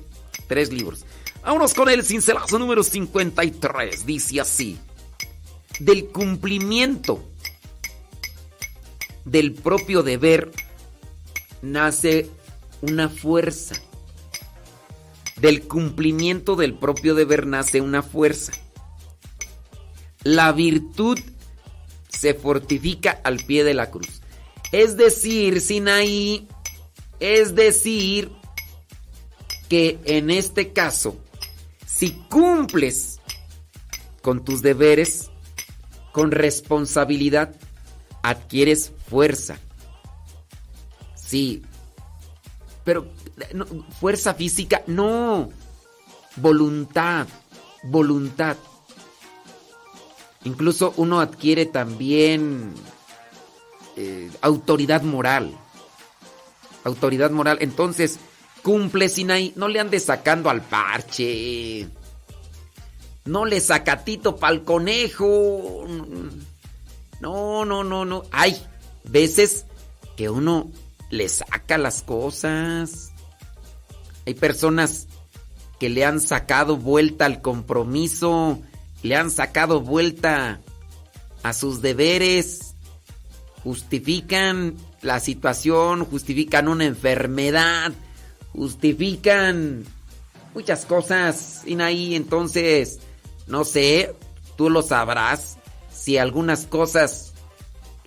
Tres 0.48 0.72
libros. 0.72 1.06
Vámonos 1.44 1.74
con 1.74 1.90
el 1.90 2.06
cincelazo 2.06 2.60
número 2.60 2.84
53. 2.84 4.06
Dice 4.06 4.42
así. 4.42 4.78
Del 5.80 6.08
cumplimiento 6.08 7.24
del 9.26 9.54
propio 9.54 10.04
deber 10.04 10.52
nace 11.62 12.30
una 12.82 13.10
fuerza. 13.10 13.76
Del 15.38 15.64
cumplimiento 15.68 16.56
del 16.56 16.76
propio 16.76 17.16
deber 17.16 17.48
nace 17.48 17.82
una 17.82 18.04
fuerza. 18.04 18.52
La 20.24 20.52
virtud 20.52 21.20
se 22.08 22.36
fortifica 22.36 23.20
al 23.24 23.38
pie 23.38 23.64
de 23.64 23.74
la 23.74 23.90
cruz. 23.90 24.22
Es 24.72 24.96
decir, 24.96 25.60
Sinaí, 25.60 26.48
es 27.20 27.56
decir, 27.56 28.32
que 29.68 30.00
en 30.06 30.30
este 30.30 30.74
caso, 30.74 31.18
si 32.02 32.14
cumples 32.32 33.20
con 34.24 34.44
tus 34.44 34.64
deberes, 34.64 35.30
con 36.12 36.32
responsabilidad, 36.32 37.54
adquieres 38.24 38.92
fuerza. 39.08 39.60
Sí, 41.14 41.62
pero 42.84 43.06
fuerza 44.00 44.34
física, 44.34 44.82
no. 44.88 45.52
Voluntad, 46.38 47.28
voluntad. 47.84 48.58
Incluso 50.44 50.96
uno 50.98 51.20
adquiere 51.20 51.68
también 51.68 52.74
eh, 53.96 54.32
autoridad 54.42 55.04
moral. 55.04 55.56
Autoridad 56.84 57.30
moral. 57.30 57.60
Entonces, 57.62 58.18
cumple 58.62 59.12
ahí. 59.30 59.54
No 59.56 59.68
le 59.68 59.80
andes 59.80 60.06
sacando 60.06 60.50
al 60.50 60.62
parche. 60.62 61.88
No 63.26 63.46
le 63.46 63.60
sacatito 63.60 64.36
pa'l 64.36 64.64
conejo. 64.64 65.86
No, 67.20 67.66
no, 67.66 67.84
no, 67.84 68.06
no. 68.06 68.24
Hay 68.32 68.62
veces 69.04 69.66
que 70.16 70.30
uno 70.30 70.72
le 71.10 71.30
saca 71.30 71.78
las 71.78 72.02
cosas. 72.02 73.12
Hay 74.26 74.34
personas 74.34 75.08
que 75.80 75.90
le 75.90 76.06
han 76.06 76.20
sacado 76.20 76.78
vuelta 76.78 77.26
al 77.26 77.42
compromiso, 77.42 78.60
le 79.02 79.16
han 79.16 79.32
sacado 79.32 79.82
vuelta 79.82 80.62
a 81.42 81.54
sus 81.54 81.82
deberes, 81.82 82.76
justifican 83.64 84.76
la 85.02 85.20
situación, 85.20 86.06
justifican 86.06 86.68
una 86.68 86.86
enfermedad, 86.86 87.94
justifican 88.54 89.86
muchas 90.54 90.86
cosas, 90.86 91.64
ahí 91.80 92.16
entonces, 92.16 93.00
no 93.48 93.64
sé, 93.64 94.14
tú 94.58 94.70
lo 94.70 94.82
sabrás 94.82 95.58
si 95.92 96.18
algunas 96.18 96.66
cosas 96.66 97.34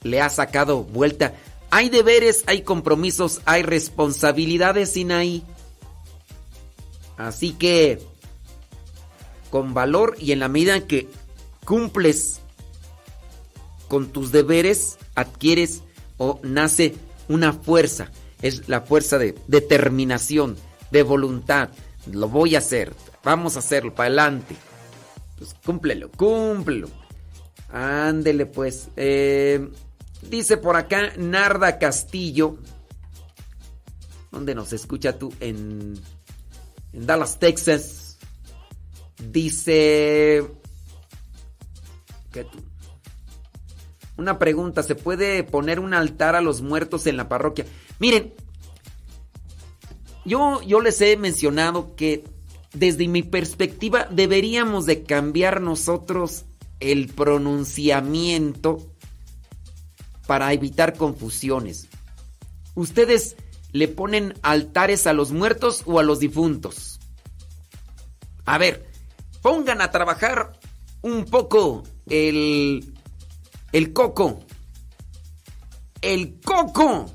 le 0.02 0.20
ha 0.20 0.30
sacado 0.30 0.84
vuelta. 0.84 1.34
Hay 1.70 1.88
deberes, 1.88 2.44
hay 2.46 2.62
compromisos, 2.62 3.40
hay 3.44 3.62
responsabilidades, 3.62 4.92
Sinaí. 4.92 5.42
Así 7.16 7.52
que, 7.52 8.00
con 9.50 9.74
valor 9.74 10.16
y 10.18 10.32
en 10.32 10.40
la 10.40 10.48
medida 10.48 10.76
en 10.76 10.86
que 10.86 11.08
cumples 11.64 12.40
con 13.88 14.08
tus 14.08 14.32
deberes, 14.32 14.98
adquieres 15.14 15.82
o 16.18 16.40
nace 16.42 16.94
una 17.28 17.52
fuerza. 17.52 18.10
Es 18.44 18.68
la 18.68 18.82
fuerza 18.82 19.16
de 19.16 19.34
determinación, 19.46 20.58
de 20.90 21.02
voluntad. 21.02 21.70
Lo 22.12 22.28
voy 22.28 22.56
a 22.56 22.58
hacer. 22.58 22.92
Vamos 23.22 23.56
a 23.56 23.60
hacerlo, 23.60 23.94
para 23.94 24.08
adelante. 24.08 24.54
Pues 25.38 25.54
cúmplelo, 25.64 26.10
cúmplelo. 26.10 26.90
Ándele 27.72 28.44
pues. 28.44 28.88
Eh, 28.96 29.66
dice 30.28 30.58
por 30.58 30.76
acá 30.76 31.14
Narda 31.16 31.78
Castillo. 31.78 32.58
¿Dónde 34.30 34.54
nos 34.54 34.74
escucha 34.74 35.18
tú? 35.18 35.32
En, 35.40 35.94
en 36.92 37.06
Dallas, 37.06 37.38
Texas. 37.38 38.18
Dice... 39.16 40.44
¿Qué 42.30 42.44
tú? 42.44 42.62
Una 44.18 44.38
pregunta, 44.38 44.82
¿se 44.82 44.96
puede 44.96 45.44
poner 45.44 45.80
un 45.80 45.94
altar 45.94 46.36
a 46.36 46.42
los 46.42 46.60
muertos 46.60 47.06
en 47.06 47.16
la 47.16 47.28
parroquia? 47.28 47.64
Miren, 47.98 48.34
yo, 50.24 50.62
yo 50.62 50.80
les 50.80 51.00
he 51.00 51.16
mencionado 51.16 51.94
que 51.96 52.24
desde 52.72 53.08
mi 53.08 53.22
perspectiva 53.22 54.08
deberíamos 54.10 54.86
de 54.86 55.04
cambiar 55.04 55.60
nosotros 55.60 56.44
el 56.80 57.08
pronunciamiento 57.08 58.78
para 60.26 60.52
evitar 60.52 60.96
confusiones. 60.96 61.88
¿Ustedes 62.74 63.36
le 63.72 63.88
ponen 63.88 64.34
altares 64.42 65.06
a 65.06 65.12
los 65.12 65.32
muertos 65.32 65.82
o 65.86 66.00
a 66.00 66.02
los 66.02 66.18
difuntos? 66.18 66.98
A 68.44 68.58
ver, 68.58 68.88
pongan 69.42 69.80
a 69.80 69.90
trabajar 69.90 70.58
un 71.02 71.24
poco 71.26 71.84
el, 72.06 72.94
el 73.72 73.92
coco. 73.92 74.40
El 76.00 76.40
coco. 76.40 77.06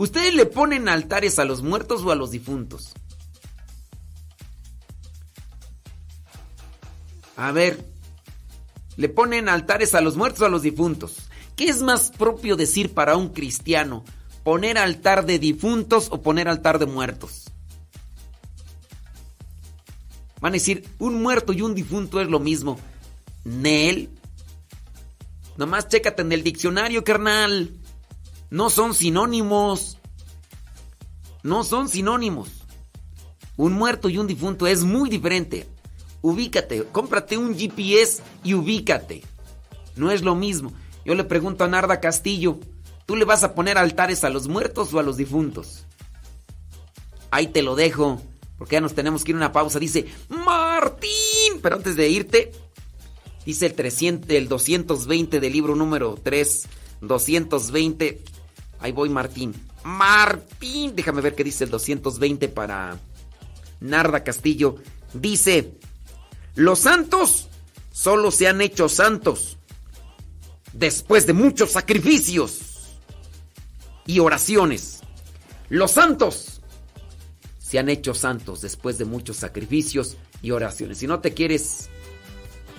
¿Ustedes 0.00 0.32
le 0.32 0.46
ponen 0.46 0.88
altares 0.88 1.38
a 1.38 1.44
los 1.44 1.60
muertos 1.62 2.00
o 2.04 2.10
a 2.10 2.14
los 2.14 2.30
difuntos? 2.30 2.94
A 7.36 7.52
ver, 7.52 7.84
le 8.96 9.10
ponen 9.10 9.50
altares 9.50 9.94
a 9.94 10.00
los 10.00 10.16
muertos 10.16 10.40
o 10.40 10.46
a 10.46 10.48
los 10.48 10.62
difuntos. 10.62 11.28
¿Qué 11.54 11.68
es 11.68 11.82
más 11.82 12.12
propio 12.12 12.56
decir 12.56 12.94
para 12.94 13.14
un 13.14 13.34
cristiano? 13.34 14.02
¿Poner 14.42 14.78
altar 14.78 15.26
de 15.26 15.38
difuntos 15.38 16.08
o 16.10 16.22
poner 16.22 16.48
altar 16.48 16.78
de 16.78 16.86
muertos? 16.86 17.50
Van 20.40 20.52
a 20.52 20.54
decir, 20.54 20.88
un 20.98 21.22
muerto 21.22 21.52
y 21.52 21.60
un 21.60 21.74
difunto 21.74 22.22
es 22.22 22.28
lo 22.28 22.40
mismo. 22.40 22.78
Nel. 23.44 24.08
Nomás 25.58 25.88
chécate 25.88 26.22
en 26.22 26.32
el 26.32 26.42
diccionario, 26.42 27.04
carnal. 27.04 27.79
No 28.50 28.70
son 28.70 28.94
sinónimos. 28.94 29.98
No 31.42 31.64
son 31.64 31.88
sinónimos. 31.88 32.48
Un 33.56 33.72
muerto 33.72 34.08
y 34.08 34.18
un 34.18 34.26
difunto 34.26 34.66
es 34.66 34.84
muy 34.84 35.08
diferente 35.08 35.66
ubícate, 36.22 36.84
cómprate 36.92 37.38
un 37.38 37.56
GPS 37.56 38.22
y 38.44 38.54
ubícate. 38.54 39.22
No 39.96 40.10
es 40.10 40.22
lo 40.22 40.34
mismo. 40.34 40.72
Yo 41.04 41.14
le 41.14 41.24
pregunto 41.24 41.64
a 41.64 41.68
Narda 41.68 42.00
Castillo, 42.00 42.58
¿Tú 43.06 43.16
le 43.16 43.24
vas 43.24 43.42
a 43.42 43.56
poner 43.56 43.76
altares 43.76 44.22
a 44.22 44.30
los 44.30 44.46
muertos 44.46 44.94
o 44.94 45.00
a 45.00 45.02
los 45.02 45.16
difuntos? 45.16 45.84
Ahí 47.32 47.48
te 47.48 47.60
lo 47.60 47.74
dejo, 47.74 48.22
porque 48.56 48.76
ya 48.76 48.80
nos 48.80 48.94
tenemos 48.94 49.24
que 49.24 49.32
ir 49.32 49.34
a 49.34 49.38
una 49.38 49.50
pausa. 49.50 49.80
Dice, 49.80 50.06
Martín, 50.28 51.58
pero 51.60 51.74
antes 51.74 51.96
de 51.96 52.08
irte, 52.08 52.52
dice 53.44 53.66
el 53.66 53.74
300, 53.74 54.30
el 54.30 54.46
220 54.46 55.40
del 55.40 55.52
libro 55.52 55.74
número 55.74 56.20
3, 56.22 56.68
220. 57.00 58.22
Ahí 58.80 58.92
voy, 58.92 59.08
Martín. 59.08 59.54
Martín, 59.84 60.94
déjame 60.94 61.20
ver 61.20 61.34
qué 61.34 61.44
dice 61.44 61.64
el 61.64 61.70
220 61.70 62.48
para 62.48 62.98
Narda 63.80 64.24
Castillo. 64.24 64.76
Dice, 65.12 65.74
los 66.54 66.80
santos 66.80 67.48
solo 67.92 68.30
se 68.30 68.48
han 68.48 68.60
hecho 68.60 68.88
santos 68.88 69.58
después 70.72 71.26
de 71.26 71.32
muchos 71.32 71.72
sacrificios 71.72 72.60
y 74.06 74.18
oraciones. 74.20 75.00
Los 75.68 75.92
santos 75.92 76.60
se 77.58 77.78
han 77.78 77.88
hecho 77.88 78.14
santos 78.14 78.60
después 78.60 78.98
de 78.98 79.04
muchos 79.04 79.36
sacrificios 79.36 80.16
y 80.42 80.50
oraciones. 80.50 80.98
Si 80.98 81.06
no 81.06 81.20
te 81.20 81.34
quieres 81.34 81.88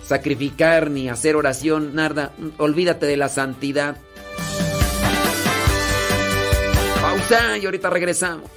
sacrificar 0.06 0.92
ni 0.92 1.10
hacer 1.10 1.36
oración, 1.36 1.96
nada, 1.96 2.34
olvídate 2.58 3.06
de 3.06 3.18
la 3.18 3.30
santidad. 3.30 3.98
Y 7.32 7.66
ahorita 7.66 7.90
regresamos. 7.90 8.50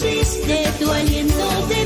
Pusiste 0.00 0.72
tu 0.78 0.90
aliento 0.90 1.66
de 1.68 1.79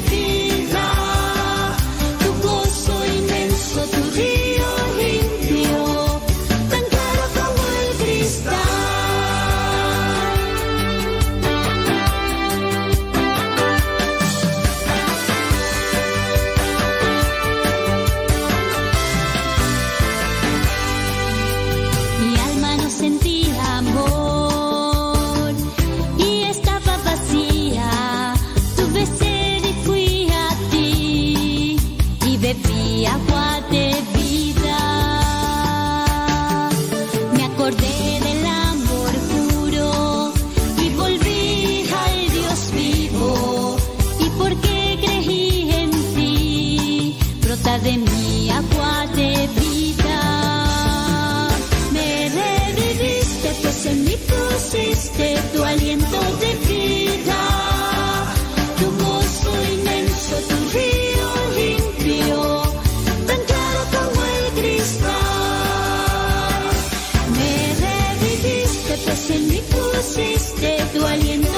pusiste 70.05 70.77
tu 70.93 71.07
aliento 71.07 71.54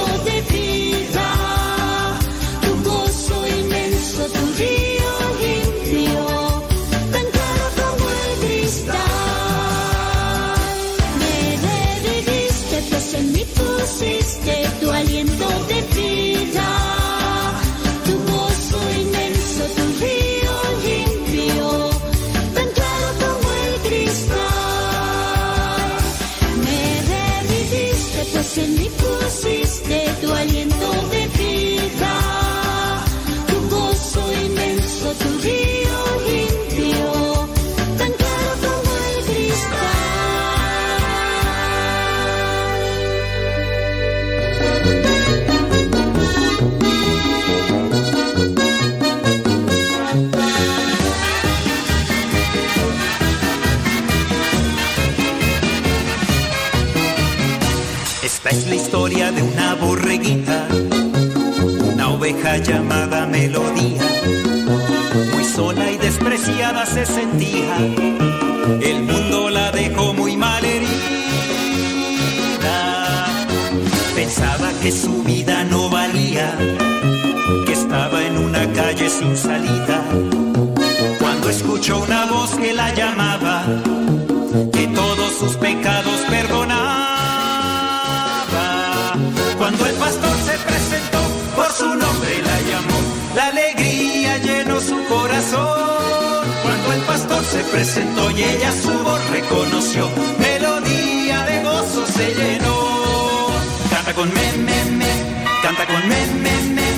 historia 59.07 59.31
de 59.31 59.43
una 59.43 59.75
borreguita, 59.77 60.67
una 61.93 62.09
oveja 62.09 62.57
llamada 62.57 63.25
Melodía. 63.27 64.03
Muy 65.33 65.45
sola 65.45 65.93
y 65.93 65.97
despreciada 65.97 66.85
se 66.87 67.07
sentía, 67.07 67.77
el 68.81 69.03
mundo 69.05 69.49
la 69.51 69.71
dejó 69.71 70.13
muy 70.13 70.37
mal 70.37 70.65
herida. 70.65 70.89
Pensaba 74.17 74.73
que 74.83 74.91
su 74.91 75.23
vida 75.23 75.63
no 75.71 75.89
valía, 75.89 76.53
que 77.65 77.75
estaba 77.75 78.25
en 78.25 78.39
una 78.39 78.73
calle 78.73 79.09
sin 79.09 79.37
salida. 79.37 80.03
Cuando 81.21 81.49
escuchó 81.49 82.03
una 82.03 82.27
voz 82.27 82.57
que 82.57 82.73
la 82.73 82.93
llamaba, 82.93 83.67
que 84.73 84.89
todos 84.89 85.33
sus 85.39 85.55
pecados 85.59 86.21
perdonaba. 86.29 86.46
Se 90.57 90.65
presentó, 90.65 91.21
por 91.55 91.71
su 91.73 91.87
nombre 91.87 92.43
la 92.43 92.61
llamó. 92.71 92.99
La 93.35 93.47
alegría 93.47 94.39
llenó 94.39 94.81
su 94.81 94.97
corazón. 95.05 96.45
Cuando 96.63 96.93
el 96.93 97.01
pastor 97.03 97.45
se 97.45 97.59
presentó 97.65 98.31
y 98.31 98.43
ella 98.43 98.73
su 98.73 98.93
voz 99.05 99.31
reconoció, 99.31 100.09
melodía 100.39 101.43
de 101.45 101.63
gozo 101.63 102.07
se 102.07 102.35
llenó. 102.35 103.49
Canta 103.91 104.15
con 104.15 104.29
me, 104.33 104.53
me, 104.67 104.85
me, 105.01 105.13
canta 105.63 105.87
con 105.87 106.09
me, 106.09 106.27
me, 106.45 106.55
me, 106.77 106.89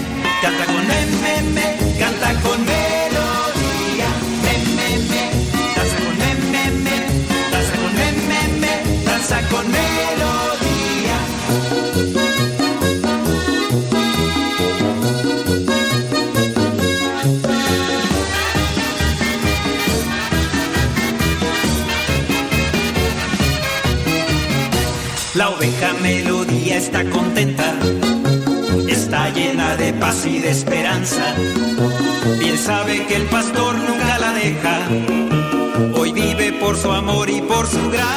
canta 0.43 0.64
con 0.66 0.86
me, 0.86 1.06
me, 1.22 1.51
me, 1.55 1.68
Oveja 25.89 26.02
melodía 26.02 26.77
está 26.77 27.02
contenta, 27.09 27.74
está 28.89 29.31
llena 29.31 29.74
de 29.77 29.94
paz 29.94 30.27
y 30.27 30.39
de 30.39 30.51
esperanza. 30.51 31.35
Bien 32.39 32.59
sabe 32.59 33.06
que 33.06 33.16
el 33.16 33.23
pastor 33.24 33.74
nunca 33.74 34.19
la 34.19 34.32
deja, 34.35 34.81
hoy 35.94 36.12
vive 36.12 36.52
por 36.55 36.77
su 36.77 36.93
amor 36.93 37.31
y 37.31 37.40
por 37.40 37.66
su 37.66 37.89
gracia. 37.90 38.09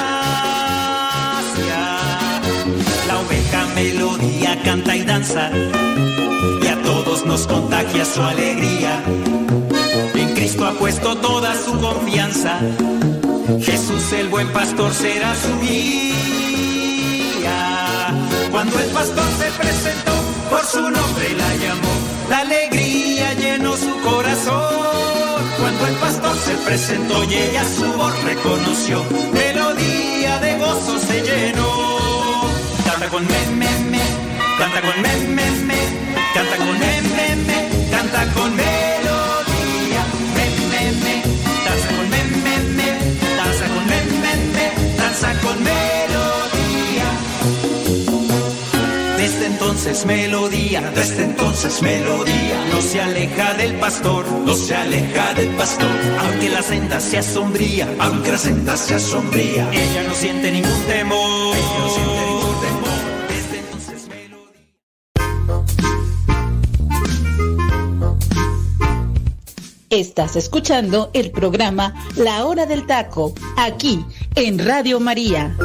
La 3.07 3.19
oveja 3.19 3.65
melodía 3.75 4.61
canta 4.63 4.95
y 4.95 5.03
danza, 5.03 5.49
y 6.61 6.67
a 6.67 6.81
todos 6.81 7.25
nos 7.25 7.47
contagia 7.47 8.03
su 8.03 8.21
alegría. 8.21 9.01
En 10.15 10.33
Cristo 10.33 10.65
ha 10.65 10.73
puesto 10.73 11.15
toda 11.17 11.55
su 11.55 11.79
confianza. 11.79 12.59
Jesús 13.61 14.11
el 14.13 14.27
buen 14.27 14.49
pastor 14.49 14.93
será 14.93 15.33
su 15.35 15.59
guía. 15.61 16.70
Cuando 18.61 18.79
el 18.79 18.91
pastor 18.91 19.25
se 19.39 19.49
presentó, 19.59 20.11
por 20.51 20.63
su 20.63 20.81
nombre 20.81 21.29
la 21.35 21.55
llamó. 21.55 21.93
La 22.29 22.37
alegría 22.41 23.33
llenó 23.33 23.75
su 23.75 23.91
corazón. 24.01 25.41
Cuando 25.59 25.87
el 25.87 25.95
pastor 25.95 26.37
se 26.37 26.53
presentó 26.57 27.23
y 27.23 27.33
ella 27.33 27.63
su 27.65 27.91
voz 27.93 28.13
reconoció, 28.23 29.03
melodía 29.33 30.37
de 30.41 30.59
gozo 30.59 30.99
se 30.99 31.21
llenó. 31.23 31.71
Canta 32.85 33.09
con 33.09 33.25
me, 33.25 33.45
me, 33.47 33.79
me, 33.89 34.03
canta 34.59 34.81
con 34.81 35.01
me, 35.01 35.15
me, 35.37 35.51
me, 35.65 35.79
canta 36.35 36.57
con 36.57 36.79
me, 36.79 37.01
me, 37.17 37.35
me, 37.47 37.89
canta 37.89 38.31
con 38.35 38.55
melodía, 38.55 40.03
me, 40.35 40.45
me, 40.69 40.91
me, 41.01 41.23
danza 41.65 41.89
con 41.97 42.09
me, 42.11 42.23
me, 42.45 42.55
me, 42.77 42.89
danza 43.37 43.65
con 43.73 43.85
me, 43.87 43.99
me, 44.21 44.33
me, 44.53 44.97
danza 44.97 45.33
con 45.41 45.63
melodía. 45.63 46.00
Entonces 49.61 50.07
melodía, 50.07 50.91
desde 50.95 51.23
entonces 51.23 51.83
melodía, 51.83 52.65
no 52.71 52.81
se 52.81 52.99
aleja 52.99 53.53
del 53.53 53.75
pastor, 53.75 54.25
no 54.27 54.55
se 54.55 54.73
aleja 54.75 55.35
del 55.35 55.49
pastor, 55.49 55.87
aunque 56.19 56.49
la 56.49 56.63
senda 56.63 56.99
sea 56.99 57.21
sombría, 57.21 57.87
aunque 57.99 58.31
la 58.31 58.39
senda 58.39 58.75
sea 58.75 58.97
sombría, 58.97 59.69
ella 59.71 60.03
no 60.07 60.15
siente 60.15 60.51
ningún 60.51 60.81
temor, 60.87 61.55
ella 61.55 61.79
no 61.79 61.89
siente 61.93 62.25
ningún 62.25 62.59
temor. 62.59 62.89
Desde 63.29 63.59
entonces 63.59 64.09
Estás 69.91 70.35
escuchando 70.37 71.11
el 71.13 71.29
programa 71.29 71.93
La 72.15 72.45
Hora 72.45 72.65
del 72.65 72.87
Taco, 72.87 73.35
aquí 73.57 74.03
en 74.33 74.57
Radio 74.57 74.99
María. 74.99 75.55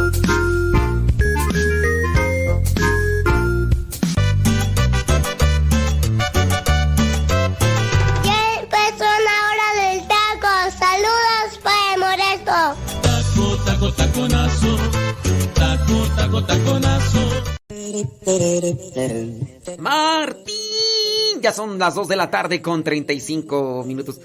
Martín, 19.79 21.41
ya 21.41 21.53
son 21.53 21.79
las 21.79 21.95
2 21.95 22.09
de 22.09 22.17
la 22.17 22.31
tarde 22.31 22.63
con 22.63 22.83
35 22.85 23.85
minutos. 23.87 24.21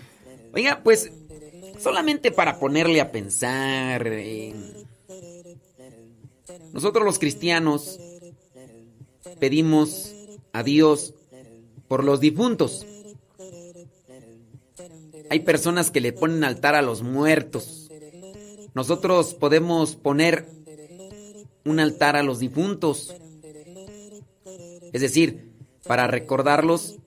Oiga, 0.53 0.81
pues 0.83 1.11
solamente 1.79 2.31
para 2.31 2.59
ponerle 2.59 3.01
a 3.01 3.11
pensar. 3.11 4.05
eh, 4.07 4.53
nosotros 6.73 7.03
los 7.03 7.19
cristianos 7.19 7.99
pedimos 9.39 10.13
a 10.53 10.63
Dios 10.63 11.13
por 11.87 12.03
los 12.03 12.19
difuntos. 12.19 12.85
Hay 15.29 15.39
personas 15.41 15.91
que 15.91 16.01
le 16.01 16.13
ponen 16.13 16.43
altar 16.43 16.75
a 16.75 16.81
los 16.81 17.03
muertos. 17.03 17.89
Nosotros 18.73 19.33
podemos 19.33 19.95
poner 19.95 20.45
un 21.65 21.79
altar 21.79 22.15
a 22.15 22.23
los 22.23 22.39
difuntos. 22.39 23.13
Es 24.93 25.01
decir, 25.01 25.51
para 25.85 26.07
recordarlos 26.07 26.97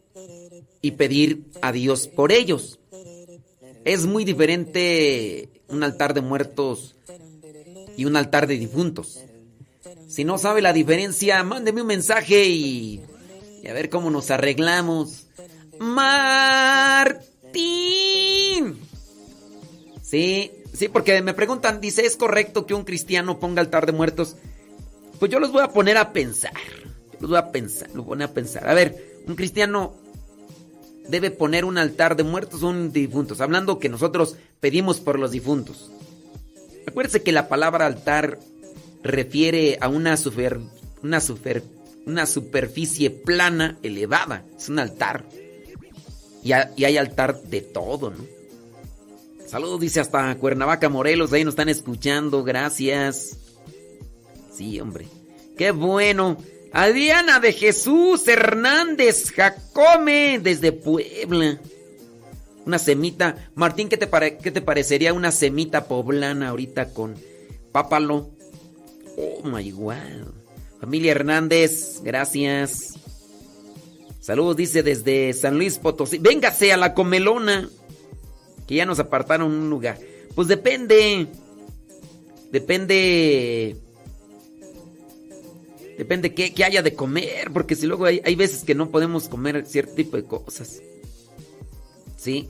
y 0.81 0.93
pedir 0.93 1.45
a 1.63 1.73
Dios 1.73 2.09
por 2.09 2.33
ellos. 2.33 2.79
Es 3.85 4.07
muy 4.07 4.25
diferente 4.25 5.49
un 5.69 5.83
altar 5.83 6.15
de 6.15 6.21
muertos 6.21 6.97
y 7.97 8.05
un 8.05 8.17
altar 8.17 8.47
de 8.47 8.59
difuntos. 8.59 9.21
Si 10.09 10.25
no 10.25 10.39
sabe 10.39 10.63
la 10.63 10.73
diferencia, 10.73 11.43
mándeme 11.43 11.83
un 11.83 11.89
mensaje 11.89 12.47
y, 12.47 13.03
y 13.63 13.69
a 13.69 13.73
ver 13.73 13.89
cómo 13.91 14.11
nos 14.11 14.31
arreglamos. 14.31 15.27
Martín. 15.79 17.25
Sí, 20.03 20.53
sí, 20.73 20.89
porque 20.89 21.21
me 21.23 21.35
preguntan, 21.35 21.81
dice, 21.81 22.07
¿es 22.07 22.17
correcto 22.17 22.67
que 22.67 22.75
un 22.75 22.85
cristiano 22.85 23.41
ponga 23.41 23.61
altar 23.61 23.87
de 23.87 23.93
muertos? 23.93 24.37
Pues 25.19 25.31
yo 25.31 25.41
los 25.41 25.51
voy 25.53 25.63
a 25.63 25.69
poner 25.69 25.97
a 25.97 26.13
pensar. 26.13 26.53
Voy 27.29 27.39
a 27.39 27.51
pensar, 27.51 27.91
los 27.95 28.05
voy 28.05 28.23
a 28.23 28.33
pensar. 28.33 28.69
A 28.69 28.75
ver, 28.75 29.21
un 29.27 29.37
cristiano 29.37 29.95
debe 31.09 31.31
poner 31.31 31.65
un 31.65 31.79
altar 31.79 32.17
de 32.17 32.25
muertos 32.25 32.63
o 32.63 32.69
un 32.69 32.93
difuntos. 32.93 33.41
Hablando 33.41 33.79
que 33.79 33.89
nosotros 33.89 34.37
pedimos 34.61 35.01
por 35.01 35.19
los 35.19 35.31
difuntos. 35.31 35.91
Acuérdese 36.87 37.23
que 37.23 37.33
la 37.33 37.49
palabra 37.49 37.87
altar 37.87 38.39
refiere 39.03 39.79
a 39.81 39.89
una, 39.89 40.17
super, 40.17 40.61
una, 41.03 41.21
super, 41.21 41.63
una 42.07 42.27
superficie 42.27 43.11
plana, 43.11 43.79
elevada. 43.83 44.45
Es 44.57 44.69
un 44.69 44.79
altar. 44.79 45.25
Y, 46.43 46.51
y 46.77 46.85
hay 46.85 46.97
altar 46.97 47.43
de 47.43 47.61
todo, 47.63 48.11
¿no? 48.11 48.25
Saludos, 49.47 49.81
dice 49.81 50.01
hasta 50.01 50.35
Cuernavaca, 50.37 50.89
Morelos. 50.89 51.33
Ahí 51.33 51.45
nos 51.45 51.53
están 51.53 51.69
escuchando. 51.69 52.43
Gracias. 52.43 53.39
Sí, 54.53 54.81
hombre. 54.81 55.07
Qué 55.57 55.71
bueno. 55.71 56.39
Adriana 56.75 57.39
de 57.39 57.53
Jesús 57.53 58.27
Hernández 58.27 59.31
Jacome 59.31 60.41
desde 60.43 60.73
Puebla. 60.73 61.61
Una 62.67 62.81
semita. 62.81 63.49
Martín, 63.55 63.89
¿qué 63.89 63.97
te, 63.97 64.09
qué 64.43 64.51
te 64.51 64.61
parecería 64.61 65.13
una 65.13 65.31
semita 65.31 65.87
poblana 65.87 66.49
ahorita 66.49 66.93
con 66.93 67.15
pápalo? 67.71 68.31
Oh 69.17 69.43
my 69.45 69.71
wow. 69.71 69.95
Familia 70.81 71.13
Hernández, 71.13 72.01
gracias. 72.03 72.95
Saludos, 74.19 74.57
dice 74.57 74.83
desde 74.83 75.33
San 75.33 75.57
Luis 75.57 75.79
Potosí. 75.79 76.19
Véngase 76.19 76.73
a 76.73 76.77
la 76.77 76.93
comelona. 76.93 77.69
Que 78.67 78.75
ya 78.75 78.85
nos 78.85 78.99
apartaron 78.99 79.53
un 79.53 79.71
lugar. 79.71 79.97
Pues 80.35 80.49
depende. 80.49 81.29
Depende. 82.51 83.77
Depende 85.97 86.35
qué, 86.35 86.53
qué 86.53 86.65
haya 86.65 86.83
de 86.83 86.95
comer. 86.95 87.51
Porque 87.53 87.77
si 87.77 87.87
luego 87.87 88.07
hay, 88.07 88.21
hay 88.25 88.35
veces 88.35 88.65
que 88.65 88.75
no 88.75 88.91
podemos 88.91 89.29
comer 89.29 89.65
cierto 89.67 89.95
tipo 89.95 90.17
de 90.17 90.25
cosas. 90.25 90.81
Sí. 92.17 92.49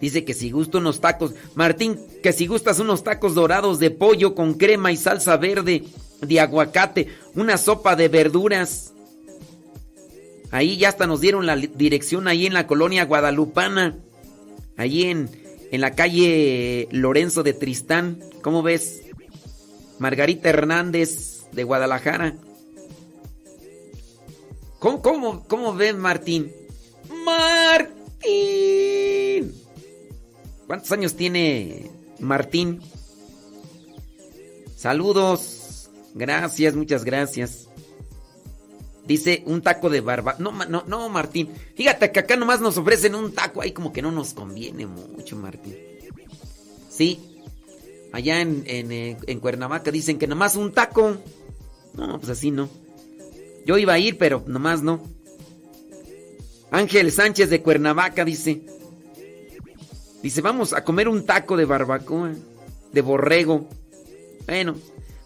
Dice 0.00 0.24
que 0.24 0.34
si 0.34 0.50
gusta 0.50 0.78
unos 0.78 1.00
tacos. 1.00 1.34
Martín, 1.54 1.98
que 2.22 2.32
si 2.32 2.46
gustas 2.46 2.80
unos 2.80 3.04
tacos 3.04 3.34
dorados 3.34 3.78
de 3.78 3.90
pollo 3.90 4.34
con 4.34 4.54
crema 4.54 4.92
y 4.92 4.96
salsa 4.96 5.36
verde, 5.36 5.84
de 6.20 6.40
aguacate, 6.40 7.08
una 7.34 7.56
sopa 7.58 7.96
de 7.96 8.08
verduras. 8.08 8.92
Ahí 10.50 10.76
ya 10.76 10.88
hasta 10.90 11.06
nos 11.06 11.20
dieron 11.20 11.46
la 11.46 11.56
dirección 11.56 12.28
ahí 12.28 12.46
en 12.46 12.54
la 12.54 12.66
colonia 12.66 13.04
guadalupana. 13.04 13.96
Ahí 14.76 15.04
en, 15.04 15.30
en 15.70 15.80
la 15.80 15.92
calle 15.92 16.88
Lorenzo 16.90 17.42
de 17.42 17.54
Tristán. 17.54 18.20
¿Cómo 18.42 18.62
ves? 18.62 19.02
Margarita 19.98 20.50
Hernández 20.50 21.35
de 21.56 21.64
Guadalajara. 21.64 22.36
¿Cómo, 24.78 25.02
cómo, 25.02 25.42
cómo 25.48 25.74
ves, 25.74 25.96
Martín? 25.96 26.52
Martín. 27.24 27.92
¿Cuántos 30.66 30.92
años 30.92 31.14
tiene 31.14 31.90
Martín? 32.20 32.80
Saludos. 34.76 35.90
Gracias, 36.14 36.76
muchas 36.76 37.04
gracias. 37.04 37.68
Dice 39.06 39.42
un 39.46 39.62
taco 39.62 39.88
de 39.88 40.00
barba. 40.00 40.36
No, 40.38 40.52
no, 40.52 40.84
no, 40.86 41.08
Martín. 41.08 41.48
Fíjate 41.74 42.12
que 42.12 42.20
acá 42.20 42.36
nomás 42.36 42.60
nos 42.60 42.76
ofrecen 42.76 43.14
un 43.14 43.32
taco. 43.32 43.62
Ahí 43.62 43.72
como 43.72 43.92
que 43.92 44.02
no 44.02 44.12
nos 44.12 44.34
conviene 44.34 44.86
mucho, 44.86 45.36
Martín. 45.36 45.76
Sí. 46.90 47.40
Allá 48.12 48.40
en, 48.40 48.64
en, 48.66 48.92
eh, 48.92 49.16
en 49.26 49.40
Cuernavaca 49.40 49.90
dicen 49.90 50.18
que 50.18 50.26
nomás 50.26 50.56
un 50.56 50.72
taco. 50.72 51.16
No, 51.96 52.18
pues 52.18 52.30
así 52.30 52.50
no. 52.50 52.68
Yo 53.64 53.78
iba 53.78 53.94
a 53.94 53.98
ir, 53.98 54.18
pero 54.18 54.44
nomás 54.46 54.82
no. 54.82 55.02
Ángel 56.70 57.10
Sánchez 57.10 57.50
de 57.50 57.62
Cuernavaca 57.62 58.24
dice. 58.24 58.66
Dice, 60.22 60.40
vamos 60.40 60.72
a 60.72 60.84
comer 60.84 61.08
un 61.08 61.24
taco 61.24 61.56
de 61.56 61.64
barbacoa. 61.64 62.32
De 62.92 63.00
borrego. 63.00 63.68
Bueno, 64.46 64.76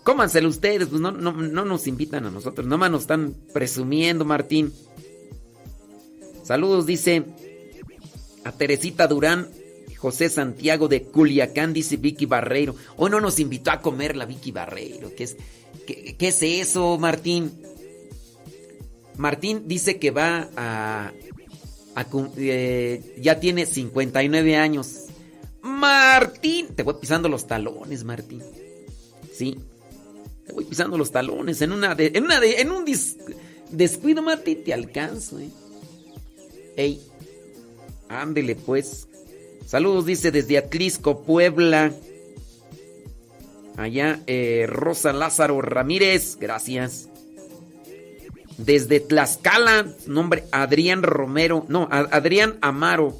Cómanselo 0.02 0.48
ustedes, 0.48 0.88
pues 0.88 1.00
no, 1.00 1.12
no, 1.12 1.32
no 1.32 1.64
nos 1.64 1.86
invitan 1.86 2.24
a 2.24 2.30
nosotros, 2.30 2.66
nomás 2.66 2.90
nos 2.90 3.02
están 3.02 3.34
presumiendo, 3.52 4.24
Martín. 4.24 4.72
Saludos, 6.42 6.86
dice 6.86 7.24
a 8.44 8.52
Teresita 8.52 9.06
Durán, 9.06 9.48
José 9.98 10.30
Santiago 10.30 10.88
de 10.88 11.02
Culiacán, 11.02 11.74
dice 11.74 11.98
Vicky 11.98 12.24
Barreiro. 12.24 12.74
Hoy 12.96 13.10
no 13.10 13.20
nos 13.20 13.38
invitó 13.38 13.70
a 13.70 13.82
comer 13.82 14.16
la 14.16 14.24
Vicky 14.24 14.50
Barreiro. 14.50 15.12
¿Qué 15.14 15.24
es, 15.24 15.36
qué, 16.18 16.28
es 16.28 16.42
eso, 16.42 16.98
Martín? 16.98 17.52
Martín 19.16 19.64
dice 19.66 19.98
que 19.98 20.10
va 20.10 20.48
a... 20.56 21.12
a 21.94 22.06
eh, 22.36 23.16
ya 23.20 23.40
tiene 23.40 23.66
59 23.66 24.56
años. 24.56 25.06
Martín, 25.62 26.68
te 26.74 26.82
voy 26.82 26.94
pisando 27.00 27.28
los 27.28 27.46
talones, 27.46 28.04
Martín. 28.04 28.42
Sí. 29.32 29.58
Te 30.46 30.52
voy 30.52 30.64
pisando 30.64 30.96
los 30.96 31.10
talones. 31.10 31.60
En 31.62 31.72
una 31.72 31.94
de, 31.94 32.12
en 32.14 32.70
un 32.70 32.84
descuido, 33.70 34.22
Martín, 34.22 34.64
te 34.64 34.72
alcanzo, 34.72 35.38
eh. 35.38 35.50
Ey. 36.76 37.00
Ándele, 38.08 38.56
pues. 38.56 39.06
Saludos, 39.66 40.06
dice 40.06 40.30
desde 40.30 40.58
Atlisco, 40.58 41.22
Puebla. 41.22 41.92
Allá, 43.76 44.20
eh, 44.26 44.66
Rosa 44.68 45.12
Lázaro 45.12 45.60
Ramírez, 45.62 46.36
gracias. 46.36 47.08
Desde 48.58 49.00
Tlaxcala, 49.00 49.86
nombre 50.06 50.44
Adrián 50.52 51.02
Romero, 51.02 51.64
no, 51.68 51.88
Adrián 51.90 52.58
Amaro. 52.60 53.16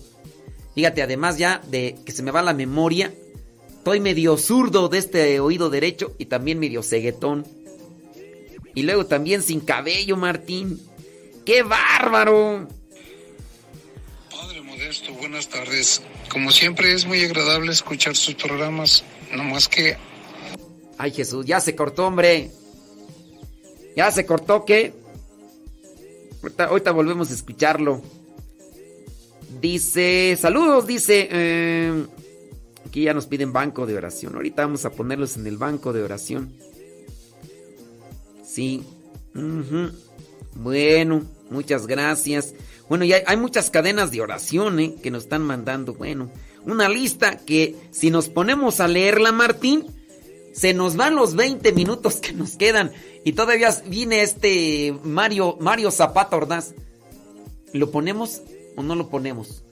Fíjate, 0.75 1.03
además 1.03 1.39
ya 1.39 1.63
de 1.69 1.97
que 2.05 2.13
se 2.13 2.23
me 2.23 2.31
va 2.31 2.43
la 2.43 2.53
memoria, 2.53 3.13
estoy 3.69 4.01
medio 4.01 4.37
zurdo 4.37 4.89
de 4.89 4.99
este 4.99 5.41
oído 5.41 5.71
derecho 5.71 6.15
y 6.19 6.27
también 6.27 6.59
medio 6.59 6.83
ceguetón. 6.83 7.47
Y 8.75 8.83
luego 8.83 9.07
también 9.07 9.43
sin 9.43 9.61
cabello, 9.61 10.17
Martín. 10.17 10.81
¡Qué 11.45 11.63
bárbaro! 11.63 12.69
Padre 14.31 14.61
Modesto, 14.61 15.13
buenas 15.15 15.49
tardes. 15.49 16.03
Como 16.29 16.53
siempre 16.53 16.93
es 16.93 17.07
muy 17.07 17.25
agradable 17.25 17.73
escuchar 17.73 18.15
sus 18.15 18.35
programas, 18.35 19.03
no 19.35 19.43
más 19.45 19.69
que 19.69 19.97
Ay, 21.03 21.13
Jesús, 21.13 21.47
ya 21.47 21.61
se 21.61 21.75
cortó, 21.75 22.07
hombre. 22.07 22.51
Ya 23.97 24.11
se 24.11 24.27
cortó, 24.27 24.67
¿qué? 24.67 24.93
Ahorita, 26.59 26.93
volvemos 26.93 27.31
a 27.31 27.35
escucharlo. 27.35 28.03
Dice, 29.63 30.37
saludos, 30.39 30.87
dice. 30.87 31.27
eh, 31.31 32.05
aquí 32.87 33.05
ya 33.05 33.15
nos 33.15 33.27
piden 33.27 33.51
banco 33.51 33.87
de 33.87 33.97
oración. 33.97 34.35
Ahorita 34.35 34.67
vamos 34.67 34.85
a 34.85 34.91
ponerlos 34.91 35.39
en 35.39 35.47
el 35.47 35.57
banco 35.57 35.95
de 35.95 36.03
oración. 36.03 36.53
Sí. 38.45 38.83
Bueno, 40.53 41.25
muchas 41.49 41.87
gracias. 41.87 42.53
Bueno, 42.91 43.07
ya 43.07 43.23
hay 43.27 43.39
muchas 43.39 43.71
cadenas 43.71 44.11
de 44.11 44.21
oración 44.21 44.79
¿eh? 44.81 44.97
que 45.03 45.11
nos 45.11 45.23
están 45.23 45.41
mandando. 45.41 45.95
Bueno, 45.95 46.31
una 46.67 46.91
lista 46.91 47.39
que 47.39 47.75
si 47.91 48.11
nos 48.11 48.29
ponemos 48.29 48.81
a 48.81 48.89
leerla, 48.89 49.33
Martín, 49.33 49.87
se 50.53 50.75
nos 50.75 50.97
van 50.97 51.15
los 51.17 51.35
20 51.35 51.73
minutos 51.73 52.17
que 52.17 52.33
nos 52.33 52.57
quedan. 52.57 52.93
Y 53.25 53.33
todavía 53.33 53.71
viene 53.87 54.23
este 54.23 54.95
Mario, 55.05 55.57
Mario 55.61 55.91
Zapata 55.91 56.37
Ordaz. 56.37 56.75
¿Lo 57.73 57.91
ponemos 57.91 58.43
o 58.77 58.83
no 58.83 58.95
lo 58.95 59.09
ponemos? 59.09 59.63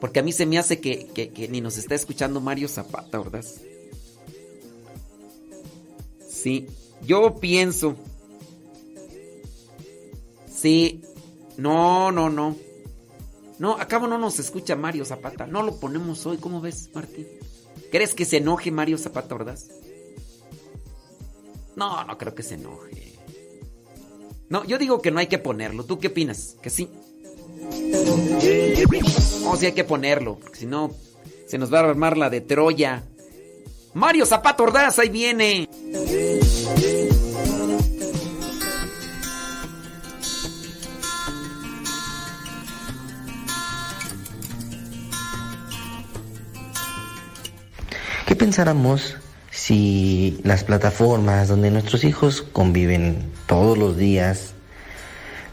Porque 0.00 0.20
a 0.20 0.22
mí 0.22 0.32
se 0.32 0.44
me 0.46 0.58
hace 0.58 0.80
que, 0.80 1.06
que- 1.06 1.48
ni 1.48 1.60
nos 1.60 1.78
está 1.78 1.94
escuchando 1.94 2.40
Mario 2.40 2.68
Zapata 2.68 3.18
Ordaz. 3.20 3.60
Sí, 6.28 6.66
yo 7.02 7.36
pienso. 7.36 7.96
Sí, 10.54 11.02
no, 11.56 12.12
no, 12.12 12.30
no. 12.30 12.56
No, 13.58 13.72
acabo 13.78 14.06
no 14.06 14.18
nos 14.18 14.38
escucha 14.38 14.76
Mario 14.76 15.04
Zapata. 15.04 15.46
No 15.46 15.62
lo 15.62 15.76
ponemos 15.80 16.26
hoy, 16.26 16.36
¿cómo 16.36 16.60
ves, 16.60 16.90
Martín? 16.94 17.26
¿Crees 17.90 18.14
que 18.14 18.24
se 18.26 18.38
enoje 18.38 18.70
Mario 18.70 18.98
Zapata 18.98 19.34
Ordaz? 19.34 19.68
No, 21.76 22.02
no 22.04 22.16
creo 22.16 22.34
que 22.34 22.42
se 22.42 22.54
enoje. 22.54 23.12
No, 24.48 24.64
yo 24.64 24.78
digo 24.78 25.02
que 25.02 25.10
no 25.10 25.20
hay 25.20 25.26
que 25.26 25.38
ponerlo. 25.38 25.84
¿Tú 25.84 25.98
qué 25.98 26.08
opinas? 26.08 26.56
¿Que 26.62 26.70
sí? 26.70 26.88
No, 29.42 29.56
sí 29.56 29.66
hay 29.66 29.72
que 29.72 29.84
ponerlo, 29.84 30.38
porque 30.38 30.58
si 30.58 30.66
no, 30.66 30.90
se 31.46 31.58
nos 31.58 31.72
va 31.72 31.80
a 31.80 31.88
armar 31.88 32.16
la 32.16 32.30
de 32.30 32.40
Troya. 32.40 33.02
Mario 33.92 34.24
Zapata 34.24 34.62
Ordaz, 34.62 34.98
ahí 34.98 35.10
viene. 35.10 35.68
¿Qué 48.26 48.34
pensáramos 48.34 49.16
si 49.66 50.38
las 50.44 50.62
plataformas 50.62 51.48
donde 51.48 51.72
nuestros 51.72 52.04
hijos 52.04 52.42
conviven 52.52 53.32
todos 53.48 53.76
los 53.76 53.96
días, 53.96 54.54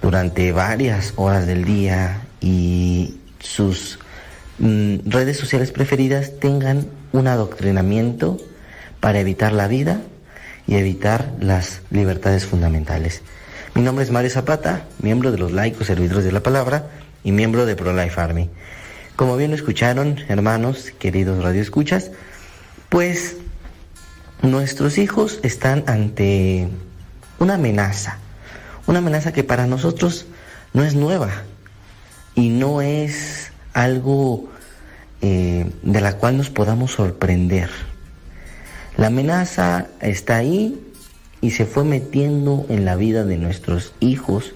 durante 0.03 0.51
varias 0.51 1.13
horas 1.15 1.47
del 1.47 1.65
día 1.65 2.21
y 2.39 3.17
sus 3.39 3.97
mm, 4.59 4.97
redes 5.09 5.37
sociales 5.37 5.71
preferidas 5.71 6.39
tengan 6.39 6.85
un 7.11 7.25
adoctrinamiento 7.25 8.37
para 8.99 9.19
evitar 9.19 9.51
la 9.51 9.67
vida 9.67 10.01
y 10.67 10.75
evitar 10.75 11.33
las 11.39 11.81
libertades 11.89 12.45
fundamentales? 12.45 13.23
Mi 13.73 13.81
nombre 13.81 14.05
es 14.05 14.11
Mario 14.11 14.29
Zapata, 14.29 14.85
miembro 15.01 15.31
de 15.31 15.39
los 15.39 15.53
laicos 15.53 15.87
servidores 15.87 16.23
de 16.23 16.31
la 16.31 16.43
palabra 16.43 16.85
y 17.23 17.31
miembro 17.31 17.65
de 17.65 17.75
ProLife 17.75 18.21
Army. 18.21 18.47
Como 19.15 19.37
bien 19.37 19.49
lo 19.49 19.55
escucharon, 19.55 20.19
hermanos, 20.27 20.91
queridos 20.99 21.43
radioescuchas, 21.43 22.11
pues 22.89 23.37
nuestros 24.43 24.97
hijos 24.97 25.39
están 25.41 25.85
ante 25.87 26.67
una 27.39 27.55
amenaza, 27.55 28.17
una 28.85 28.99
amenaza 28.99 29.31
que 29.31 29.43
para 29.43 29.67
nosotros 29.67 30.25
no 30.73 30.83
es 30.83 30.95
nueva 30.95 31.31
y 32.35 32.49
no 32.49 32.81
es 32.81 33.51
algo 33.73 34.49
eh, 35.21 35.71
de 35.81 36.01
la 36.01 36.17
cual 36.17 36.37
nos 36.37 36.49
podamos 36.49 36.91
sorprender. 36.91 37.69
La 38.97 39.07
amenaza 39.07 39.87
está 40.01 40.35
ahí 40.35 40.79
y 41.39 41.51
se 41.51 41.65
fue 41.65 41.85
metiendo 41.85 42.65
en 42.67 42.83
la 42.83 42.97
vida 42.97 43.23
de 43.23 43.37
nuestros 43.37 43.93
hijos, 44.01 44.53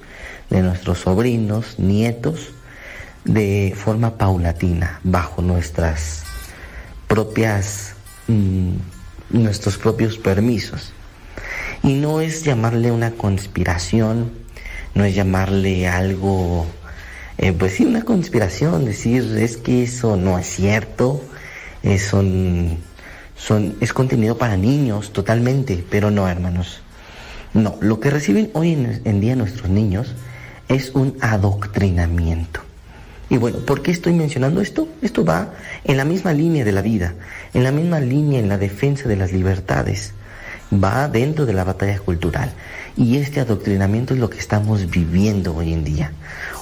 de 0.50 0.62
nuestros 0.64 1.00
sobrinos, 1.00 1.80
nietos, 1.80 2.50
de 3.24 3.74
forma 3.76 4.18
paulatina, 4.18 5.00
bajo 5.04 5.42
nuestras 5.42 6.24
propias 7.08 7.94
mm, 8.28 8.76
nuestros 9.30 9.78
propios 9.78 10.18
permisos. 10.18 10.94
Y 11.84 11.94
no 11.94 12.22
es 12.22 12.44
llamarle 12.44 12.92
una 12.92 13.12
conspiración, 13.12 14.32
no 14.96 15.06
es 15.06 15.16
llamarle 15.16 15.88
algo, 15.88 16.66
eh, 17.38 17.54
pues 17.54 17.74
sí, 17.74 17.86
una 17.86 18.04
conspiración, 18.04 18.86
decir 18.86 19.38
es 19.38 19.58
que 19.58 19.84
eso 19.84 20.18
no 20.18 20.40
es 20.40 20.48
cierto, 20.48 21.24
eh, 21.84 22.00
son, 22.00 22.78
son, 23.36 23.76
es 23.80 23.94
contenido 23.94 24.38
para 24.38 24.58
niños 24.58 25.14
totalmente, 25.14 25.84
pero 25.90 26.10
no, 26.10 26.28
hermanos. 26.28 26.82
No, 27.54 27.78
lo 27.80 28.00
que 28.00 28.10
reciben 28.10 28.50
hoy 28.54 28.74
en, 28.74 29.02
en 29.06 29.22
día 29.22 29.36
nuestros 29.36 29.70
niños 29.70 30.14
es 30.68 30.92
un 30.94 31.18
adoctrinamiento. 31.22 32.62
Y 33.30 33.38
bueno, 33.38 33.60
¿por 33.60 33.82
qué 33.82 33.92
estoy 33.92 34.14
mencionando 34.14 34.62
esto? 34.62 34.88
Esto 35.02 35.26
va 35.26 35.54
en 35.84 35.98
la 35.98 36.06
misma 36.06 36.34
línea 36.34 36.64
de 36.64 36.72
la 36.72 36.82
vida, 36.82 37.14
en 37.54 37.64
la 37.64 37.72
misma 37.72 38.00
línea 38.00 38.40
en 38.40 38.50
la 38.50 38.58
defensa 38.58 39.08
de 39.08 39.16
las 39.16 39.32
libertades, 39.32 40.14
va 40.72 41.08
dentro 41.08 41.46
de 41.46 41.54
la 41.54 41.64
batalla 41.64 42.00
cultural. 42.00 42.52
Y 42.96 43.18
este 43.18 43.40
adoctrinamiento 43.40 44.14
es 44.14 44.20
lo 44.20 44.30
que 44.30 44.40
estamos 44.40 44.90
viviendo 44.90 45.56
hoy 45.56 45.72
en 45.74 45.84
día. 45.84 46.12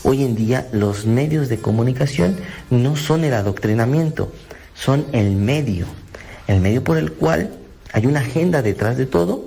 Hoy 0.03 0.23
en 0.23 0.35
día 0.35 0.67
los 0.71 1.05
medios 1.05 1.49
de 1.49 1.57
comunicación 1.57 2.35
no 2.69 2.95
son 2.95 3.23
el 3.23 3.33
adoctrinamiento, 3.33 4.31
son 4.75 5.05
el 5.11 5.35
medio, 5.35 5.87
el 6.47 6.59
medio 6.61 6.83
por 6.83 6.97
el 6.97 7.13
cual 7.13 7.51
hay 7.93 8.05
una 8.05 8.19
agenda 8.19 8.61
detrás 8.61 8.97
de 8.97 9.05
todo 9.05 9.45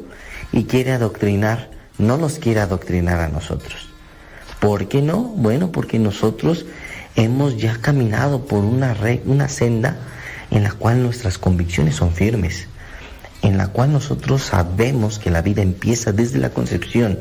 y 0.53 0.65
quiere 0.65 0.93
adoctrinar, 0.93 1.71
no 1.99 2.17
nos 2.17 2.39
quiere 2.39 2.61
adoctrinar 2.61 3.21
a 3.21 3.29
nosotros. 3.29 3.89
¿Por 4.59 4.89
qué 4.89 5.03
no? 5.03 5.21
Bueno, 5.21 5.71
porque 5.71 5.99
nosotros 5.99 6.65
hemos 7.15 7.59
ya 7.59 7.77
caminado 7.81 8.47
por 8.47 8.65
una, 8.65 8.95
re- 8.95 9.23
una 9.27 9.49
senda 9.49 9.99
en 10.51 10.63
la 10.63 10.73
cual 10.73 11.03
nuestras 11.03 11.39
convicciones 11.39 11.97
son 11.97 12.13
firmes, 12.13 12.67
en 13.43 13.57
la 13.59 13.69
cual 13.69 13.93
nosotros 13.93 14.43
sabemos 14.43 15.19
que 15.19 15.31
la 15.31 15.43
vida 15.43 15.63
empieza 15.63 16.13
desde 16.13 16.39
la 16.39 16.51
concepción, 16.51 17.19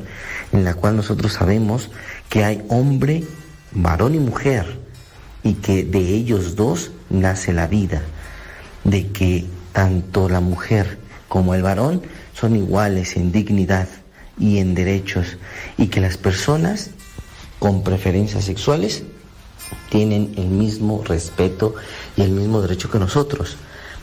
en 0.51 0.63
la 0.63 0.73
cual 0.73 0.95
nosotros 0.95 1.33
sabemos 1.33 1.89
que 2.29 2.43
hay 2.43 2.63
hombre, 2.69 3.23
varón 3.71 4.15
y 4.15 4.19
mujer, 4.19 4.79
y 5.43 5.53
que 5.55 5.83
de 5.83 5.99
ellos 5.99 6.55
dos 6.55 6.91
nace 7.09 7.53
la 7.53 7.67
vida, 7.67 8.01
de 8.83 9.07
que 9.07 9.45
tanto 9.73 10.29
la 10.29 10.39
mujer 10.39 10.97
como 11.27 11.53
el 11.53 11.61
varón 11.61 12.01
son 12.33 12.55
iguales 12.55 13.15
en 13.15 13.31
dignidad 13.31 13.87
y 14.39 14.59
en 14.59 14.75
derechos 14.75 15.37
y 15.77 15.87
que 15.87 16.01
las 16.01 16.17
personas 16.17 16.91
con 17.59 17.83
preferencias 17.83 18.45
sexuales 18.45 19.03
tienen 19.89 20.33
el 20.37 20.47
mismo 20.47 21.03
respeto 21.03 21.75
y 22.15 22.21
el 22.21 22.31
mismo 22.31 22.61
derecho 22.61 22.89
que 22.89 22.99
nosotros. 22.99 23.57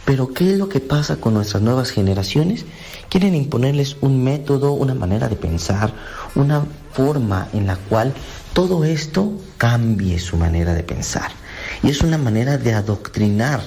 Pero 0.04 0.34
¿qué 0.34 0.52
es 0.52 0.58
lo 0.58 0.68
que 0.68 0.80
pasa 0.80 1.16
con 1.16 1.34
nuestras 1.34 1.62
nuevas 1.62 1.90
generaciones? 1.90 2.66
Quieren 3.08 3.34
imponerles 3.34 3.96
un 4.00 4.22
método, 4.22 4.72
una 4.72 4.94
manera 4.94 5.28
de 5.28 5.36
pensar, 5.36 5.92
una 6.34 6.66
forma 6.92 7.48
en 7.54 7.66
la 7.66 7.76
cual 7.76 8.12
todo 8.52 8.84
esto 8.84 9.32
cambie 9.56 10.18
su 10.18 10.36
manera 10.36 10.74
de 10.74 10.82
pensar. 10.82 11.30
Y 11.82 11.88
es 11.88 12.02
una 12.02 12.18
manera 12.18 12.58
de 12.58 12.74
adoctrinar 12.74 13.62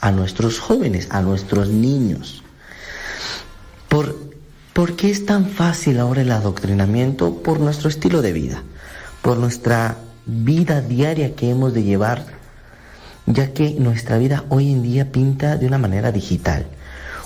a 0.00 0.10
nuestros 0.10 0.58
jóvenes, 0.58 1.08
a 1.10 1.22
nuestros 1.22 1.68
niños. 1.68 2.42
¿Por, 3.88 4.16
¿Por 4.72 4.96
qué 4.96 5.10
es 5.10 5.26
tan 5.26 5.46
fácil 5.46 6.00
ahora 6.00 6.22
el 6.22 6.32
adoctrinamiento? 6.32 7.42
Por 7.42 7.60
nuestro 7.60 7.88
estilo 7.88 8.20
de 8.20 8.32
vida, 8.32 8.62
por 9.22 9.38
nuestra 9.38 9.96
vida 10.28 10.82
diaria 10.82 11.34
que 11.34 11.50
hemos 11.50 11.72
de 11.72 11.82
llevar, 11.82 12.26
ya 13.24 13.52
que 13.54 13.70
nuestra 13.78 14.18
vida 14.18 14.44
hoy 14.50 14.70
en 14.70 14.82
día 14.82 15.10
pinta 15.10 15.56
de 15.56 15.66
una 15.66 15.78
manera 15.78 16.12
digital, 16.12 16.66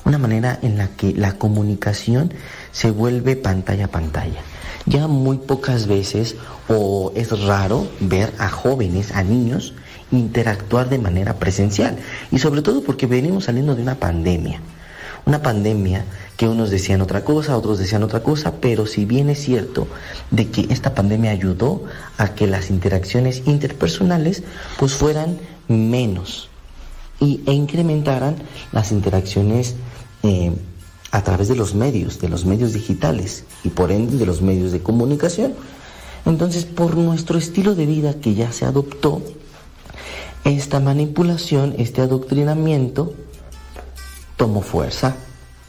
una 0.04 0.18
manera 0.18 0.58
en 0.62 0.78
la 0.78 0.86
que 0.88 1.12
la 1.12 1.32
comunicación 1.32 2.32
se 2.70 2.92
vuelve 2.92 3.34
pantalla 3.34 3.86
a 3.86 3.88
pantalla. 3.88 4.40
Ya 4.86 5.08
muy 5.08 5.38
pocas 5.38 5.86
veces 5.86 6.36
o 6.68 7.12
es 7.14 7.38
raro 7.44 7.88
ver 8.00 8.32
a 8.38 8.48
jóvenes, 8.48 9.12
a 9.12 9.22
niños, 9.22 9.74
interactuar 10.12 10.88
de 10.88 10.98
manera 10.98 11.34
presencial. 11.34 11.98
Y 12.30 12.38
sobre 12.38 12.62
todo 12.62 12.82
porque 12.82 13.06
venimos 13.06 13.44
saliendo 13.44 13.74
de 13.74 13.82
una 13.82 13.96
pandemia. 13.96 14.60
Una 15.24 15.40
pandemia 15.42 16.04
que 16.42 16.48
unos 16.48 16.70
decían 16.70 17.00
otra 17.02 17.22
cosa, 17.22 17.56
otros 17.56 17.78
decían 17.78 18.02
otra 18.02 18.24
cosa, 18.24 18.54
pero 18.60 18.84
si 18.84 19.04
bien 19.04 19.30
es 19.30 19.38
cierto 19.38 19.86
de 20.32 20.48
que 20.48 20.66
esta 20.70 20.92
pandemia 20.92 21.30
ayudó 21.30 21.84
a 22.18 22.34
que 22.34 22.48
las 22.48 22.68
interacciones 22.68 23.44
interpersonales 23.46 24.42
pues 24.76 24.92
fueran 24.92 25.38
menos 25.68 26.48
y, 27.20 27.42
e 27.46 27.52
incrementaran 27.52 28.34
las 28.72 28.90
interacciones 28.90 29.76
eh, 30.24 30.50
a 31.12 31.22
través 31.22 31.46
de 31.46 31.54
los 31.54 31.76
medios, 31.76 32.18
de 32.18 32.28
los 32.28 32.44
medios 32.44 32.72
digitales 32.72 33.44
y 33.62 33.68
por 33.68 33.92
ende 33.92 34.16
de 34.16 34.26
los 34.26 34.42
medios 34.42 34.72
de 34.72 34.82
comunicación. 34.82 35.54
Entonces, 36.26 36.64
por 36.64 36.96
nuestro 36.96 37.38
estilo 37.38 37.76
de 37.76 37.86
vida 37.86 38.14
que 38.14 38.34
ya 38.34 38.50
se 38.50 38.64
adoptó, 38.64 39.22
esta 40.42 40.80
manipulación, 40.80 41.76
este 41.78 42.00
adoctrinamiento, 42.00 43.14
tomó 44.36 44.60
fuerza, 44.60 45.14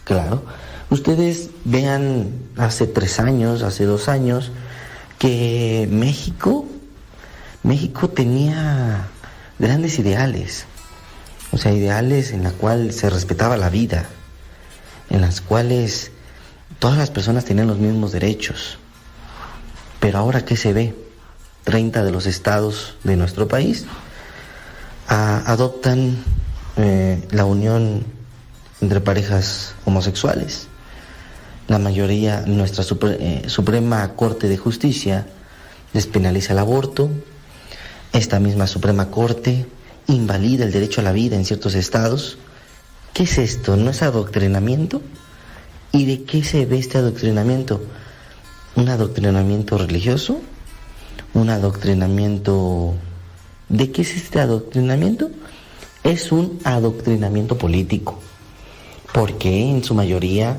claro. 0.03 0.41
Ustedes 0.93 1.49
vean 1.65 2.29
hace 2.55 2.85
tres 2.85 3.19
años, 3.19 3.63
hace 3.63 3.83
dos 3.83 4.09
años, 4.09 4.51
que 5.17 5.89
México, 5.89 6.67
México 7.63 8.09
tenía 8.09 9.07
grandes 9.57 9.97
ideales, 9.97 10.67
o 11.51 11.57
sea, 11.57 11.71
ideales 11.71 12.31
en 12.31 12.43
la 12.43 12.51
cual 12.51 12.93
se 12.93 13.09
respetaba 13.09 13.57
la 13.57 13.71
vida, 13.71 14.05
en 15.09 15.21
las 15.21 15.41
cuales 15.41 16.11
todas 16.77 16.99
las 16.99 17.09
personas 17.09 17.43
tenían 17.43 17.65
los 17.65 17.79
mismos 17.79 18.11
derechos. 18.11 18.77
Pero 19.99 20.19
ahora, 20.19 20.45
¿qué 20.45 20.55
se 20.55 20.73
ve? 20.73 20.95
30 21.63 22.03
de 22.03 22.11
los 22.11 22.27
estados 22.27 22.97
de 23.03 23.17
nuestro 23.17 23.47
país 23.47 23.87
adoptan 25.07 26.23
eh, 26.77 27.27
la 27.31 27.45
unión 27.45 28.05
entre 28.79 29.01
parejas 29.01 29.73
homosexuales. 29.85 30.67
La 31.67 31.79
mayoría, 31.79 32.41
nuestra 32.45 32.83
eh, 32.83 33.43
Suprema 33.47 34.15
Corte 34.15 34.49
de 34.49 34.57
Justicia 34.57 35.25
despenaliza 35.93 36.53
el 36.53 36.59
aborto. 36.59 37.09
Esta 38.11 38.39
misma 38.39 38.67
Suprema 38.67 39.09
Corte 39.09 39.65
invalida 40.07 40.65
el 40.65 40.71
derecho 40.73 40.99
a 40.99 41.05
la 41.05 41.13
vida 41.13 41.37
en 41.37 41.45
ciertos 41.45 41.75
estados. 41.75 42.37
¿Qué 43.13 43.23
es 43.23 43.37
esto? 43.37 43.77
¿No 43.77 43.91
es 43.91 44.01
adoctrinamiento? 44.01 45.01
¿Y 45.93 46.05
de 46.05 46.23
qué 46.23 46.43
se 46.43 46.65
ve 46.65 46.79
este 46.79 46.97
adoctrinamiento? 46.97 47.81
¿Un 48.75 48.89
adoctrinamiento 48.89 49.77
religioso? 49.77 50.41
¿Un 51.33 51.49
adoctrinamiento... 51.49 52.95
¿De 53.69 53.91
qué 53.91 54.01
es 54.01 54.15
este 54.15 54.39
adoctrinamiento? 54.39 55.29
Es 56.03 56.33
un 56.33 56.59
adoctrinamiento 56.65 57.57
político, 57.57 58.19
porque 59.13 59.69
en 59.69 59.83
su 59.83 59.95
mayoría 59.95 60.57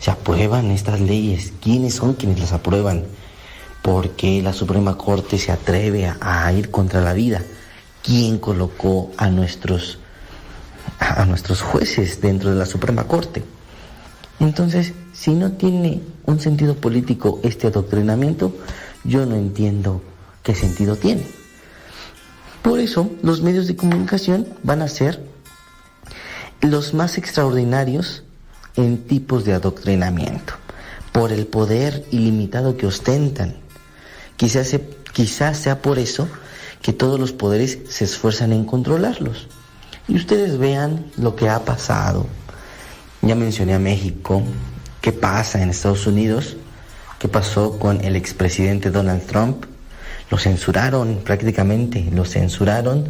se 0.00 0.10
aprueban 0.10 0.70
estas 0.70 1.00
leyes. 1.00 1.52
¿Quiénes 1.62 1.94
son 1.94 2.14
quienes 2.14 2.40
las 2.40 2.52
aprueban? 2.52 3.04
Porque 3.82 4.42
la 4.42 4.52
Suprema 4.52 4.96
Corte 4.96 5.38
se 5.38 5.52
atreve 5.52 6.06
a, 6.06 6.18
a 6.20 6.52
ir 6.52 6.70
contra 6.70 7.00
la 7.00 7.12
vida. 7.12 7.42
¿Quién 8.02 8.38
colocó 8.38 9.10
a 9.16 9.28
nuestros 9.28 9.98
a 10.98 11.24
nuestros 11.24 11.62
jueces 11.62 12.20
dentro 12.20 12.50
de 12.50 12.56
la 12.56 12.66
Suprema 12.66 13.04
Corte. 13.04 13.44
Entonces, 14.40 14.92
si 15.12 15.34
no 15.34 15.52
tiene 15.52 16.00
un 16.26 16.40
sentido 16.40 16.74
político 16.76 17.40
este 17.42 17.66
adoctrinamiento, 17.66 18.54
yo 19.04 19.26
no 19.26 19.36
entiendo 19.36 20.00
qué 20.42 20.54
sentido 20.54 20.96
tiene. 20.96 21.26
Por 22.62 22.80
eso, 22.80 23.10
los 23.22 23.42
medios 23.42 23.66
de 23.66 23.76
comunicación 23.76 24.46
van 24.62 24.82
a 24.82 24.88
ser 24.88 25.24
los 26.60 26.94
más 26.94 27.18
extraordinarios 27.18 28.24
en 28.78 28.98
tipos 28.98 29.44
de 29.44 29.54
adoctrinamiento, 29.54 30.54
por 31.10 31.32
el 31.32 31.46
poder 31.46 32.04
ilimitado 32.12 32.76
que 32.76 32.86
ostentan. 32.86 33.56
Quizás, 34.36 34.78
quizás 35.12 35.58
sea 35.58 35.82
por 35.82 35.98
eso 35.98 36.28
que 36.80 36.92
todos 36.92 37.18
los 37.18 37.32
poderes 37.32 37.80
se 37.88 38.04
esfuerzan 38.04 38.52
en 38.52 38.64
controlarlos. 38.64 39.48
Y 40.06 40.14
ustedes 40.14 40.58
vean 40.58 41.06
lo 41.16 41.34
que 41.34 41.48
ha 41.48 41.64
pasado. 41.64 42.26
Ya 43.20 43.34
mencioné 43.34 43.74
a 43.74 43.80
México, 43.80 44.42
qué 45.00 45.10
pasa 45.10 45.60
en 45.60 45.70
Estados 45.70 46.06
Unidos, 46.06 46.56
qué 47.18 47.26
pasó 47.26 47.80
con 47.80 48.00
el 48.04 48.14
expresidente 48.14 48.92
Donald 48.92 49.26
Trump. 49.26 49.64
Lo 50.30 50.38
censuraron 50.38 51.20
prácticamente, 51.24 52.08
lo 52.12 52.24
censuraron 52.24 53.08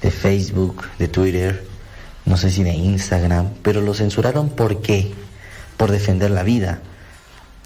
de 0.00 0.10
Facebook, 0.10 0.84
de 0.98 1.08
Twitter, 1.08 1.69
no 2.30 2.36
sé 2.36 2.48
si 2.48 2.62
de 2.62 2.72
Instagram, 2.72 3.54
pero 3.60 3.80
lo 3.80 3.92
censuraron 3.92 4.50
¿por 4.50 4.80
qué? 4.80 5.10
Por 5.76 5.90
defender 5.90 6.30
la 6.30 6.44
vida. 6.44 6.80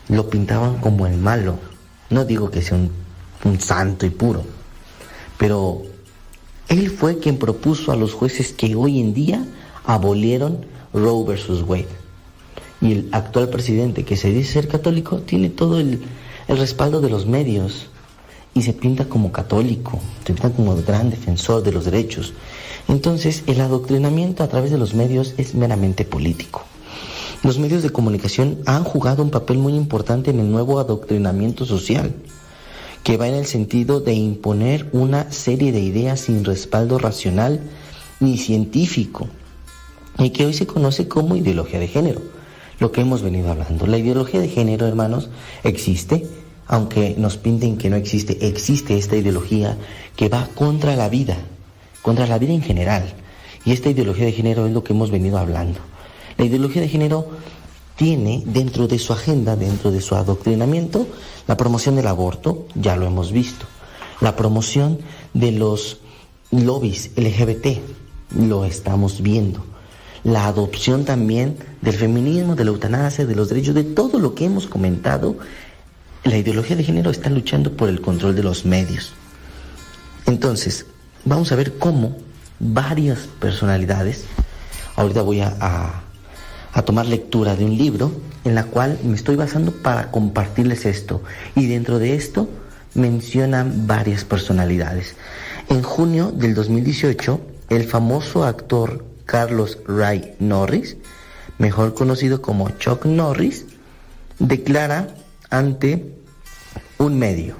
Lo 0.08 0.30
pintaban 0.30 0.78
como 0.78 1.06
el 1.06 1.18
malo. 1.18 1.58
No 2.08 2.24
digo 2.24 2.50
que 2.50 2.62
sea 2.62 2.78
un, 2.78 3.60
santo 3.60 4.06
y 4.06 4.10
puro, 4.10 4.42
pero 5.36 5.82
él 6.68 6.88
fue 6.88 7.18
quien 7.18 7.36
propuso 7.36 7.92
a 7.92 7.96
los 7.96 8.14
jueces 8.14 8.54
que 8.54 8.74
hoy 8.74 9.00
en 9.00 9.12
día 9.12 9.44
abolieron 9.84 10.64
Roe 10.94 11.26
versus 11.26 11.60
Wade. 11.60 11.88
Y 12.80 12.92
el 12.92 13.08
actual 13.12 13.50
presidente, 13.50 14.06
que 14.06 14.16
se 14.16 14.30
dice 14.30 14.54
ser 14.54 14.68
católico, 14.68 15.18
tiene 15.18 15.50
todo 15.50 15.78
el 15.78 16.00
respaldo 16.48 17.02
de 17.02 17.10
los 17.10 17.26
medios 17.26 17.88
y 18.54 18.62
se 18.62 18.72
pinta 18.72 19.04
como 19.04 19.30
católico, 19.30 20.00
se 20.24 20.32
pinta 20.32 20.48
como 20.48 20.74
gran 20.76 21.10
defensor 21.10 21.62
de 21.62 21.72
los 21.72 21.84
derechos. 21.84 22.32
Entonces, 22.88 23.42
el 23.46 23.60
adoctrinamiento 23.60 24.42
a 24.42 24.48
través 24.48 24.70
de 24.70 24.78
los 24.78 24.94
medios 24.94 25.34
es 25.38 25.54
meramente 25.54 26.04
político. 26.04 26.62
Los 27.42 27.58
medios 27.58 27.82
de 27.82 27.90
comunicación 27.90 28.58
han 28.66 28.84
jugado 28.84 29.22
un 29.22 29.30
papel 29.30 29.58
muy 29.58 29.74
importante 29.74 30.30
en 30.30 30.40
el 30.40 30.50
nuevo 30.50 30.78
adoctrinamiento 30.78 31.64
social 31.66 32.14
que 33.02 33.18
va 33.18 33.28
en 33.28 33.34
el 33.34 33.44
sentido 33.44 34.00
de 34.00 34.14
imponer 34.14 34.88
una 34.92 35.30
serie 35.30 35.70
de 35.70 35.80
ideas 35.80 36.20
sin 36.20 36.42
respaldo 36.42 36.98
racional 36.98 37.60
ni 38.18 38.38
científico, 38.38 39.28
y 40.18 40.30
que 40.30 40.46
hoy 40.46 40.54
se 40.54 40.66
conoce 40.66 41.06
como 41.06 41.36
ideología 41.36 41.78
de 41.78 41.88
género, 41.88 42.22
lo 42.78 42.92
que 42.92 43.02
hemos 43.02 43.20
venido 43.20 43.50
hablando. 43.50 43.86
La 43.86 43.98
ideología 43.98 44.40
de 44.40 44.48
género, 44.48 44.86
hermanos, 44.86 45.28
existe, 45.64 46.26
aunque 46.66 47.14
nos 47.18 47.36
pinten 47.36 47.76
que 47.76 47.90
no 47.90 47.96
existe, 47.96 48.46
existe 48.48 48.96
esta 48.96 49.16
ideología 49.16 49.76
que 50.16 50.30
va 50.30 50.48
contra 50.54 50.96
la 50.96 51.10
vida, 51.10 51.36
contra 52.04 52.26
la 52.26 52.38
vida 52.38 52.52
en 52.52 52.60
general, 52.60 53.14
y 53.64 53.72
esta 53.72 53.88
ideología 53.88 54.26
de 54.26 54.32
género 54.32 54.66
es 54.66 54.74
lo 54.74 54.84
que 54.84 54.92
hemos 54.92 55.10
venido 55.10 55.38
hablando. 55.38 55.80
La 56.36 56.44
ideología 56.44 56.82
de 56.82 56.88
género 56.88 57.30
tiene 57.96 58.42
dentro 58.44 58.86
de 58.86 58.98
su 58.98 59.14
agenda, 59.14 59.56
dentro 59.56 59.90
de 59.90 60.02
su 60.02 60.14
adoctrinamiento, 60.14 61.08
la 61.46 61.56
promoción 61.56 61.96
del 61.96 62.06
aborto, 62.06 62.66
ya 62.74 62.94
lo 62.94 63.06
hemos 63.06 63.32
visto. 63.32 63.64
La 64.20 64.36
promoción 64.36 64.98
de 65.32 65.52
los 65.52 66.00
lobbies 66.50 67.10
LGBT, 67.16 67.78
lo 68.36 68.66
estamos 68.66 69.22
viendo. 69.22 69.64
La 70.24 70.46
adopción 70.46 71.06
también 71.06 71.56
del 71.80 71.94
feminismo, 71.94 72.54
de 72.54 72.64
la 72.64 72.70
eutanasia, 72.70 73.24
de 73.24 73.34
los 73.34 73.48
derechos, 73.48 73.74
de 73.74 73.84
todo 73.84 74.18
lo 74.18 74.34
que 74.34 74.44
hemos 74.44 74.66
comentado. 74.66 75.38
La 76.22 76.36
ideología 76.36 76.76
de 76.76 76.84
género 76.84 77.10
está 77.10 77.30
luchando 77.30 77.72
por 77.72 77.88
el 77.88 78.02
control 78.02 78.36
de 78.36 78.42
los 78.42 78.66
medios. 78.66 79.14
Entonces, 80.26 80.84
vamos 81.24 81.52
a 81.52 81.56
ver 81.56 81.78
cómo 81.78 82.16
varias 82.58 83.20
personalidades, 83.40 84.24
ahorita 84.96 85.22
voy 85.22 85.40
a, 85.40 86.02
a, 86.72 86.82
tomar 86.82 87.06
lectura 87.06 87.56
de 87.56 87.64
un 87.64 87.76
libro 87.76 88.12
en 88.44 88.54
la 88.54 88.64
cual 88.64 88.98
me 89.04 89.14
estoy 89.14 89.36
basando 89.36 89.72
para 89.72 90.10
compartirles 90.10 90.86
esto. 90.86 91.22
Y 91.54 91.66
dentro 91.66 91.98
de 91.98 92.14
esto 92.14 92.48
mencionan 92.94 93.86
varias 93.86 94.24
personalidades. 94.24 95.14
En 95.68 95.82
junio 95.82 96.30
del 96.30 96.54
2018, 96.54 97.40
el 97.70 97.84
famoso 97.84 98.44
actor 98.44 99.04
Carlos 99.24 99.78
Ray 99.86 100.34
Norris, 100.40 100.96
mejor 101.58 101.94
conocido 101.94 102.42
como 102.42 102.68
Chuck 102.70 103.06
Norris, 103.06 103.66
declara 104.38 105.08
ante 105.48 106.14
un 106.98 107.18
medio. 107.18 107.56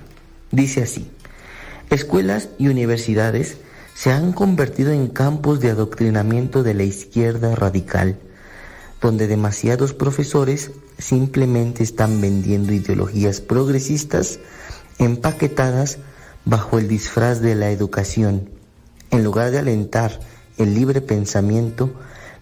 Dice 0.51 0.83
así, 0.83 1.09
escuelas 1.91 2.49
y 2.59 2.69
universidades 2.69 3.57
se 3.95 4.11
han 4.11 4.33
convertido 4.33 4.93
en 4.93 5.09
campos 5.09 5.61
de 5.61 5.71
adoctrinamiento 5.71 6.63
de 6.63 6.75
la 6.75 6.83
izquierda 6.83 7.55
radical, 7.55 8.19
donde 9.01 9.27
demasiados 9.27 9.95
profesores 9.95 10.73
simplemente 10.99 11.83
están 11.83 12.21
vendiendo 12.21 12.73
ideologías 12.73 13.41
progresistas 13.41 14.41
empaquetadas 14.99 15.99
bajo 16.45 16.79
el 16.79 16.89
disfraz 16.89 17.41
de 17.41 17.55
la 17.55 17.71
educación. 17.71 18.51
En 19.11 19.23
lugar 19.23 19.51
de 19.51 19.59
alentar 19.59 20.21
el 20.59 20.75
libre 20.75 21.01
pensamiento, 21.01 21.93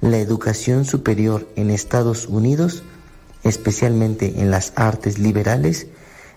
la 0.01 0.19
educación 0.19 0.85
superior 0.85 1.49
en 1.57 1.71
Estados 1.71 2.27
Unidos, 2.27 2.83
especialmente 3.45 4.41
en 4.41 4.51
las 4.51 4.73
artes 4.77 5.19
liberales, 5.19 5.87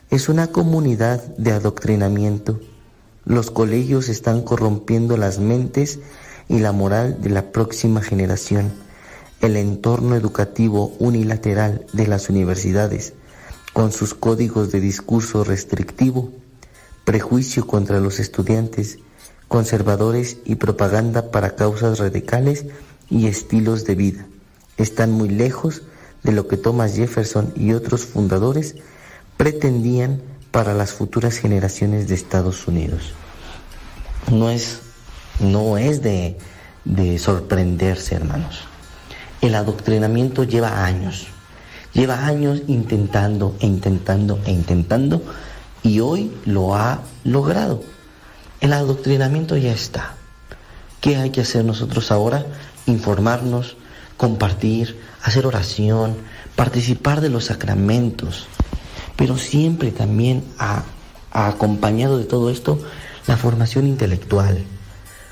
es 0.09 0.29
una 0.29 0.47
comunidad 0.47 1.23
de 1.37 1.51
adoctrinamiento. 1.51 2.59
Los 3.25 3.49
colegios 3.49 4.07
están 4.07 4.43
corrompiendo 4.43 5.17
las 5.17 5.39
mentes 5.39 5.97
y 6.47 6.59
la 6.59 6.71
moral 6.71 7.21
de 7.21 7.31
la 7.31 7.51
próxima 7.51 8.03
generación. 8.03 8.71
El 9.41 9.57
entorno 9.57 10.15
educativo 10.15 10.93
unilateral 10.99 11.87
de 11.91 12.05
las 12.05 12.29
universidades, 12.29 13.13
con 13.73 13.91
sus 13.91 14.13
códigos 14.13 14.71
de 14.71 14.79
discurso 14.79 15.43
restrictivo, 15.43 16.31
prejuicio 17.03 17.65
contra 17.65 17.99
los 17.99 18.19
estudiantes, 18.19 18.99
conservadores 19.47 20.37
y 20.45 20.55
propaganda 20.55 21.31
para 21.31 21.55
causas 21.55 21.97
radicales 21.97 22.65
y 23.09 23.25
estilos 23.25 23.85
de 23.85 23.95
vida, 23.95 24.27
están 24.77 25.11
muy 25.11 25.29
lejos 25.29 25.81
de 26.21 26.31
lo 26.31 26.47
que 26.47 26.57
Thomas 26.57 26.95
Jefferson 26.95 27.53
y 27.55 27.73
otros 27.73 28.05
fundadores 28.05 28.75
pretendían 29.35 30.21
para 30.55 30.73
las 30.73 30.93
futuras 30.93 31.37
generaciones 31.37 32.07
de 32.07 32.15
Estados 32.15 32.65
Unidos. 32.65 33.11
No 34.31 34.49
es, 34.49 34.79
no 35.41 35.77
es 35.77 36.01
de, 36.01 36.37
de 36.85 37.19
sorprenderse, 37.19 38.15
hermanos. 38.15 38.61
El 39.41 39.55
adoctrinamiento 39.55 40.45
lleva 40.45 40.85
años, 40.85 41.27
lleva 41.91 42.25
años 42.25 42.61
intentando 42.67 43.57
e 43.59 43.65
intentando 43.65 44.39
e 44.45 44.51
intentando 44.53 45.21
y 45.83 45.99
hoy 45.99 46.31
lo 46.45 46.73
ha 46.73 47.01
logrado. 47.25 47.83
El 48.61 48.71
adoctrinamiento 48.71 49.57
ya 49.57 49.73
está. 49.73 50.13
¿Qué 51.01 51.17
hay 51.17 51.31
que 51.31 51.41
hacer 51.41 51.65
nosotros 51.65 52.13
ahora? 52.13 52.45
Informarnos, 52.85 53.75
compartir, 54.15 55.01
hacer 55.21 55.47
oración, 55.47 56.15
participar 56.55 57.19
de 57.19 57.27
los 57.27 57.43
sacramentos, 57.43 58.47
pero 59.15 59.37
siempre 59.37 59.91
también 59.91 60.43
ha, 60.57 60.83
acompañado 61.31 62.17
de 62.17 62.23
todo 62.23 62.49
esto 62.49 62.79
la 63.27 63.35
formación 63.35 63.87
intelectual. 63.87 64.63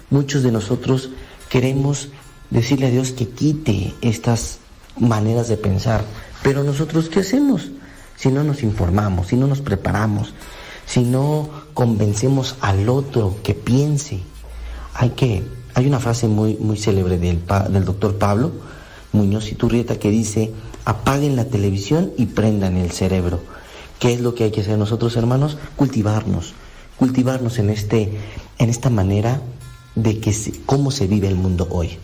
Muchos 0.09 0.43
de 0.43 0.51
nosotros 0.51 1.11
queremos 1.49 2.09
decirle 2.49 2.87
a 2.87 2.91
Dios 2.91 3.13
que 3.13 3.29
quite 3.29 3.93
estas 4.01 4.59
maneras 4.99 5.47
de 5.47 5.55
pensar, 5.55 6.03
pero 6.41 6.63
nosotros 6.63 7.07
¿qué 7.07 7.21
hacemos? 7.21 7.71
Si 8.17 8.29
no 8.29 8.43
nos 8.43 8.63
informamos, 8.63 9.27
si 9.27 9.37
no 9.37 9.47
nos 9.47 9.61
preparamos, 9.61 10.33
si 10.85 11.03
no 11.03 11.49
convencemos 11.73 12.57
al 12.59 12.89
otro 12.89 13.37
que 13.41 13.53
piense. 13.53 14.19
Hay 14.93 15.11
que, 15.11 15.43
hay 15.73 15.87
una 15.87 15.99
frase 15.99 16.27
muy, 16.27 16.55
muy 16.55 16.77
célebre 16.77 17.17
del, 17.17 17.41
del 17.69 17.85
doctor 17.85 18.17
Pablo 18.17 18.51
Muñoz 19.13 19.51
y 19.51 19.55
Turrieta 19.55 19.97
que 19.97 20.09
dice, 20.09 20.51
apaguen 20.85 21.35
la 21.35 21.45
televisión 21.45 22.11
y 22.17 22.25
prendan 22.25 22.77
el 22.77 22.91
cerebro. 22.91 23.41
¿Qué 24.03 24.11
es 24.11 24.19
lo 24.19 24.35
que 24.35 24.43
hay 24.43 24.51
que 24.51 24.59
hacer 24.59 24.77
nosotros, 24.77 25.15
hermanos? 25.15 25.57
Cultivarnos, 25.77 26.53
cultivarnos 26.99 27.57
en, 27.57 27.69
este, 27.69 28.11
en 28.57 28.69
esta 28.69 28.89
manera 28.89 29.39
de 29.95 30.19
que 30.19 30.35
cómo 30.65 30.91
se 30.91 31.07
vive 31.07 31.29
el 31.29 31.35
mundo 31.35 31.69
hoy. 31.71 31.97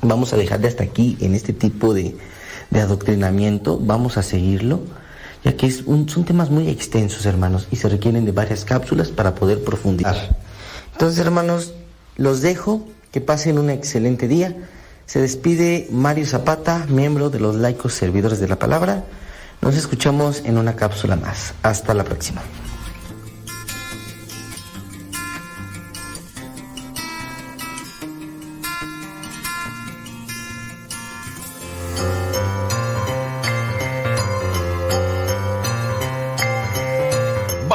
Vamos 0.00 0.32
a 0.32 0.36
dejar 0.36 0.60
de 0.60 0.68
hasta 0.68 0.84
aquí 0.84 1.16
en 1.20 1.34
este 1.34 1.52
tipo 1.52 1.92
de, 1.92 2.16
de 2.70 2.80
adoctrinamiento, 2.80 3.80
vamos 3.80 4.16
a 4.16 4.22
seguirlo, 4.22 4.82
ya 5.44 5.56
que 5.56 5.66
es 5.66 5.82
un, 5.86 6.08
son 6.08 6.24
temas 6.24 6.50
muy 6.50 6.68
extensos, 6.68 7.26
hermanos, 7.26 7.66
y 7.72 7.74
se 7.74 7.88
requieren 7.88 8.24
de 8.24 8.30
varias 8.30 8.64
cápsulas 8.64 9.08
para 9.08 9.34
poder 9.34 9.64
profundizar. 9.64 10.36
Entonces, 10.92 11.18
hermanos, 11.18 11.74
los 12.16 12.42
dejo, 12.42 12.86
que 13.10 13.20
pasen 13.20 13.58
un 13.58 13.70
excelente 13.70 14.28
día. 14.28 14.54
Se 15.06 15.20
despide 15.20 15.88
Mario 15.90 16.26
Zapata, 16.26 16.86
miembro 16.88 17.28
de 17.28 17.40
los 17.40 17.56
laicos 17.56 17.92
servidores 17.92 18.38
de 18.38 18.46
la 18.46 18.60
palabra. 18.60 19.04
Nos 19.60 19.76
escuchamos 19.76 20.42
en 20.44 20.58
una 20.58 20.76
cápsula 20.76 21.16
más. 21.16 21.54
Hasta 21.62 21.94
la 21.94 22.04
próxima. 22.04 22.42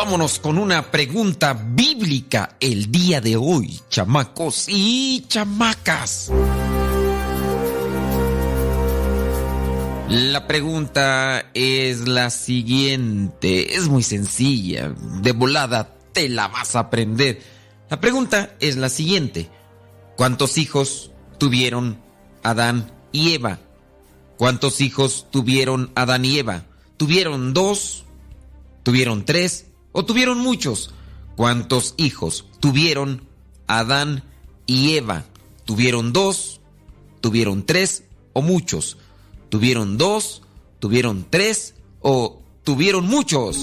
Vámonos 0.10 0.40
con 0.40 0.58
una 0.58 0.90
pregunta 0.90 1.54
bíblica 1.54 2.56
el 2.60 2.92
día 2.92 3.22
de 3.22 3.36
hoy, 3.36 3.80
chamacos 3.90 4.66
y 4.68 5.26
chamacas. 5.28 6.32
La 10.10 10.48
pregunta 10.48 11.52
es 11.54 12.08
la 12.08 12.32
siguiente, 12.32 13.76
es 13.76 13.90
muy 13.90 14.02
sencilla, 14.02 14.92
de 15.22 15.34
volada 15.34 15.94
te 16.14 16.28
la 16.30 16.48
vas 16.48 16.76
a 16.76 16.80
aprender. 16.80 17.44
La 17.92 18.02
pregunta 18.02 18.56
es 18.60 18.76
la 18.76 18.90
siguiente, 18.90 19.52
¿cuántos 20.18 20.58
hijos 20.58 21.12
tuvieron 21.38 22.00
Adán 22.42 22.92
y 23.12 23.36
Eva? 23.36 23.60
¿Cuántos 24.38 24.82
hijos 24.82 25.28
tuvieron 25.30 25.92
Adán 25.94 26.26
y 26.26 26.40
Eva? 26.40 26.64
¿Tuvieron 26.98 27.54
dos? 27.54 28.06
¿Tuvieron 28.82 29.26
tres? 29.26 29.68
¿O 29.92 30.06
tuvieron 30.06 30.40
muchos? 30.40 30.92
¿Cuántos 31.36 31.94
hijos 31.98 32.48
tuvieron 32.60 33.28
Adán 33.68 34.24
y 34.66 34.96
Eva? 34.96 35.26
¿Tuvieron 35.66 36.14
dos? 36.14 36.62
¿Tuvieron 37.22 37.64
tres? 37.64 38.06
¿O 38.34 38.42
muchos? 38.42 38.98
¿Tuvieron 39.50 39.98
dos? 39.98 40.44
¿Tuvieron 40.80 41.26
tres? 41.30 41.74
¿O 42.02 42.42
tuvieron 42.64 43.08
muchos? 43.08 43.58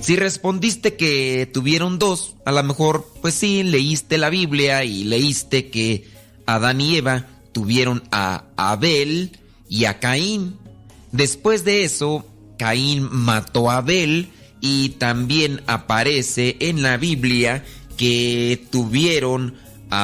Si 0.00 0.14
respondiste 0.14 0.94
que 0.94 1.50
tuvieron 1.52 1.98
dos, 1.98 2.36
a 2.44 2.52
lo 2.52 2.62
mejor, 2.62 3.10
pues 3.22 3.34
sí, 3.34 3.64
leíste 3.64 4.18
la 4.18 4.30
Biblia 4.30 4.84
y 4.84 5.02
leíste 5.04 5.68
que 5.70 6.08
Adán 6.46 6.80
y 6.80 6.96
Eva 6.96 7.26
tuvieron 7.52 8.04
a 8.12 8.44
Abel 8.56 9.36
y 9.68 9.86
a 9.86 9.98
Caín. 9.98 10.58
Después 11.10 11.64
de 11.64 11.82
eso, 11.82 12.24
Caín 12.58 13.08
mató 13.10 13.70
a 13.70 13.78
Abel 13.78 14.28
y 14.60 14.90
también 14.90 15.62
aparece 15.66 16.56
en 16.60 16.82
la 16.82 16.98
Biblia 16.98 17.64
que 17.96 18.64
tuvieron 18.70 19.54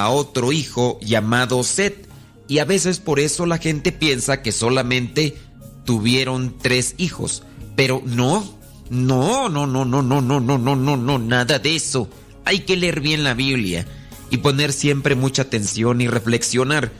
a 0.01 0.09
otro 0.09 0.53
hijo 0.53 0.99
llamado 1.03 1.63
Set. 1.63 2.09
Y 2.49 2.59
a 2.59 2.65
veces 2.65 2.99
por 2.99 3.21
eso 3.21 3.45
la 3.45 3.59
gente 3.59 3.93
piensa 3.93 4.41
que 4.41 4.51
solamente 4.51 5.37
tuvieron 5.85 6.57
tres 6.59 6.95
hijos. 6.97 7.43
Pero 7.77 8.03
no, 8.07 8.59
no, 8.89 9.51
no, 9.51 9.67
no, 9.67 9.85
no, 9.85 10.03
no, 10.03 10.21
no, 10.23 10.41
no, 10.41 10.59
no, 10.59 10.77
no, 10.77 10.97
no, 10.97 11.19
nada 11.19 11.59
de 11.59 11.77
eso. 11.77 12.09
Hay 12.47 12.61
que 12.61 12.77
leer 12.77 13.01
bien 13.01 13.23
la 13.23 13.35
Biblia 13.35 13.87
y 14.31 14.39
poner 14.39 14.73
siempre 14.73 15.15
mucha 15.15 15.43
atención 15.43 16.01
y 16.01 16.09
reflexionar. 16.09 16.91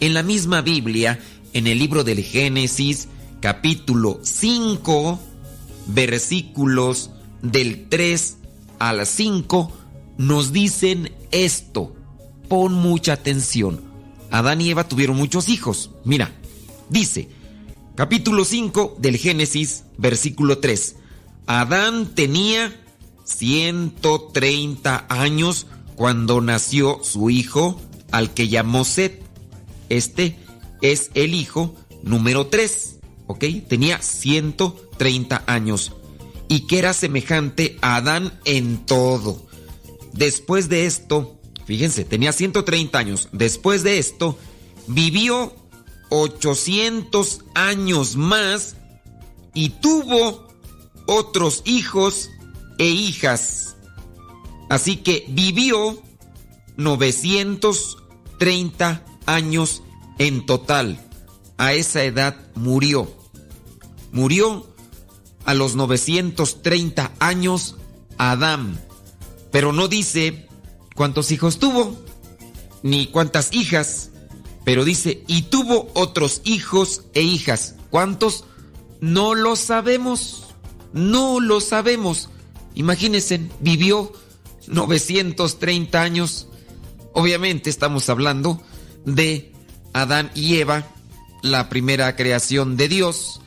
En 0.00 0.12
la 0.12 0.24
misma 0.24 0.60
Biblia, 0.60 1.20
en 1.52 1.68
el 1.68 1.78
libro 1.78 2.02
del 2.02 2.22
Génesis, 2.24 3.06
capítulo 3.40 4.18
5, 4.22 5.20
versículos 5.86 7.10
del 7.42 7.88
3 7.88 8.36
al 8.80 9.06
5, 9.06 9.72
nos 10.18 10.52
dicen 10.52 11.12
esto. 11.30 11.94
Pon 12.50 12.72
mucha 12.74 13.12
atención. 13.12 13.80
Adán 14.32 14.60
y 14.60 14.70
Eva 14.70 14.88
tuvieron 14.88 15.16
muchos 15.16 15.48
hijos. 15.48 15.92
Mira, 16.04 16.34
dice, 16.88 17.28
capítulo 17.94 18.44
5 18.44 18.96
del 18.98 19.18
Génesis, 19.18 19.84
versículo 19.98 20.58
3. 20.58 20.96
Adán 21.46 22.12
tenía 22.12 22.76
130 23.22 25.06
años 25.08 25.68
cuando 25.94 26.40
nació 26.40 26.98
su 27.04 27.30
hijo, 27.30 27.80
al 28.10 28.34
que 28.34 28.48
llamó 28.48 28.84
Set. 28.84 29.22
este 29.88 30.36
es 30.82 31.12
el 31.14 31.34
hijo 31.34 31.76
número 32.02 32.48
3, 32.48 32.98
¿ok? 33.28 33.44
Tenía 33.68 34.02
130 34.02 35.44
años 35.46 35.92
y 36.48 36.66
que 36.66 36.80
era 36.80 36.94
semejante 36.94 37.78
a 37.80 37.94
Adán 37.94 38.40
en 38.44 38.84
todo. 38.86 39.46
Después 40.12 40.68
de 40.68 40.86
esto, 40.86 41.39
fíjense, 41.66 42.04
tenía 42.04 42.32
130 42.32 42.98
años. 42.98 43.28
Después 43.32 43.82
de 43.82 43.98
esto, 43.98 44.38
vivió 44.86 45.54
800 46.10 47.44
años 47.54 48.16
más 48.16 48.76
y 49.54 49.70
tuvo 49.70 50.46
otros 51.06 51.62
hijos 51.64 52.28
e 52.78 52.86
hijas. 52.86 53.76
Así 54.68 54.96
que 54.96 55.24
vivió 55.28 56.02
930 56.76 59.04
años 59.26 59.82
en 60.18 60.44
total. 60.46 61.04
A 61.58 61.74
esa 61.74 62.02
edad 62.04 62.36
murió. 62.54 63.12
Murió 64.12 64.66
a 65.44 65.54
los 65.54 65.74
930 65.76 67.12
años 67.18 67.76
Adán. 68.18 68.80
Pero 69.50 69.72
no 69.72 69.88
dice 69.88 70.46
cuántos 71.00 71.30
hijos 71.30 71.58
tuvo, 71.58 71.96
ni 72.82 73.06
cuántas 73.06 73.54
hijas. 73.54 74.10
Pero 74.66 74.84
dice, 74.84 75.24
y 75.26 75.44
tuvo 75.44 75.90
otros 75.94 76.42
hijos 76.44 77.04
e 77.14 77.22
hijas. 77.22 77.76
¿Cuántos? 77.88 78.44
No 79.00 79.34
lo 79.34 79.56
sabemos. 79.56 80.48
No 80.92 81.40
lo 81.40 81.62
sabemos. 81.62 82.28
Imagínense, 82.74 83.40
vivió 83.60 84.12
930 84.66 86.02
años. 86.02 86.48
Obviamente 87.14 87.70
estamos 87.70 88.10
hablando 88.10 88.60
de 89.06 89.54
Adán 89.94 90.30
y 90.34 90.56
Eva, 90.56 90.86
la 91.42 91.70
primera 91.70 92.14
creación 92.14 92.76
de 92.76 92.88
Dios 92.88 93.40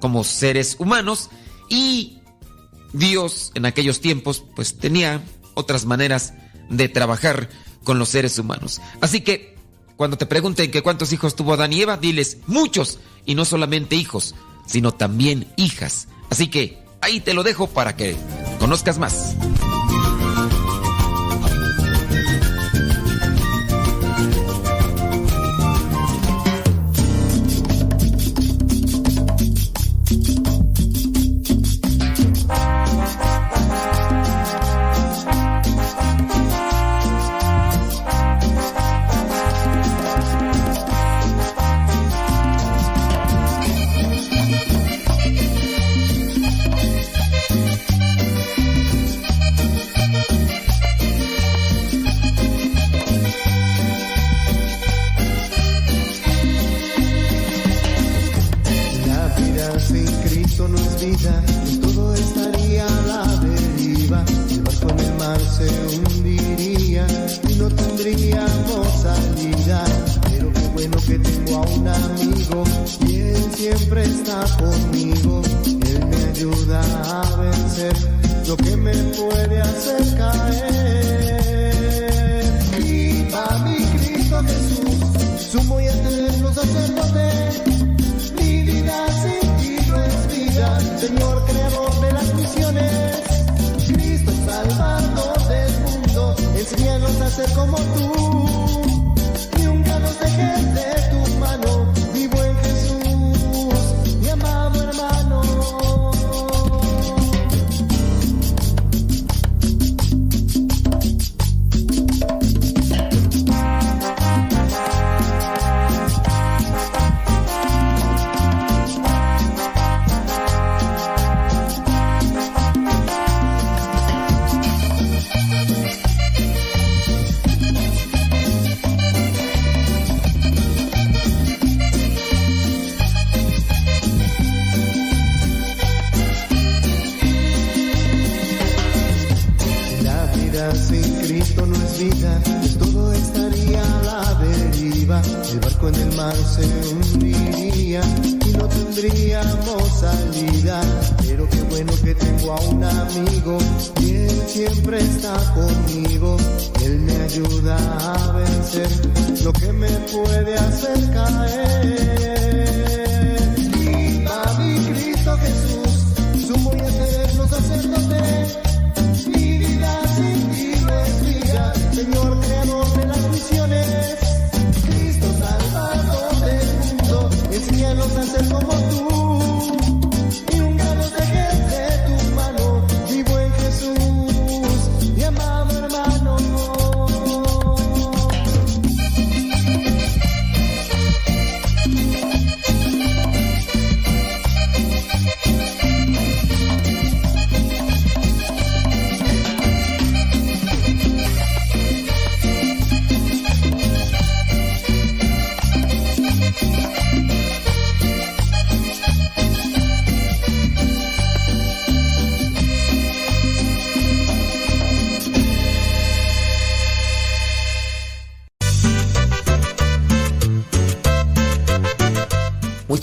como 0.00 0.24
seres 0.24 0.74
humanos 0.80 1.30
y 1.68 2.18
Dios 2.92 3.52
en 3.54 3.64
aquellos 3.64 4.00
tiempos 4.00 4.42
pues 4.56 4.76
tenía 4.76 5.22
otras 5.54 5.84
maneras 5.84 6.34
de 6.68 6.88
trabajar 6.88 7.48
con 7.84 7.98
los 7.98 8.08
seres 8.08 8.38
humanos. 8.38 8.80
Así 9.00 9.20
que 9.20 9.56
cuando 9.96 10.18
te 10.18 10.26
pregunten 10.26 10.70
que 10.70 10.82
cuántos 10.82 11.12
hijos 11.12 11.36
tuvo 11.36 11.54
Adán 11.54 11.72
y 11.72 11.82
Eva, 11.82 11.96
diles 11.96 12.38
muchos 12.46 12.98
y 13.24 13.34
no 13.34 13.44
solamente 13.44 13.96
hijos, 13.96 14.34
sino 14.66 14.92
también 14.92 15.52
hijas. 15.56 16.08
Así 16.30 16.48
que 16.48 16.82
ahí 17.00 17.20
te 17.20 17.34
lo 17.34 17.42
dejo 17.42 17.66
para 17.68 17.96
que 17.96 18.16
conozcas 18.58 18.98
más. 18.98 19.36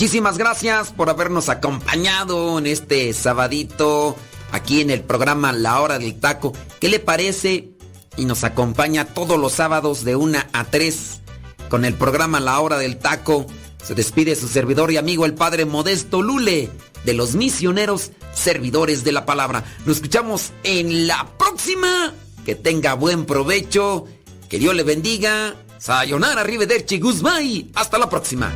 Muchísimas 0.03 0.37
gracias 0.37 0.91
por 0.91 1.09
habernos 1.09 1.47
acompañado 1.47 2.59
en 2.59 2.67
este 2.67 3.13
sabadito 3.13 4.17
aquí 4.51 4.81
en 4.81 4.89
el 4.89 4.99
programa 4.99 5.53
La 5.53 5.79
Hora 5.79 5.97
del 5.97 6.19
Taco. 6.19 6.51
¿Qué 6.81 6.89
le 6.89 6.99
parece? 6.99 7.69
Y 8.17 8.25
nos 8.25 8.43
acompaña 8.43 9.05
todos 9.05 9.39
los 9.39 9.53
sábados 9.53 10.03
de 10.03 10.17
1 10.17 10.39
a 10.51 10.65
3 10.65 11.21
con 11.69 11.85
el 11.85 11.93
programa 11.93 12.41
La 12.41 12.59
Hora 12.59 12.77
del 12.79 12.97
Taco. 12.97 13.45
Se 13.81 13.95
despide 13.95 14.35
su 14.35 14.49
servidor 14.49 14.91
y 14.91 14.97
amigo 14.97 15.25
el 15.25 15.35
Padre 15.35 15.63
Modesto 15.63 16.21
Lule 16.21 16.69
de 17.05 17.13
los 17.13 17.35
misioneros 17.35 18.11
servidores 18.33 19.05
de 19.05 19.13
la 19.13 19.25
palabra. 19.25 19.63
Nos 19.85 19.95
escuchamos 19.95 20.51
en 20.65 21.07
la 21.07 21.29
próxima. 21.37 22.13
Que 22.45 22.55
tenga 22.55 22.95
buen 22.95 23.25
provecho. 23.25 24.03
Que 24.49 24.59
Dios 24.59 24.75
le 24.75 24.83
bendiga. 24.83 25.55
Sayonara, 25.77 26.41
arrivederci, 26.41 26.99
Guzmai. 26.99 27.71
Hasta 27.73 27.97
la 27.97 28.09
próxima. 28.09 28.53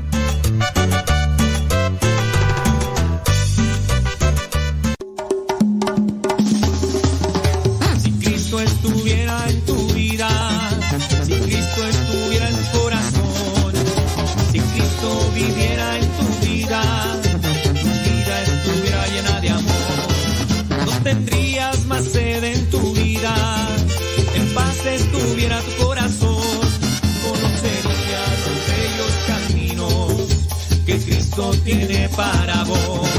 Cristo 31.18 31.52
tiene 31.65 32.07
para 32.10 32.64
vos. 32.65 33.10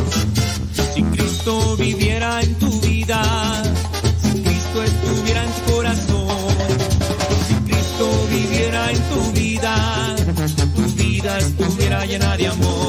Si 0.94 1.02
Cristo 1.02 1.76
viviera 1.76 2.40
en 2.42 2.54
tu 2.54 2.80
vida, 2.80 3.20
si 4.22 4.40
Cristo 4.40 4.84
estuviera 4.84 5.42
en 5.42 5.50
tu 5.50 5.72
corazón, 5.72 6.48
si 7.48 7.54
Cristo 7.54 8.28
viviera 8.30 8.92
en 8.92 9.02
tu 9.02 9.32
vida, 9.32 10.16
tu 10.76 10.82
vida 10.94 11.38
estuviera 11.38 12.06
llena 12.06 12.36
de 12.36 12.46
amor. 12.46 12.87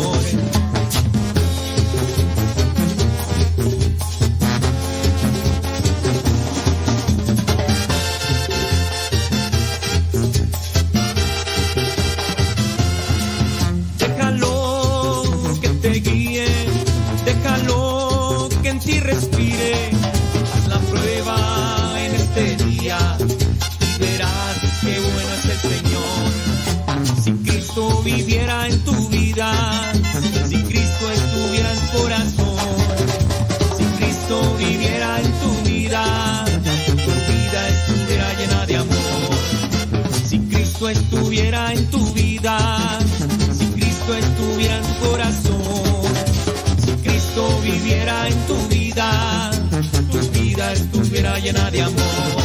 Llena 51.51 51.71
de 51.71 51.81
amor. 51.81 52.38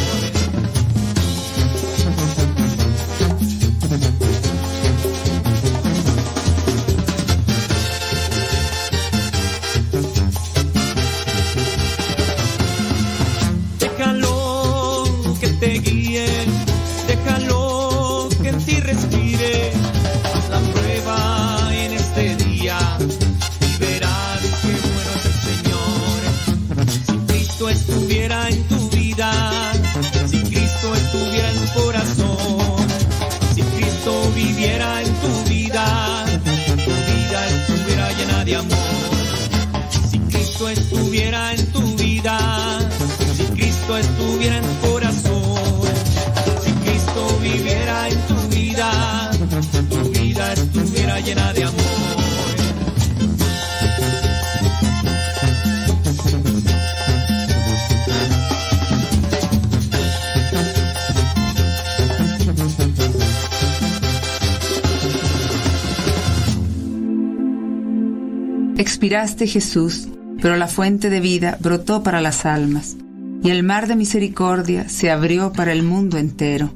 Expiraste 69.35 69.59
Jesús, 69.59 70.07
pero 70.41 70.55
la 70.55 70.67
fuente 70.67 71.09
de 71.09 71.19
vida 71.19 71.57
brotó 71.59 72.03
para 72.03 72.21
las 72.21 72.45
almas, 72.45 72.95
y 73.43 73.49
el 73.49 73.63
mar 73.63 73.85
de 73.85 73.97
misericordia 73.97 74.87
se 74.87 75.11
abrió 75.11 75.51
para 75.51 75.73
el 75.73 75.83
mundo 75.83 76.17
entero. 76.17 76.71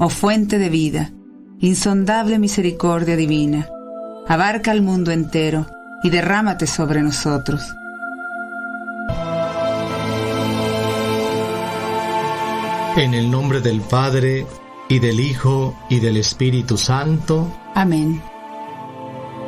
Oh 0.00 0.08
fuente 0.08 0.58
de 0.58 0.68
vida, 0.68 1.12
insondable 1.60 2.40
misericordia 2.40 3.14
divina, 3.14 3.68
abarca 4.26 4.72
el 4.72 4.82
mundo 4.82 5.12
entero 5.12 5.68
y 6.02 6.10
derrámate 6.10 6.66
sobre 6.66 7.02
nosotros. 7.02 7.62
En 12.96 13.14
el 13.14 13.30
nombre 13.30 13.60
del 13.60 13.80
Padre, 13.80 14.44
y 14.88 14.98
del 14.98 15.20
Hijo, 15.20 15.76
y 15.88 16.00
del 16.00 16.16
Espíritu 16.16 16.78
Santo. 16.78 17.48
Amén. 17.74 18.20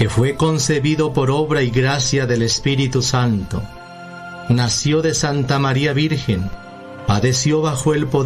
que 0.00 0.08
fue 0.08 0.34
concebido 0.34 1.12
por 1.12 1.30
obra 1.30 1.62
y 1.62 1.68
gracia 1.68 2.26
del 2.26 2.40
Espíritu 2.40 3.02
Santo. 3.02 3.62
Nació 4.48 5.02
de 5.02 5.12
Santa 5.12 5.58
María 5.58 5.92
Virgen, 5.92 6.50
padeció 7.06 7.60
bajo 7.60 7.92
el 7.92 8.06
poder 8.06 8.18